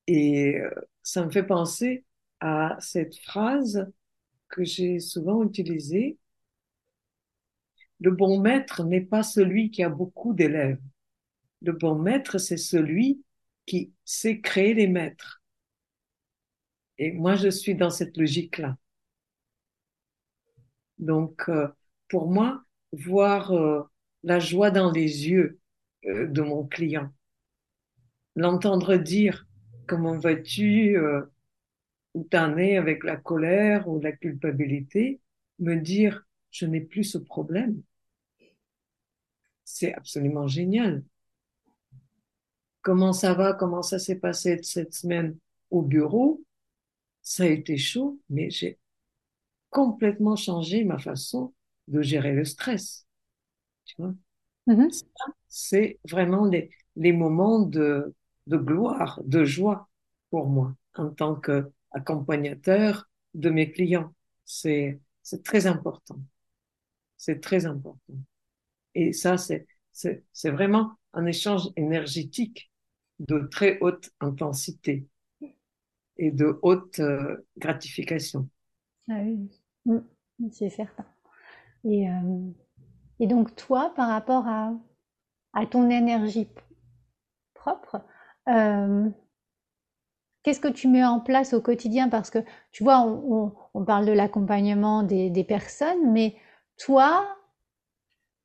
Et 0.07 0.55
euh, 0.57 0.69
ça 1.01 1.25
me 1.25 1.31
fait 1.31 1.43
penser 1.43 2.05
à 2.39 2.77
cette 2.79 3.17
phrase 3.17 3.91
que 4.49 4.63
j'ai 4.63 4.99
souvent 4.99 5.43
utilisée. 5.43 6.17
Le 7.99 8.11
bon 8.11 8.39
maître 8.39 8.83
n'est 8.83 9.01
pas 9.01 9.23
celui 9.23 9.71
qui 9.71 9.81
a 9.81 9.89
beaucoup 9.89 10.33
d'élèves. 10.35 10.79
Le 11.63 11.73
bon 11.73 11.95
maître, 11.95 12.37
c'est 12.37 12.57
celui 12.57 13.23
qui 13.65 13.93
sait 14.05 14.41
créer 14.41 14.75
les 14.75 14.87
maîtres. 14.87 15.41
Et 16.97 17.11
moi, 17.11 17.35
je 17.35 17.49
suis 17.49 17.75
dans 17.75 17.91
cette 17.91 18.17
logique-là. 18.17 18.77
Donc, 20.99 21.49
euh, 21.49 21.67
pour 22.09 22.29
moi, 22.29 22.63
voir 22.91 23.51
euh, 23.51 23.83
la 24.23 24.39
joie 24.39 24.71
dans 24.71 24.91
les 24.91 25.29
yeux 25.29 25.59
euh, 26.05 26.27
de 26.27 26.41
mon 26.41 26.65
client, 26.65 27.11
l'entendre 28.35 28.95
dire 28.97 29.47
comment 29.87 30.17
vas-tu, 30.17 30.97
euh, 30.97 31.21
où 32.15 32.23
t'en 32.25 32.57
es 32.57 32.77
avec 32.77 33.03
la 33.03 33.17
colère 33.17 33.87
ou 33.89 33.99
la 34.01 34.11
culpabilité, 34.11 35.21
me 35.59 35.75
dire 35.77 36.25
je 36.51 36.65
n'ai 36.65 36.81
plus 36.81 37.03
ce 37.03 37.17
problème, 37.17 37.81
c'est 39.65 39.93
absolument 39.93 40.47
génial. 40.47 41.03
Comment 42.81 43.13
ça 43.13 43.33
va, 43.33 43.53
comment 43.53 43.81
ça 43.81 43.97
s'est 43.97 44.17
passé 44.19 44.59
cette 44.61 44.93
semaine 44.93 45.37
au 45.71 45.81
bureau? 45.81 46.43
Ça 47.21 47.43
a 47.43 47.47
été 47.47 47.77
chaud, 47.77 48.19
mais 48.29 48.49
j'ai 48.49 48.77
complètement 49.73 50.37
changé 50.37 50.85
ma 50.85 50.99
façon 50.99 51.53
de 51.89 52.01
gérer 52.01 52.31
le 52.33 52.45
stress. 52.45 53.05
Tu 53.85 53.95
vois? 53.97 54.13
Mhm. 54.67 54.89
c'est 55.49 55.99
vraiment 56.09 56.45
les, 56.45 56.69
les 56.95 57.11
moments 57.11 57.59
de, 57.59 58.15
de 58.47 58.57
gloire, 58.57 59.19
de 59.25 59.43
joie 59.43 59.89
pour 60.29 60.47
moi 60.47 60.73
en 60.95 61.09
tant 61.09 61.35
qu'accompagnateur 61.35 63.09
de 63.33 63.49
mes 63.49 63.71
clients. 63.71 64.13
C'est, 64.45 64.99
très 65.43 65.67
important. 65.67 66.19
C'est 67.17 67.41
très 67.41 67.65
important. 67.65 68.15
Et 68.95 69.13
ça, 69.13 69.35
c'est 69.37 70.49
vraiment 70.49 70.93
un 71.13 71.25
échange 71.25 71.69
énergétique 71.75 72.71
de 73.19 73.39
très 73.51 73.79
haute 73.79 74.11
intensité 74.19 75.07
et 76.17 76.31
de 76.31 76.59
haute 76.61 76.99
euh, 76.99 77.37
gratification. 77.57 78.49
Ah 79.09 79.19
oui, 79.23 79.49
Mm, 79.85 79.99
c'est 80.51 80.69
certain. 80.69 81.05
Et, 81.85 82.09
euh, 82.09 82.51
et 83.19 83.27
donc 83.27 83.55
toi, 83.55 83.93
par 83.95 84.09
rapport 84.09 84.47
à, 84.47 84.73
ton 85.69 85.89
énergie 85.89 86.49
propre, 87.53 88.01
euh, 88.49 89.09
qu'est-ce 90.43 90.59
que 90.59 90.67
tu 90.67 90.87
mets 90.87 91.05
en 91.05 91.19
place 91.19 91.53
au 91.53 91.61
quotidien? 91.61 92.09
Parce 92.09 92.29
que 92.29 92.39
tu 92.71 92.83
vois, 92.83 93.01
on, 93.01 93.85
parle 93.85 94.05
de 94.05 94.11
l'accompagnement 94.11 95.03
des, 95.03 95.43
personnes, 95.43 96.11
mais 96.11 96.35
toi, 96.77 97.37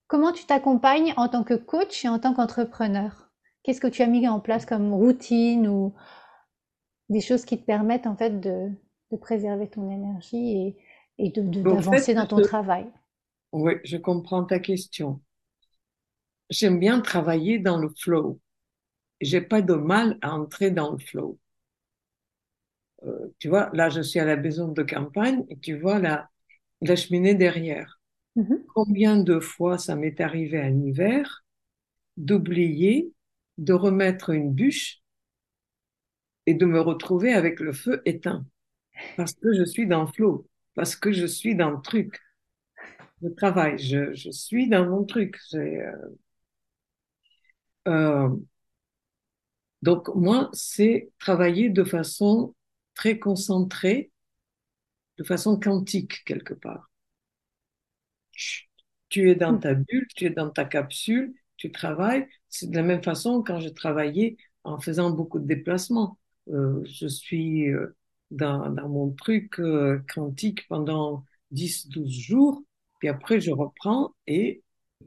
comment 0.07 0.33
tu 0.33 0.45
t'accompagnes 0.47 1.15
en 1.17 1.29
tant 1.29 1.45
que 1.45 1.55
coach 1.55 2.05
et 2.05 2.09
en 2.09 2.19
tant 2.19 2.35
qu'entrepreneur? 2.35 3.31
Qu'est-ce 3.63 3.81
que 3.81 3.89
tu 3.89 4.03
as 4.03 4.07
mis 4.07 4.29
en 4.29 4.41
place 4.41 4.67
comme 4.67 4.93
routine 4.95 5.69
ou 5.69 5.95
des 7.09 7.21
choses 7.21 7.45
qui 7.45 7.59
te 7.59 7.65
permettent 7.65 8.07
en 8.07 8.17
fait 8.17 8.41
de, 8.41 8.71
préserver 9.21 9.69
ton 9.69 9.91
énergie 9.91 10.77
et 11.19 11.31
d'avancer 11.63 12.15
dans 12.15 12.27
ton 12.27 12.41
je- 12.41 12.43
travail? 12.43 12.87
oui, 13.53 13.75
je 13.85 13.99
comprends 13.99 14.45
ta 14.45 14.59
question. 14.59 15.21
J'aime 16.51 16.79
bien 16.79 17.01
travailler 17.01 17.59
dans 17.59 17.79
le 17.79 17.89
flow. 17.89 18.39
J'ai 19.21 19.41
pas 19.41 19.63
de 19.63 19.75
mal 19.75 20.19
à 20.23 20.35
entrer 20.35 20.71
dans 20.71 20.93
le 20.93 20.99
flow. 20.99 21.39
Euh, 23.05 23.29
tu 23.39 23.49
vois, 23.49 23.71
là, 23.75 23.91
je 23.91 24.01
suis 24.01 24.19
à 24.21 24.25
la 24.25 24.37
maison 24.37 24.69
de 24.73 24.83
campagne 24.83 25.45
et 25.49 25.59
tu 25.59 25.79
vois 25.79 25.99
la, 25.99 26.29
la 26.83 26.97
cheminée 26.97 27.35
derrière. 27.35 28.01
Mhm. 28.37 28.69
Combien 28.69 29.19
de 29.19 29.41
fois 29.41 29.79
ça 29.79 29.97
m'est 29.97 30.21
arrivé 30.21 30.61
un 30.61 30.79
hiver 30.81 31.45
d'oublier 32.17 33.13
de 33.59 33.73
remettre 33.75 34.31
une 34.31 34.53
bûche 34.53 35.03
et 36.47 36.55
de 36.55 36.67
me 36.67 36.81
retrouver 36.81 37.33
avec 37.33 37.61
le 37.61 37.73
feu 37.73 38.03
éteint? 38.05 38.45
Parce 39.17 39.35
que 39.35 39.55
je 39.55 39.65
suis 39.65 39.87
dans 39.87 40.03
le 40.03 40.09
flow, 40.13 40.47
parce 40.79 40.95
que 40.95 41.11
je 41.11 41.27
suis 41.27 41.57
dans 41.57 41.73
le 41.73 41.83
truc. 41.83 42.21
Je 43.21 43.27
travaille, 43.31 43.79
je, 43.79 44.31
suis 44.31 44.69
dans 44.69 44.89
mon 44.89 45.05
truc. 45.05 45.37
Euh, 45.55 45.91
euh, 47.89 48.29
donc 49.83 50.09
moi, 50.15 50.51
c'est 50.53 51.11
travailler 51.19 51.69
de 51.69 51.83
façon 51.83 52.55
très 52.95 53.19
concentrée, 53.19 54.13
de 55.17 55.25
façon 55.25 55.59
quantique 55.59 56.23
quelque 56.25 56.55
part. 56.55 56.89
Tu 59.09 59.31
es 59.31 59.35
dans 59.35 59.59
ta 59.59 59.75
bulle, 59.75 60.07
tu 60.15 60.27
es 60.27 60.31
dans 60.31 60.51
ta 60.51 60.65
capsule, 60.65 61.35
tu 61.57 61.73
travailles. 61.73 62.29
C'est 62.51 62.71
de 62.71 62.77
la 62.77 62.85
même 62.85 63.03
façon 63.03 63.43
quand 63.43 63.59
je 63.59 63.69
travaillais 63.69 64.37
en 64.63 64.79
faisant 64.79 65.11
beaucoup 65.11 65.41
de 65.41 65.47
déplacements. 65.47 66.21
Euh, 66.47 66.85
je 66.85 67.09
suis 67.09 67.69
dans, 68.31 68.71
dans 68.71 68.89
mon 68.89 69.11
truc 69.13 69.59
euh, 69.61 70.03
quantique 70.13 70.67
pendant 70.69 71.25
10, 71.51 71.89
12 71.89 72.11
jours, 72.11 72.63
puis 72.99 73.09
après 73.09 73.41
je 73.41 73.51
reprends 73.51 74.15
et 74.27 74.63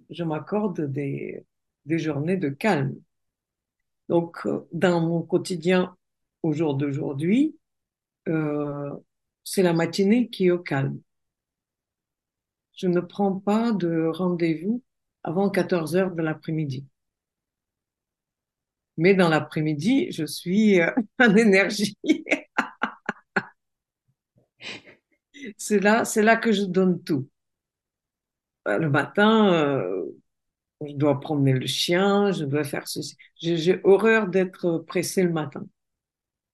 je 0.10 0.24
m'accorde 0.24 0.82
des, 0.92 1.46
des 1.86 2.00
journées 2.00 2.38
de 2.38 2.50
calme. 2.50 2.96
Donc, 4.10 4.46
euh, 4.46 4.68
dans 4.74 5.02
mon 5.02 5.22
quotidien 5.22 5.96
au 6.44 6.54
jour 6.54 6.76
d'aujourd'hui, 6.76 7.56
euh, 8.28 8.92
c'est 9.44 9.64
la 9.64 9.74
matinée 9.74 10.30
qui 10.30 10.48
est 10.48 10.52
au 10.52 10.60
calme. 10.60 11.00
Je 12.76 12.88
ne 12.88 13.00
prends 13.00 13.40
pas 13.40 13.72
de 13.72 14.08
rendez-vous 14.08 14.82
avant 15.24 15.50
14 15.50 15.96
heures 15.96 16.12
de 16.12 16.22
l'après-midi. 16.22 16.86
Mais 18.98 19.14
dans 19.16 19.30
l'après-midi, 19.30 20.12
je 20.12 20.26
suis 20.26 20.82
euh, 20.82 20.92
en 21.20 21.36
énergie. 21.36 21.98
C'est 25.58 25.80
là, 25.80 26.06
c'est 26.06 26.24
là 26.24 26.36
que 26.38 26.52
je 26.52 26.64
donne 26.64 27.04
tout. 27.04 27.28
Euh, 28.68 28.78
le 28.78 28.90
matin, 28.90 29.52
euh, 29.54 30.06
je 30.88 30.94
dois 30.96 31.20
promener 31.20 31.54
le 31.54 31.66
chien, 31.68 32.32
je 32.32 32.44
dois 32.46 32.64
faire 32.64 32.88
ceci. 32.88 33.16
J'ai 33.42 33.80
horreur 33.86 34.28
d'être 34.28 34.80
pressée 34.88 35.24
le 35.24 35.32
matin. 35.32 35.66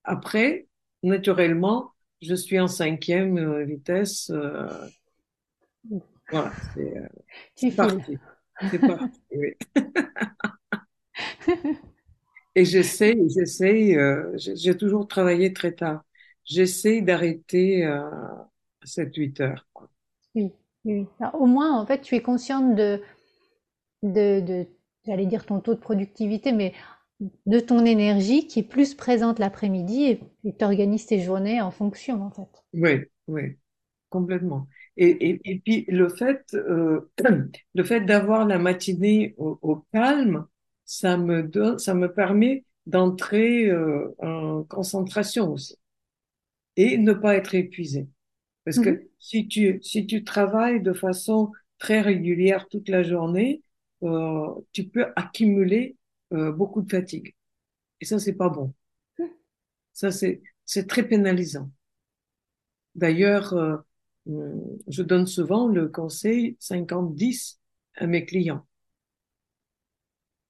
Après, 0.06 0.68
naturellement, 1.04 1.94
je 2.22 2.36
suis 2.36 2.60
en 2.60 2.68
cinquième 2.68 3.38
euh, 3.38 3.66
vitesse. 3.66 4.30
Euh, 4.32 4.68
voilà, 6.32 6.52
c'est 6.74 6.98
euh, 6.98 7.08
parti. 7.76 8.18
C'est 8.72 8.86
parti, 8.86 9.22
oui. 9.32 9.54
Et 12.56 12.66
j'essaie, 12.66 13.16
j'essaie, 13.36 13.96
euh, 13.98 14.32
j'ai 14.38 14.76
toujours 14.76 15.08
travaillé 15.08 15.54
très 15.54 15.74
tard. 15.74 16.04
J'essaie 16.46 17.02
d'arrêter 17.02 17.86
7-8 18.88 19.42
heures. 19.42 19.68
Oui, 20.36 20.52
oui. 20.86 21.06
Alors, 21.20 21.42
au 21.42 21.46
moins, 21.46 21.80
en 21.80 21.86
fait, 21.86 22.02
tu 22.02 22.16
es 22.16 22.22
consciente 22.22 22.76
de, 22.76 23.02
de, 24.04 24.40
de 24.42 24.68
j'allais 25.06 25.26
dire 25.26 25.46
ton 25.46 25.60
taux 25.60 25.74
de 25.74 25.80
productivité, 25.80 26.52
mais 26.52 26.74
de 27.46 27.60
ton 27.60 27.86
énergie 27.86 28.48
qui 28.48 28.60
est 28.60 28.70
plus 28.70 28.94
présente 28.94 29.40
l'après-midi 29.40 30.20
et 30.44 30.56
tu 30.58 30.66
organises 30.66 31.08
tes 31.08 31.20
journées 31.20 31.62
en 31.62 31.72
fonction, 31.72 32.22
en 32.22 32.32
fait. 32.32 32.64
Oui, 32.74 33.06
oui, 33.28 33.58
complètement. 34.10 34.68
Et, 34.98 35.10
et, 35.30 35.42
et 35.44 35.60
puis 35.60 35.86
le 35.88 36.10
fait, 36.10 36.54
euh, 36.54 37.12
le 37.76 37.84
fait 37.84 38.02
d'avoir 38.02 38.46
la 38.46 38.60
matinée 38.60 39.34
au, 39.38 39.58
au, 39.62 39.78
calme, 39.92 40.46
ça 40.86 41.18
me 41.18 41.44
donne, 41.44 41.80
ça 41.80 41.94
me 41.94 42.12
permet 42.12 42.66
d'entrer 42.86 43.70
euh, 43.70 44.16
en 44.20 44.64
concentration 44.64 45.52
aussi 45.52 45.76
et 46.76 46.98
ne 46.98 47.14
pas 47.14 47.36
être 47.36 47.56
épuisé. 47.56 48.08
Parce 48.68 48.80
que 48.80 48.92
Mhm. 48.92 49.10
si 49.20 49.48
tu 49.50 49.80
si 49.84 50.08
tu 50.08 50.26
travailles 50.26 50.82
de 50.84 50.94
façon 50.94 51.54
très 51.80 52.02
régulière 52.02 52.70
toute 52.70 52.90
la 52.90 53.04
journée, 53.04 53.64
euh, 54.04 54.48
tu 54.74 54.86
peux 54.90 55.08
accumuler 55.18 55.98
euh, 56.34 56.52
beaucoup 56.54 56.84
de 56.84 56.92
fatigue. 56.92 57.36
Et 58.02 58.06
ça, 58.06 58.20
c'est 58.20 58.36
pas 58.36 58.50
bon. 58.50 58.74
Ça, 59.92 60.12
c'est, 60.12 60.42
c'est 60.66 60.88
très 60.88 61.04
pénalisant. 61.06 61.70
D'ailleurs, 62.96 63.54
euh, 63.54 63.78
hum, 64.28 64.62
je 64.88 65.04
donne 65.04 65.28
souvent 65.28 65.68
le 65.68 65.88
conseil 65.90 66.58
50-10 66.60 67.60
à 67.96 68.08
mes 68.08 68.26
clients. 68.26 68.66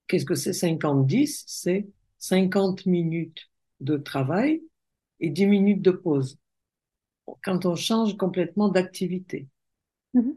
Qu'est-ce 0.08 0.26
que 0.26 0.36
c'est 0.36 0.54
50-10? 0.54 1.44
C'est 1.48 1.88
50 2.18 2.86
minutes 2.86 3.50
de 3.80 3.98
travail 3.98 4.62
et 5.20 5.30
10 5.30 5.46
minutes 5.48 5.82
de 5.82 5.92
pause. 5.92 6.38
Quand 7.44 7.66
on 7.66 7.76
change 7.76 8.18
complètement 8.18 8.70
d'activité. 8.70 9.48
Mhm. 10.14 10.32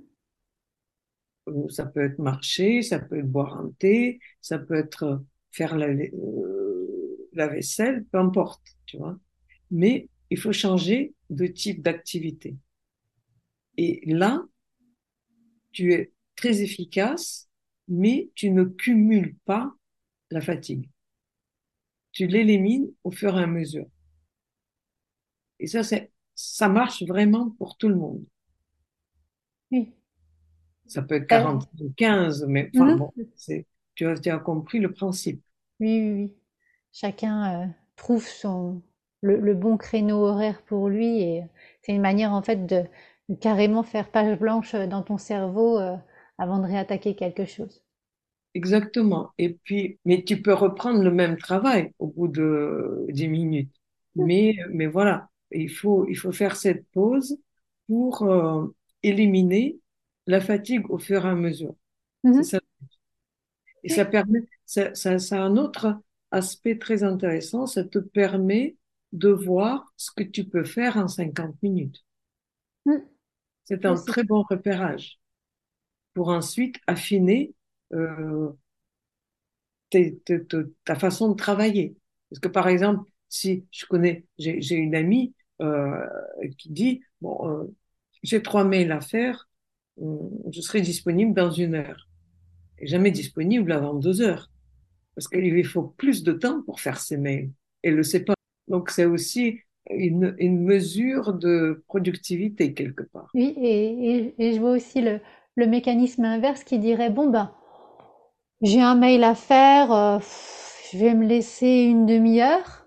Euh, 1.48 1.68
Ça 1.68 1.86
peut 1.86 2.00
être 2.04 2.18
marcher, 2.18 2.82
ça 2.82 2.98
peut 2.98 3.18
être 3.18 3.30
boire 3.30 3.58
un 3.58 3.70
thé, 3.78 4.20
ça 4.40 4.58
peut 4.58 4.74
être 4.74 5.22
faire 5.52 5.76
la, 5.76 5.86
euh, 5.88 7.28
la 7.32 7.48
vaisselle, 7.48 8.04
peu 8.12 8.18
importe, 8.18 8.62
tu 8.86 8.98
vois. 8.98 9.18
Mais 9.70 10.08
il 10.30 10.38
faut 10.38 10.52
changer 10.52 11.14
de 11.30 11.46
type 11.46 11.82
d'activité. 11.82 12.56
Et 13.76 14.00
là, 14.06 14.44
tu 15.72 15.92
es 15.94 16.12
très 16.36 16.62
efficace, 16.62 17.48
mais 17.88 18.30
tu 18.34 18.50
ne 18.50 18.64
cumules 18.64 19.36
pas 19.44 19.72
la 20.30 20.40
fatigue. 20.40 20.88
Tu 22.12 22.28
l'élimines 22.28 22.92
au 23.02 23.10
fur 23.10 23.36
et 23.36 23.42
à 23.42 23.48
mesure. 23.48 23.86
Et 25.60 25.66
ça, 25.68 25.82
c'est, 25.84 26.10
ça 26.40 26.68
marche 26.68 27.02
vraiment 27.04 27.50
pour 27.58 27.76
tout 27.76 27.88
le 27.88 27.96
monde. 27.96 28.24
Oui. 29.70 29.92
Ça 30.86 31.00
peut 31.02 31.14
être 31.14 31.26
Euh, 31.32 31.48
40, 31.48 31.68
15, 31.96 32.44
mais 32.48 32.70
enfin 32.74 32.90
mhm. 32.92 32.98
bon, 32.98 33.14
c'est, 33.34 33.66
tu 33.94 34.06
as, 34.06 34.18
tu 34.18 34.28
as 34.30 34.38
compris 34.38 34.78
le 34.80 34.92
principe. 34.92 35.42
Oui, 35.80 36.00
oui, 36.00 36.12
oui. 36.14 36.36
Chacun 36.92 37.64
euh, 37.64 37.68
trouve 37.96 38.26
son, 38.26 38.82
le, 39.22 39.38
le 39.40 39.54
bon 39.54 39.76
créneau 39.76 40.18
horaire 40.26 40.62
pour 40.64 40.88
lui 40.88 41.20
et 41.22 41.44
c'est 41.82 41.92
une 41.94 42.00
manière 42.02 42.32
en 42.32 42.42
fait 42.42 42.66
de, 42.66 42.84
de 43.28 43.34
carrément 43.34 43.82
faire 43.82 44.10
page 44.12 44.38
blanche 44.38 44.74
dans 44.74 45.02
ton 45.02 45.18
cerveau 45.18 45.78
euh, 45.80 45.96
avant 46.38 46.58
de 46.60 46.66
réattaquer 46.66 47.16
quelque 47.16 47.46
chose. 47.46 47.82
Exactement. 48.54 49.32
Et 49.38 49.50
puis, 49.64 49.98
mais 50.04 50.24
tu 50.24 50.42
peux 50.42 50.54
reprendre 50.54 51.02
le 51.02 51.10
même 51.12 51.36
travail 51.38 51.92
au 52.00 52.08
bout 52.08 52.28
de 52.28 53.06
10 53.10 53.28
minutes. 53.28 53.72
Mais, 54.16 54.56
mais 54.72 54.86
voilà, 54.88 55.29
il 55.52 55.70
faut, 55.70 56.06
il 56.08 56.16
faut 56.16 56.32
faire 56.32 56.56
cette 56.56 56.86
pause 56.90 57.38
pour 57.86 58.22
euh, 58.22 58.66
éliminer 59.02 59.78
la 60.26 60.40
fatigue 60.40 60.90
au 60.90 60.98
fur 60.98 61.24
et 61.26 61.28
à 61.28 61.34
mesure. 61.34 61.74
Mhm. 62.24 62.42
ça. 62.42 62.60
Et 63.82 63.88
ça 63.88 64.04
permet, 64.04 64.40
ça, 64.66 64.94
ça, 64.94 65.18
ça 65.18 65.42
a 65.42 65.46
un 65.46 65.56
autre 65.56 66.00
aspect 66.30 66.78
très 66.78 67.02
intéressant. 67.02 67.66
Ça 67.66 67.84
te 67.84 67.98
permet 67.98 68.76
de 69.12 69.30
voir 69.30 69.92
ce 69.96 70.10
que 70.10 70.22
tu 70.22 70.44
peux 70.44 70.64
faire 70.64 70.96
en 70.96 71.08
50 71.08 71.56
minutes. 71.62 72.04
Mhm. 72.86 73.02
C'est 73.64 73.84
un 73.86 73.94
très 73.94 74.24
bon 74.24 74.42
repérage 74.48 75.18
pour 76.14 76.28
ensuite 76.28 76.76
affiner 76.86 77.54
euh, 77.92 78.50
ta 80.84 80.94
façon 80.94 81.30
de 81.30 81.34
travailler. 81.34 81.96
Parce 82.28 82.40
que 82.40 82.48
par 82.48 82.68
exemple, 82.68 83.08
si 83.28 83.66
je 83.70 83.86
connais, 83.86 84.26
j'ai 84.38 84.74
une 84.76 84.94
amie 84.94 85.34
euh, 85.60 86.06
qui 86.58 86.70
dit, 86.70 87.00
bon, 87.20 87.48
euh, 87.48 87.64
j'ai 88.22 88.42
trois 88.42 88.64
mails 88.64 88.92
à 88.92 89.00
faire, 89.00 89.48
euh, 90.02 90.18
je 90.52 90.60
serai 90.60 90.80
disponible 90.80 91.34
dans 91.34 91.50
une 91.50 91.74
heure. 91.74 92.08
Et 92.78 92.86
jamais 92.86 93.10
disponible 93.10 93.72
avant 93.72 93.94
deux 93.94 94.22
heures. 94.22 94.50
Parce 95.14 95.28
qu'il 95.28 95.40
lui 95.50 95.64
faut 95.64 95.82
plus 95.82 96.22
de 96.22 96.32
temps 96.32 96.62
pour 96.62 96.80
faire 96.80 97.00
ses 97.00 97.16
mails. 97.16 97.50
Elle 97.82 97.94
le 97.96 98.02
sait 98.02 98.24
pas. 98.24 98.34
Donc 98.68 98.90
c'est 98.90 99.04
aussi 99.04 99.60
une, 99.90 100.34
mesure 100.40 101.34
de 101.34 101.82
productivité 101.88 102.74
quelque 102.74 103.02
part. 103.02 103.30
Oui, 103.34 103.54
et, 103.58 104.16
et- 104.16 104.34
et 104.38 104.52
je 104.54 104.60
vois 104.60 104.70
aussi 104.72 105.00
le, 105.00 105.20
le 105.56 105.66
mécanisme 105.66 106.24
inverse 106.24 106.62
qui 106.64 106.78
dirait, 106.78 107.10
bon 107.10 107.28
ben, 107.28 107.52
j'ai 108.62 108.80
un 108.80 108.94
mail 108.94 109.24
à 109.24 109.34
faire, 109.34 110.20
je 110.92 110.98
vais 110.98 111.14
me 111.14 111.26
laisser 111.26 111.84
une 111.90 112.06
demi-heure, 112.06 112.79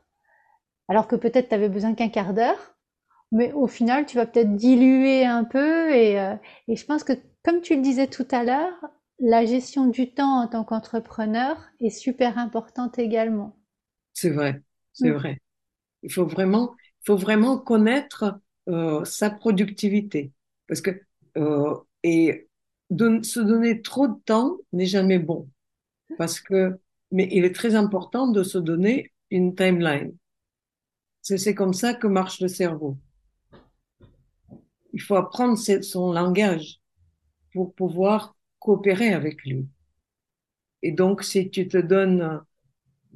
alors 0.87 1.07
que 1.07 1.15
peut-être 1.15 1.49
tu 1.49 1.55
avais 1.55 1.69
besoin 1.69 1.93
qu'un 1.95 2.09
quart 2.09 2.33
d'heure, 2.33 2.75
mais 3.31 3.51
au 3.53 3.67
final, 3.67 4.05
tu 4.05 4.17
vas 4.17 4.25
peut-être 4.27 4.55
diluer 4.55 5.25
un 5.25 5.43
peu 5.45 5.91
et, 5.93 6.19
euh, 6.19 6.35
et 6.69 6.75
je 6.77 6.85
pense 6.85 7.03
que, 7.03 7.13
comme 7.43 7.61
tu 7.61 7.75
le 7.75 7.81
disais 7.83 8.07
tout 8.07 8.27
à 8.31 8.43
l'heure, 8.45 8.73
la 9.19 9.45
gestion 9.45 9.87
du 9.87 10.13
temps 10.13 10.41
en 10.43 10.47
tant 10.47 10.63
qu'entrepreneur 10.65 11.57
est 11.81 11.89
super 11.91 12.37
importante 12.39 12.99
également. 12.99 13.55
C'est 14.13 14.29
vrai, 14.29 14.61
c'est 14.93 15.11
Mm. 15.11 15.11
vrai. 15.11 15.39
Il 16.03 16.11
faut 16.13 16.25
vraiment, 16.27 16.75
faut 17.05 17.17
vraiment 17.17 17.59
connaître 17.59 18.39
euh, 18.69 19.05
sa 19.05 19.29
productivité. 19.31 20.33
Parce 20.67 20.81
que, 20.81 20.91
euh, 21.37 21.75
et 22.03 22.49
don- 22.89 23.23
se 23.23 23.39
donner 23.39 23.81
trop 23.83 24.07
de 24.07 24.19
temps 24.25 24.57
n'est 24.73 24.85
jamais 24.87 25.19
bon. 25.19 25.49
Parce 26.17 26.41
que, 26.41 26.79
mais 27.11 27.29
il 27.31 27.45
est 27.45 27.55
très 27.55 27.75
important 27.75 28.27
de 28.27 28.43
se 28.43 28.57
donner 28.57 29.13
une 29.31 29.55
timeline. 29.55 30.15
C'est, 31.23 31.55
comme 31.55 31.73
ça 31.73 31.95
que 31.95 32.05
marche 32.05 32.39
le 32.39 32.47
cerveau. 32.47 32.99
Il 34.93 35.01
faut 35.01 35.17
apprendre 35.17 35.57
son 35.57 36.13
langage 36.13 36.79
pour 37.53 37.73
pouvoir 37.75 38.35
coopérer 38.59 39.13
avec 39.13 39.43
lui. 39.45 39.67
Et 40.81 40.91
donc, 40.91 41.23
si 41.23 41.49
tu 41.49 41.67
te 41.67 41.77
donnes 41.77 42.41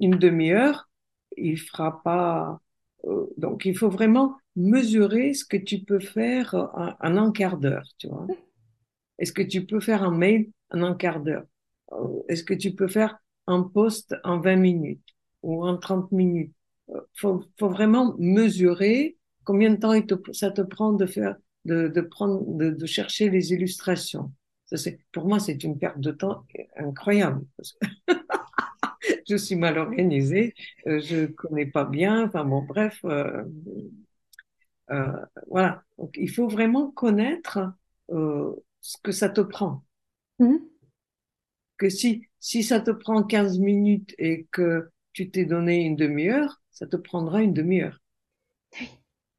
une 0.02 0.18
demi-heure, 0.18 0.90
il 1.38 1.60
fera 1.60 2.04
pas. 2.04 2.62
euh, 3.06 3.28
donc, 3.38 3.66
il 3.66 3.78
faut 3.78 3.90
vraiment 3.90 4.38
mesurer 4.58 5.36
ce 5.36 5.46
que 5.46 5.58
tu 5.58 5.80
peux 5.82 6.00
faire 6.00 6.56
en, 6.56 6.94
en 7.02 7.18
un 7.18 7.32
quart 7.34 7.58
d'heure, 7.60 7.88
tu 8.00 8.10
vois. 8.10 8.28
Est-ce 9.20 9.34
que 9.34 9.44
tu 9.44 9.66
peux 9.68 9.82
faire 9.82 10.04
un 10.04 10.12
mail 10.12 10.52
en 10.72 10.84
un 10.84 10.96
quart 10.96 11.22
d'heure? 11.22 11.46
Euh, 11.94 12.24
Est-ce 12.30 12.44
que 12.46 12.56
tu 12.56 12.76
peux 12.76 12.90
faire 12.90 13.20
un 13.48 13.64
post 13.64 14.16
en 14.26 14.42
20 14.42 14.58
minutes 14.58 15.06
ou 15.44 15.66
en 15.68 15.78
30 15.78 16.12
minutes? 16.14 16.56
Faut, 17.16 17.44
faut 17.60 17.70
vraiment 17.70 18.16
mesurer 18.20 19.18
combien 19.44 19.72
de 19.72 19.76
temps 19.78 19.94
il 19.94 20.06
te- 20.06 20.32
ça 20.34 20.52
te 20.52 20.62
prend 20.62 20.94
de 20.94 21.06
faire, 21.06 21.36
de, 21.66 21.88
de 21.88 22.02
prendre, 22.02 22.44
de, 22.56 22.70
de 22.70 22.86
chercher 22.86 23.30
les 23.30 23.54
illustrations. 23.54 24.32
Ça, 24.68 24.78
c'est, 24.78 25.00
pour 25.12 25.28
moi, 25.28 25.40
c'est 25.40 25.64
une 25.64 25.78
perte 25.80 26.00
de 26.00 26.12
temps 26.12 26.46
incroyable. 26.78 27.46
je 29.30 29.36
suis 29.36 29.56
mal 29.56 29.78
organisée, 29.78 30.54
euh, 30.88 31.00
je 31.02 31.26
connais 31.28 31.66
pas 31.66 31.86
bien. 31.86 32.26
Enfin 32.26 32.44
bon, 32.46 32.62
bref, 32.64 33.00
euh, 33.06 33.44
euh, 34.92 35.12
voilà. 35.50 35.84
Donc, 35.98 36.16
il 36.18 36.30
faut 36.30 36.48
vraiment 36.48 36.92
connaître 36.92 37.60
euh, 38.12 38.54
ce 38.82 38.98
que 39.04 39.12
ça 39.12 39.30
te 39.30 39.42
prend. 39.42 39.84
Mhm. 40.40 40.60
Que 41.78 41.90
si 41.90 42.24
si 42.40 42.64
ça 42.64 42.80
te 42.80 42.92
prend 42.92 43.24
15 43.24 43.58
minutes 43.60 44.14
et 44.20 44.48
que 44.52 44.90
tu 45.14 45.30
t'es 45.32 45.46
donné 45.46 45.82
une 45.82 45.96
demi-heure, 45.96 46.62
ça 46.78 46.88
te 46.88 46.96
prendra 46.98 47.42
une 47.44 47.54
demi-heure. 47.54 48.00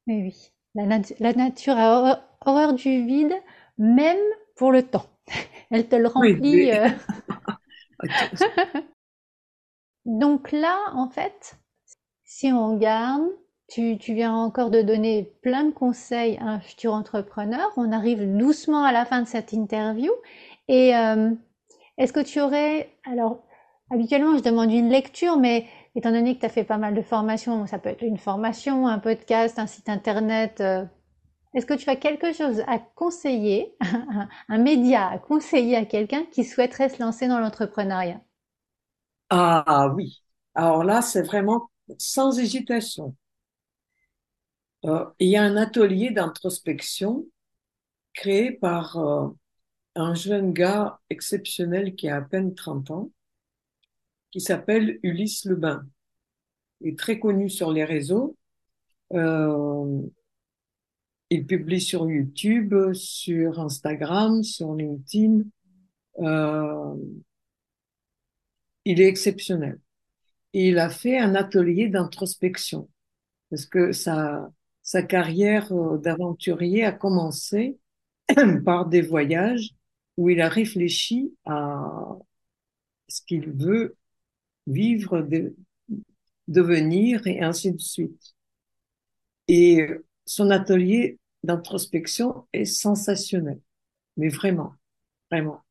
Oui, 0.07 0.21
oui. 0.23 0.51
La, 0.75 0.85
nat- 0.85 1.13
la 1.19 1.33
nature 1.33 1.77
a 1.77 2.21
horreur, 2.45 2.73
du 2.73 3.05
vide, 3.05 3.33
même 3.77 4.17
pour 4.55 4.71
le 4.71 4.83
temps. 4.83 5.05
Elle 5.71 5.87
te 5.87 5.95
le 5.95 6.07
Oui, 6.15 6.39
remplit. 6.39 6.43
mais 6.43 6.73
euh. 6.73 6.89
Donc 10.05 10.51
là, 10.51 10.77
en 10.93 11.09
fait, 11.09 11.57
si 12.25 12.51
on 12.53 12.73
regarde, 12.75 13.23
tu, 13.69 13.97
tu 13.99 14.13
viens 14.15 14.33
encore 14.35 14.71
de 14.71 14.81
donner 14.83 15.33
plein 15.43 15.65
de 15.65 15.71
conseils 15.71 16.37
à 16.39 16.45
un 16.45 16.61
futur 16.61 16.93
entrepreneur. 16.93 17.71
On 17.77 17.91
arrive 17.91 18.37
doucement 18.37 18.83
à 18.85 18.91
la 18.93 19.05
fin 19.05 19.21
de 19.23 19.27
cette 19.27 19.53
interview. 19.53 20.11
Et 20.67 20.95
euh, 20.97 21.31
est-ce 21.97 22.13
que 22.13 22.21
tu 22.21 22.41
aurais, 22.41 22.91
alors 23.05 23.43
habituellement 23.91 24.37
je 24.37 24.43
demande 24.43 24.71
une 24.71 24.89
lecture, 24.89 25.37
mais 25.37 25.67
étant 25.95 26.11
donné 26.11 26.35
que 26.35 26.41
tu 26.41 26.45
as 26.45 26.49
fait 26.49 26.63
pas 26.63 26.77
mal 26.77 26.93
de 26.93 27.01
formations, 27.01 27.65
ça 27.67 27.79
peut 27.79 27.89
être 27.89 28.03
une 28.03 28.17
formation, 28.17 28.87
un 28.87 28.99
podcast, 28.99 29.59
un 29.59 29.67
site 29.67 29.89
internet, 29.89 30.61
euh, 30.61 30.85
est-ce 31.55 31.65
que 31.65 31.73
tu 31.73 31.89
as 31.89 31.95
quelque 31.95 32.31
chose 32.31 32.61
à 32.67 32.77
conseiller, 32.77 33.75
un, 34.49 34.57
média 34.59 35.07
à 35.07 35.17
conseiller 35.17 35.75
à 35.75 35.85
quelqu'un 35.85 36.23
qui 36.25 36.43
souhaiterait 36.43 36.89
se 36.89 37.01
lancer 37.01 37.27
dans 37.27 37.39
l'entrepreneuriat? 37.39 38.21
ah 39.31 39.91
oui. 39.95 40.21
Alors 40.53 40.83
là, 40.83 41.01
c'est 41.01 41.23
vraiment 41.23 41.69
sans 41.97 42.37
hésitation. 42.39 43.15
Euh, 44.85 45.05
il 45.19 45.29
y 45.29 45.37
a 45.37 45.43
un 45.43 45.57
atelier 45.57 46.11
d'introspection 46.11 47.25
créé 48.13 48.51
par 48.51 48.97
euh, 48.97 49.29
un 49.95 50.13
jeune 50.13 50.53
gars 50.53 50.99
exceptionnel 51.09 51.95
qui 51.95 52.09
a 52.09 52.17
à 52.17 52.21
peine 52.21 52.55
30 52.55 52.91
ans, 52.91 53.11
qui 54.31 54.41
s'appelle 54.41 54.99
Ulysse 55.03 55.45
Lebin. 55.45 55.85
Il 56.81 56.89
est 56.89 56.99
très 56.99 57.19
connu 57.19 57.49
sur 57.49 57.71
les 57.71 57.83
réseaux. 57.83 58.37
Euh, 59.13 60.01
il 61.29 61.45
publie 61.45 61.81
sur 61.81 62.09
YouTube, 62.09 62.73
sur 62.93 63.59
Instagram, 63.59 64.43
sur 64.43 64.73
LinkedIn. 64.73 65.43
Euh, 66.19 66.95
il 68.85 69.01
est 69.01 69.07
exceptionnel. 69.07 69.79
Il 70.53 70.79
a 70.79 70.89
fait 70.89 71.19
un 71.19 71.35
atelier 71.35 71.89
d'introspection 71.89 72.89
parce 73.49 73.65
que 73.65 73.91
sa, 73.91 74.51
sa 74.81 75.03
carrière 75.03 75.71
euh, 75.71 75.97
d'aventurier 75.97 76.83
a 76.85 76.91
commencé 76.91 77.77
par 78.65 78.87
des 78.87 79.01
voyages 79.01 79.71
où 80.17 80.29
il 80.29 80.41
a 80.41 80.49
réfléchi 80.49 81.35
à 81.45 82.17
ce 83.07 83.21
qu'il 83.21 83.51
veut 83.51 83.95
vivre, 84.69 85.21
de- 85.21 85.55
devenir 86.49 87.27
et 87.27 87.41
ainsi 87.41 87.73
de 87.73 87.79
suite. 87.79 88.35
Et 89.47 89.87
son 90.25 90.49
atelier 90.51 91.19
d'introspection 91.43 92.47
est 92.53 92.65
sensationnel, 92.65 93.59
mais 94.17 94.29
vraiment, 94.29 94.73
vraiment, 95.31 95.61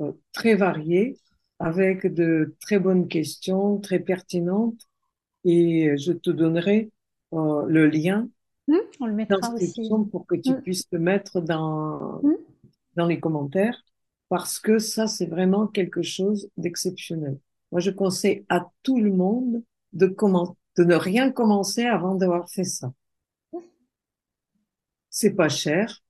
euh, 0.00 0.12
très 0.32 0.54
varié, 0.56 1.18
avec 1.60 2.06
de 2.06 2.56
très 2.60 2.78
bonnes 2.80 3.08
questions, 3.08 3.80
très 3.80 4.00
pertinentes. 4.00 4.88
Et 5.44 5.96
je 5.98 6.12
te 6.12 6.30
donnerai 6.30 6.90
euh, 7.34 7.66
le 7.68 7.88
lien 7.88 8.28
on 9.00 9.06
le 9.06 9.12
mettra 9.14 9.52
aussi. 9.52 9.82
d'inscription 9.82 10.04
pour 10.04 10.26
que 10.26 10.34
tu 10.36 10.54
Hmm, 10.54 10.60
puisses 10.60 10.88
te 10.88 10.96
mettre 10.96 11.40
dans, 11.40 12.22
hmm. 12.22 12.36
dans 12.96 13.06
les 13.06 13.20
commentaires, 13.20 13.82
parce 14.28 14.58
que 14.60 14.78
ça, 14.78 15.06
c'est 15.08 15.26
vraiment 15.26 15.66
quelque 15.68 16.02
chose 16.02 16.50
d'exceptionnel. 16.56 17.38
Moi, 17.72 17.80
je 17.80 17.90
conseille 17.90 18.44
à 18.48 18.70
tout 18.82 19.00
le 19.00 19.12
monde 19.12 19.62
de 19.94 20.06
ne 20.84 20.94
rien 20.94 21.32
commencer 21.32 21.84
avant 21.84 22.14
d'avoir 22.14 22.48
fait 22.48 22.64
ça. 22.64 22.92
C'est 25.10 25.34
pas 25.34 25.48
cher, 25.48 26.02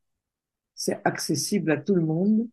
c'est 0.74 1.00
accessible 1.04 1.70
à 1.70 1.76
tout 1.76 1.94
le 1.94 2.02
monde 2.02 2.48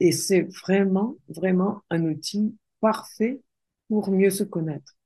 et 0.00 0.12
c'est 0.12 0.42
vraiment, 0.42 1.16
vraiment 1.28 1.82
un 1.90 2.04
outil 2.04 2.56
parfait 2.80 3.40
pour 3.88 4.10
mieux 4.10 4.30
se 4.30 4.44
connaître. 4.44 4.96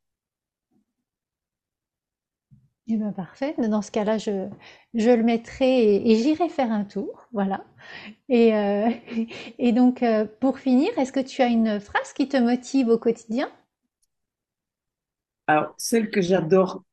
Eh 2.91 2.97
ben, 2.97 3.13
parfait. 3.13 3.55
Dans 3.59 3.83
ce 3.83 3.91
cas-là, 3.93 4.19
je, 4.19 4.49
je 4.95 5.11
le 5.11 5.23
mettrai 5.23 5.95
et, 5.97 6.11
et 6.13 6.17
j'irai 6.17 6.49
faire 6.49 6.73
un 6.73 6.85
tour. 6.85 7.29
Voilà. 7.33 7.65
Et, 8.29 8.55
euh, 8.55 8.91
et 9.59 9.73
donc, 9.73 10.03
euh, 10.03 10.27
pour 10.41 10.59
finir, 10.59 10.91
est-ce 10.99 11.13
que 11.13 11.21
tu 11.21 11.43
as 11.43 11.49
une 11.49 11.81
phrase 11.81 12.13
qui 12.15 12.29
te 12.29 12.37
motive 12.39 12.89
au 12.89 12.99
quotidien? 12.99 13.51
Alors, 15.47 15.75
celle 15.79 16.11
que 16.11 16.21
j'adore 16.23 16.85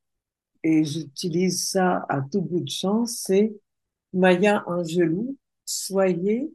et 0.64 0.84
j'utilise 0.84 1.68
ça 1.68 2.06
à 2.08 2.22
tout 2.22 2.42
bout 2.42 2.60
de 2.62 2.70
champ, 2.70 3.06
c'est 3.06 3.54
Maya 4.14 4.64
Angelou, 4.68 5.36
soyez 5.66 6.52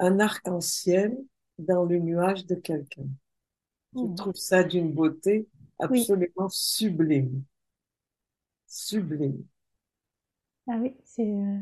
un 0.00 0.20
arc-en-ciel 0.20 1.16
dans 1.58 1.84
le 1.84 1.98
nuage 1.98 2.46
de 2.46 2.54
quelqu'un. 2.56 3.06
Je 4.02 4.06
Oh, 4.06 4.16
trouve 4.16 4.36
ça 4.36 4.64
d'une 4.64 4.92
beauté 4.92 5.48
oui, 5.88 6.14
absolument 6.18 6.48
sublime, 6.50 7.44
sublime. 8.68 9.48
ah 10.68 10.76
oui, 10.80 10.94
c'est 11.04 11.22
euh, 11.26 11.58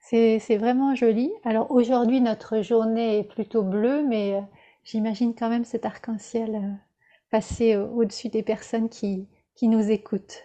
c'est 0.00 0.38
c'est 0.40 0.58
vraiment 0.58 0.94
joli. 0.96 1.32
Alors 1.44 1.70
aujourd'hui, 1.72 2.20
notre 2.22 2.62
journée 2.62 3.18
est 3.20 3.24
plutôt 3.24 3.62
bleue, 3.64 4.02
mais 4.08 4.34
euh, 4.36 4.40
j'imagine 4.84 5.34
quand 5.36 5.50
même 5.50 5.64
cet 5.66 5.86
arc-en-ciel 5.86 6.54
euh, 6.56 6.72
passer 7.30 7.76
au- 7.76 7.88
au-dessus 8.02 8.28
des 8.30 8.42
personnes 8.44 8.88
qui 8.90 9.28
qui 9.56 9.68
nous 9.68 9.90
écoutent. 9.90 10.44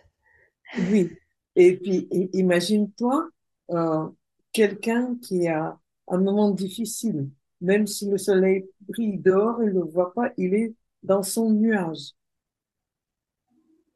Oui. 0.78 1.18
Et 1.56 1.78
puis, 1.78 2.08
imagine-toi, 2.34 3.30
euh, 3.72 4.08
quelqu'un 4.54 5.16
qui 5.22 5.48
a 5.48 5.78
un 6.08 6.18
moment 6.20 6.52
difficile, 6.52 7.30
même 7.62 7.86
si 7.88 8.10
le 8.10 8.18
soleil 8.18 8.66
brille 8.88 9.18
dehors, 9.18 9.62
il 9.64 9.70
ne 9.70 9.74
le 9.74 9.82
voit 9.82 10.14
pas, 10.14 10.32
il 10.38 10.54
est 10.54 10.74
dans 11.04 11.24
son 11.24 11.52
nuage. 11.52 12.14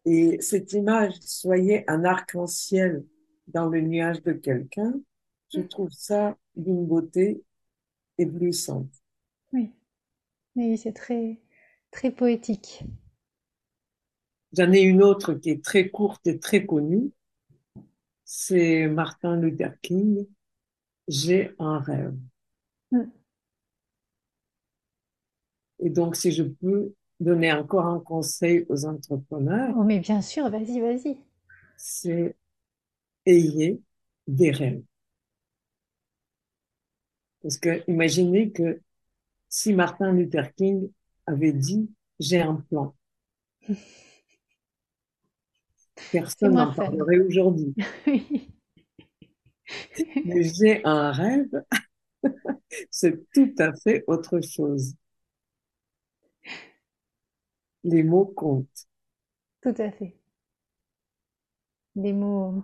Et 0.05 0.41
cette 0.41 0.73
image, 0.73 1.13
soyez 1.21 1.89
un 1.89 2.03
arc-en-ciel 2.03 3.05
dans 3.47 3.69
le 3.69 3.81
nuage 3.81 4.21
de 4.23 4.33
quelqu'un, 4.33 4.93
je 5.53 5.61
trouve 5.61 5.91
ça 5.91 6.37
d'une 6.55 6.85
beauté 6.85 7.43
éblouissante. 8.17 8.91
Oui, 9.53 9.71
oui, 10.55 10.77
c'est 10.77 10.93
très 10.93 11.39
très 11.91 12.11
poétique. 12.11 12.83
J'en 14.51 14.71
ai 14.71 14.81
une 14.81 15.01
autre 15.01 15.33
qui 15.33 15.51
est 15.51 15.63
très 15.63 15.89
courte 15.89 16.25
et 16.27 16.39
très 16.39 16.65
connue, 16.65 17.11
c'est 18.23 18.87
Martin 18.87 19.39
Luther 19.39 19.79
King, 19.81 20.27
J'ai 21.07 21.53
un 21.59 21.79
rêve. 21.79 22.15
Mm. 22.91 23.03
Et 25.79 25.89
donc, 25.89 26.15
si 26.15 26.31
je 26.31 26.43
peux 26.43 26.93
donner 27.19 27.51
encore 27.53 27.85
un 27.87 27.99
conseil 27.99 28.65
aux 28.69 28.85
entrepreneurs, 28.85 29.75
Oh, 29.75 29.83
mais 29.83 29.99
bien 29.99 30.21
sûr, 30.21 30.49
vas-y, 30.49 30.79
vas-y. 30.79 31.17
c'est 31.75 32.35
ayez 33.25 33.81
des 34.27 34.51
rêves. 34.51 34.83
Parce 37.43 37.57
que 37.59 37.83
imaginez 37.87 38.51
que 38.51 38.81
si 39.49 39.73
Martin 39.73 40.13
Luther 40.13 40.53
King 40.55 40.91
avait 41.27 41.53
dit, 41.53 41.89
j'ai 42.19 42.41
un 42.41 42.55
plan, 42.69 42.95
personne 46.11 46.55
n'en 46.55 46.73
parlerait 46.73 47.19
aujourd'hui. 47.19 47.75
Mais 50.23 50.43
j'ai 50.43 50.81
un 50.85 51.11
rêve, 51.11 51.63
c'est 52.91 53.29
tout 53.31 53.53
à 53.59 53.73
fait 53.83 54.03
autre 54.07 54.39
chose. 54.41 54.95
Les 57.83 58.03
mots 58.03 58.25
comptent. 58.25 58.87
Tout 59.61 59.73
à 59.77 59.91
fait. 59.91 60.15
Les 61.95 62.13
mots, 62.13 62.63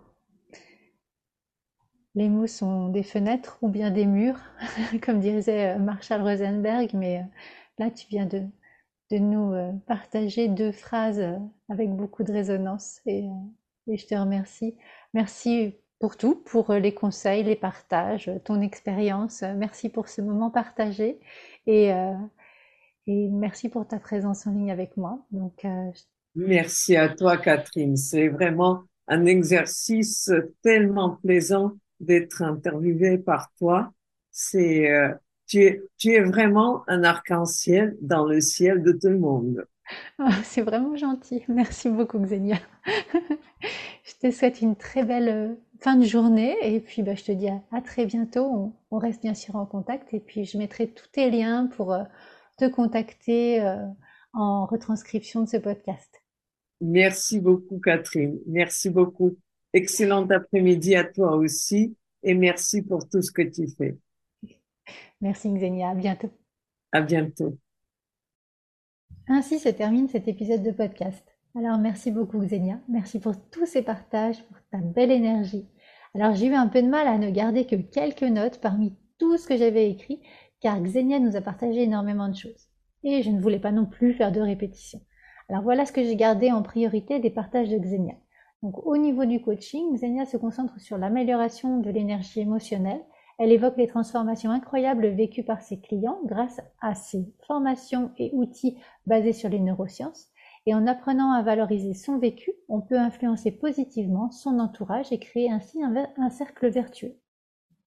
les 2.15 2.30
mots 2.30 2.47
sont 2.47 2.89
des 2.89 3.03
fenêtres 3.03 3.57
ou 3.61 3.70
bien 3.70 3.91
des 3.91 4.05
murs, 4.05 4.39
comme 5.03 5.20
disait 5.20 5.76
euh, 5.76 5.80
Marshall 5.80 6.22
Rosenberg, 6.22 6.91
mais 6.93 7.20
euh, 7.20 7.24
là 7.78 7.91
tu 7.91 8.07
viens 8.09 8.26
de, 8.26 8.43
de 9.11 9.17
nous 9.17 9.53
euh, 9.53 9.72
partager 9.88 10.47
deux 10.47 10.72
phrases 10.72 11.24
avec 11.70 11.89
beaucoup 11.95 12.24
de 12.24 12.34
résonance 12.34 13.01
et, 13.05 13.30
je 13.88 14.05
te 14.05 14.13
remercie. 14.13 14.76
Merci 15.15 15.76
pour 15.99 16.15
tout, 16.15 16.36
pour 16.36 16.74
les 16.74 16.93
conseils, 16.93 17.43
les 17.43 17.55
partages, 17.55 18.32
ton 18.45 18.61
expérience. 18.61 19.41
Merci 19.41 19.89
pour 19.89 20.09
ce 20.09 20.22
moment 20.22 20.51
partagé 20.51 21.20
et, 21.65 21.91
Et 23.12 23.28
merci 23.28 23.70
pour 23.70 23.88
ta 23.88 23.97
présence 23.97 24.45
en 24.45 24.51
ligne 24.51 24.70
avec 24.70 24.95
moi. 24.95 25.26
Donc, 25.32 25.66
euh, 25.66 25.89
Merci 26.36 26.95
à 26.95 27.10
toi, 27.10 27.38
Catherine. 27.38 27.97
C'est 27.97 28.28
vraiment 28.28 28.84
un 29.07 29.26
exercice 29.26 30.32
tellement 30.62 31.18
plaisant 31.24 31.72
d'être 31.99 32.43
interviewée 32.43 33.18
par 33.18 33.51
toi. 33.57 33.91
C'est, 34.30 34.91
euh, 34.91 35.12
tu 35.47 35.64
es, 35.64 35.82
tu 35.97 36.12
es 36.12 36.22
vraiment 36.22 36.84
un 36.88 37.03
arc-en-ciel 37.03 37.97
dans 37.99 38.28
le 38.28 38.41
ciel 38.41 38.84
de 38.84 38.91
tout 38.91 39.10
le 39.10 39.18
monde. 39.18 39.66
Oh, 40.20 40.30
c'est 40.43 40.62
vraiment 40.62 40.95
gentil. 40.95 41.41
Merci 41.47 41.89
beaucoup, 41.89 42.20
Xenia. 42.20 42.60
je 44.03 44.14
te 44.22 44.30
souhaite 44.30 44.62
une 44.62 44.76
très 44.76 45.03
belle 45.03 45.30
euh, 45.30 45.55
fin 45.80 45.95
de 45.95 46.05
journée 46.05 46.55
et 46.62 46.80
puis 46.80 47.01
bah, 47.01 47.16
je 47.16 47.24
te 47.24 47.32
dis 47.32 47.47
à, 47.47 47.82
très 47.82 48.05
bientôt. 48.05 48.72
On, 48.91 48.97
reste 48.99 49.24
bien 49.24 49.34
sûr 49.34 49.55
en 49.55 49.66
contact 49.66 50.14
et 50.14 50.20
puis 50.20 50.45
je 50.45 50.60
mettrai 50.60 50.89
tous 50.89 51.07
tes 51.07 51.32
liens 51.32 51.66
pour 51.76 51.91
euh, 51.93 52.03
te 52.60 52.70
contacter 52.70 53.62
euh, 53.62 53.86
en 54.34 54.66
retranscription 54.66 55.43
de 55.43 55.49
ce 55.49 55.57
podcast. 55.57 56.22
Merci 56.82 57.39
beaucoup, 57.39 57.80
Catherine. 57.80 58.39
Merci 58.45 58.89
beaucoup. 58.89 59.38
Excellent 59.74 60.28
après-midi 60.30 60.95
à 60.95 61.03
toi 61.03 61.36
aussi 61.36 61.95
et 62.24 62.34
merci 62.34 62.82
pour 62.82 63.07
tout 63.07 63.22
ce 63.22 63.32
que 63.32 63.41
tu 63.41 63.68
fais. 63.68 63.97
Merci, 65.22 65.49
Xenia. 65.49 65.89
À 65.89 65.95
bientôt. 65.95 66.30
À 66.91 67.01
bientôt. 67.01 67.57
Ainsi 69.28 69.60
se 69.60 69.70
termine 69.70 70.07
cet 70.07 70.28
épisode 70.28 70.64
de 70.64 70.72
podcast. 70.72 71.24
Alors 71.55 71.78
merci 71.78 72.12
beaucoup 72.12 72.39
Xenia, 72.39 72.80
merci 72.88 73.20
pour 73.20 73.34
tous 73.49 73.66
ces 73.66 73.82
partages, 73.82 74.43
pour 74.43 74.57
ta 74.72 74.78
belle 74.78 75.12
énergie. 75.12 75.68
Alors 76.16 76.36
j'ai 76.36 76.47
eu 76.47 76.53
un 76.53 76.68
peu 76.68 76.82
de 76.82 76.88
mal 76.88 77.07
à 77.07 77.18
ne 77.18 77.30
garder 77.30 77.66
que 77.66 77.76
quelques 77.76 78.24
notes 78.24 78.60
parmi 78.62 78.95
tout 79.18 79.38
ce 79.38 79.47
que 79.47 79.57
j'avais 79.57 79.89
écrit, 79.89 80.22
car 80.60 80.80
Xenia 80.82 81.20
nous 81.20 81.36
a 81.36 81.41
partagé 81.41 81.84
énormément 81.84 82.30
de 82.30 82.36
choses. 82.36 82.70
Et 83.03 83.22
je 83.24 83.30
ne 83.30 83.39
voulais 83.39 83.60
pas 83.60 83.72
non 83.72 83.86
plus 83.86 84.14
faire 84.14 84.32
de 84.32 84.41
répétition. 84.41 84.99
Alors 85.49 85.64
voilà 85.64 85.86
ce 85.86 85.91
que 85.91 86.03
j'ai 86.03 86.16
gardé 86.16 86.51
en 86.51 86.62
priorité 86.62 87.20
des 87.20 87.30
partages 87.30 87.70
de 87.70 87.78
Xenia. 87.78 88.16
Donc 88.62 88.86
au 88.86 88.97
niveau 88.97 89.26
du 89.26 89.41
coaching, 89.41 89.95
Xenia 89.95 90.26
se 90.26 90.38
concentre 90.38 90.80
sur 90.80 90.97
l'amélioration 90.97 91.80
de 91.80 91.89
l'énergie 91.89 92.41
émotionnelle, 92.41 93.01
elle 93.39 93.53
évoque 93.53 93.78
les 93.78 93.88
transformations 93.88 94.51
incroyables 94.51 95.07
vécues 95.07 95.45
par 95.45 95.62
ses 95.62 95.80
clients 95.80 96.20
grâce 96.26 96.60
à 96.82 96.93
ses 96.93 97.34
formations 97.47 98.12
et 98.18 98.32
outils 98.34 98.78
basés 99.07 99.32
sur 99.32 99.47
les 99.47 99.62
neurosciences. 99.62 100.28
Et 100.66 100.76
en 100.76 100.86
apprenant 100.86 101.32
à 101.32 101.41
valoriser 101.41 101.93
son 101.93 102.20
vécu, 102.20 102.51
on 102.68 102.82
peut 102.82 102.99
influencer 102.99 103.51
positivement 103.51 104.30
son 104.30 104.60
entourage 104.60 105.14
et 105.14 105.20
créer 105.20 105.49
ainsi 105.49 105.80
un, 105.82 106.30
cercle 106.30 106.70
vertueux. 106.70 107.16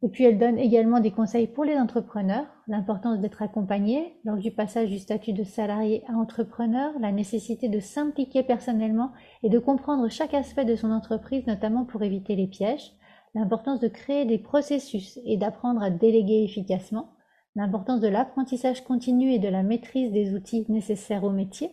Et 0.05 0.09
puis 0.09 0.25
elle 0.25 0.39
donne 0.39 0.59
également 0.59 0.99
des 0.99 1.13
conseils 1.13 1.47
pour 1.47 1.65
les 1.65 1.79
entrepreneurs, 1.79 2.47
l'importance 2.67 3.21
d'être 3.21 3.41
accompagné 3.41 4.19
lors 4.25 4.37
du 4.37 4.51
passage 4.51 4.91
du 4.91 4.99
statut 4.99 5.33
de 5.33 5.45
salarié 5.45 6.03
à 6.09 6.15
entrepreneur, 6.15 6.93
la 6.99 7.13
nécessité 7.13 7.69
de 7.69 7.79
s'impliquer 7.79 8.43
personnellement 8.43 9.13
et 9.45 9.49
de 9.49 9.61
comprendre 9.61 10.09
chaque 10.09 10.35
aspect 10.35 10.65
de 10.65 10.75
son 10.75 10.91
entreprise, 10.91 11.47
notamment 11.47 11.85
pour 11.85 12.03
éviter 12.03 12.35
les 12.35 12.49
pièges, 12.49 12.93
l'importance 13.35 13.79
de 13.79 13.87
créer 13.87 14.25
des 14.25 14.39
processus 14.39 15.21
et 15.25 15.37
d'apprendre 15.37 15.83
à 15.83 15.91
déléguer 15.91 16.43
efficacement, 16.43 17.13
l'importance 17.55 18.01
de 18.01 18.09
l'apprentissage 18.09 18.83
continu 18.83 19.33
et 19.33 19.39
de 19.39 19.49
la 19.49 19.63
maîtrise 19.63 20.11
des 20.11 20.35
outils 20.35 20.67
nécessaires 20.69 21.23
au 21.23 21.31
métier, 21.31 21.71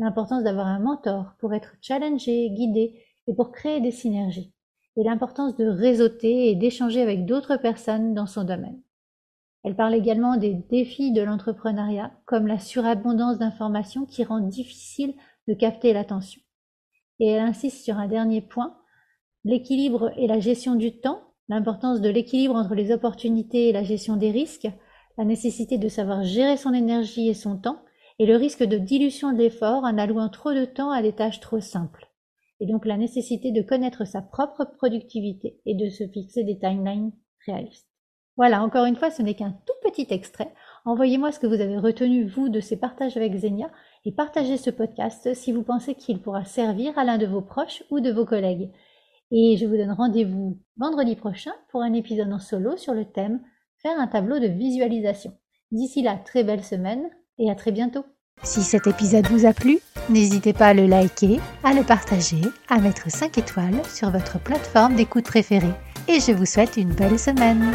l'importance 0.00 0.42
d'avoir 0.42 0.66
un 0.66 0.80
mentor 0.80 1.34
pour 1.38 1.54
être 1.54 1.76
challengé, 1.80 2.50
guidé 2.50 3.00
et 3.28 3.34
pour 3.34 3.52
créer 3.52 3.80
des 3.80 3.92
synergies, 3.92 4.52
et 4.96 5.04
l'importance 5.04 5.56
de 5.56 5.66
réseauter 5.66 6.50
et 6.50 6.54
d'échanger 6.54 7.02
avec 7.02 7.26
d'autres 7.26 7.56
personnes 7.56 8.14
dans 8.14 8.26
son 8.26 8.44
domaine. 8.44 8.80
Elle 9.62 9.76
parle 9.76 9.94
également 9.94 10.36
des 10.36 10.54
défis 10.54 11.12
de 11.12 11.22
l'entrepreneuriat, 11.22 12.12
comme 12.24 12.46
la 12.46 12.58
surabondance 12.58 13.38
d'informations 13.38 14.06
qui 14.06 14.24
rend 14.24 14.40
difficile 14.40 15.14
de 15.48 15.54
capter 15.54 15.92
l'attention. 15.92 16.40
Et 17.18 17.28
elle 17.28 17.42
insiste 17.42 17.84
sur 17.84 17.98
un 17.98 18.08
dernier 18.08 18.40
point, 18.40 18.76
l'équilibre 19.44 20.12
et 20.16 20.26
la 20.26 20.40
gestion 20.40 20.74
du 20.74 20.98
temps, 20.98 21.20
l'importance 21.48 22.00
de 22.00 22.08
l'équilibre 22.08 22.56
entre 22.56 22.74
les 22.74 22.92
opportunités 22.92 23.68
et 23.68 23.72
la 23.72 23.82
gestion 23.82 24.16
des 24.16 24.30
risques, 24.30 24.68
la 25.18 25.24
nécessité 25.24 25.76
de 25.76 25.88
savoir 25.88 26.24
gérer 26.24 26.56
son 26.56 26.72
énergie 26.72 27.28
et 27.28 27.34
son 27.34 27.58
temps, 27.58 27.82
et 28.18 28.26
le 28.26 28.36
risque 28.36 28.62
de 28.62 28.78
dilution 28.78 29.32
de 29.32 29.38
l'effort 29.38 29.84
en 29.84 29.98
allouant 29.98 30.28
trop 30.28 30.52
de 30.52 30.64
temps 30.64 30.90
à 30.90 31.02
des 31.02 31.12
tâches 31.12 31.40
trop 31.40 31.60
simples. 31.60 32.09
Et 32.60 32.66
donc 32.66 32.86
la 32.86 32.96
nécessité 32.96 33.52
de 33.52 33.62
connaître 33.62 34.06
sa 34.06 34.22
propre 34.22 34.66
productivité 34.76 35.60
et 35.66 35.74
de 35.74 35.88
se 35.88 36.06
fixer 36.06 36.44
des 36.44 36.58
timelines 36.58 37.12
réalistes. 37.46 37.88
Voilà, 38.36 38.62
encore 38.62 38.86
une 38.86 38.96
fois, 38.96 39.10
ce 39.10 39.22
n'est 39.22 39.34
qu'un 39.34 39.50
tout 39.50 39.90
petit 39.90 40.06
extrait. 40.10 40.52
Envoyez-moi 40.84 41.32
ce 41.32 41.40
que 41.40 41.46
vous 41.46 41.60
avez 41.60 41.76
retenu, 41.76 42.26
vous, 42.26 42.48
de 42.48 42.60
ces 42.60 42.78
partages 42.78 43.16
avec 43.16 43.34
Zenia, 43.34 43.70
et 44.04 44.12
partagez 44.12 44.56
ce 44.56 44.70
podcast 44.70 45.34
si 45.34 45.52
vous 45.52 45.62
pensez 45.62 45.94
qu'il 45.94 46.22
pourra 46.22 46.44
servir 46.44 46.98
à 46.98 47.04
l'un 47.04 47.18
de 47.18 47.26
vos 47.26 47.42
proches 47.42 47.82
ou 47.90 48.00
de 48.00 48.10
vos 48.10 48.24
collègues. 48.24 48.70
Et 49.30 49.56
je 49.56 49.66
vous 49.66 49.76
donne 49.76 49.92
rendez-vous 49.92 50.58
vendredi 50.76 51.16
prochain 51.16 51.52
pour 51.70 51.82
un 51.82 51.92
épisode 51.92 52.32
en 52.32 52.38
solo 52.38 52.76
sur 52.76 52.94
le 52.94 53.04
thème 53.04 53.42
Faire 53.82 53.98
un 53.98 54.08
tableau 54.08 54.38
de 54.38 54.46
visualisation. 54.46 55.32
D'ici 55.70 56.02
là, 56.02 56.16
très 56.16 56.44
belle 56.44 56.64
semaine 56.64 57.08
et 57.38 57.50
à 57.50 57.54
très 57.54 57.72
bientôt. 57.72 58.04
Si 58.42 58.62
cet 58.62 58.86
épisode 58.86 59.26
vous 59.28 59.44
a 59.46 59.52
plu, 59.52 59.78
n'hésitez 60.08 60.52
pas 60.52 60.68
à 60.68 60.74
le 60.74 60.86
liker, 60.86 61.40
à 61.62 61.74
le 61.74 61.82
partager, 61.82 62.40
à 62.68 62.78
mettre 62.78 63.10
5 63.10 63.36
étoiles 63.36 63.82
sur 63.92 64.10
votre 64.10 64.38
plateforme 64.38 64.94
d'écoute 64.94 65.24
préférée. 65.24 65.74
Et 66.08 66.20
je 66.20 66.32
vous 66.32 66.46
souhaite 66.46 66.76
une 66.76 66.92
belle 66.92 67.18
semaine. 67.18 67.72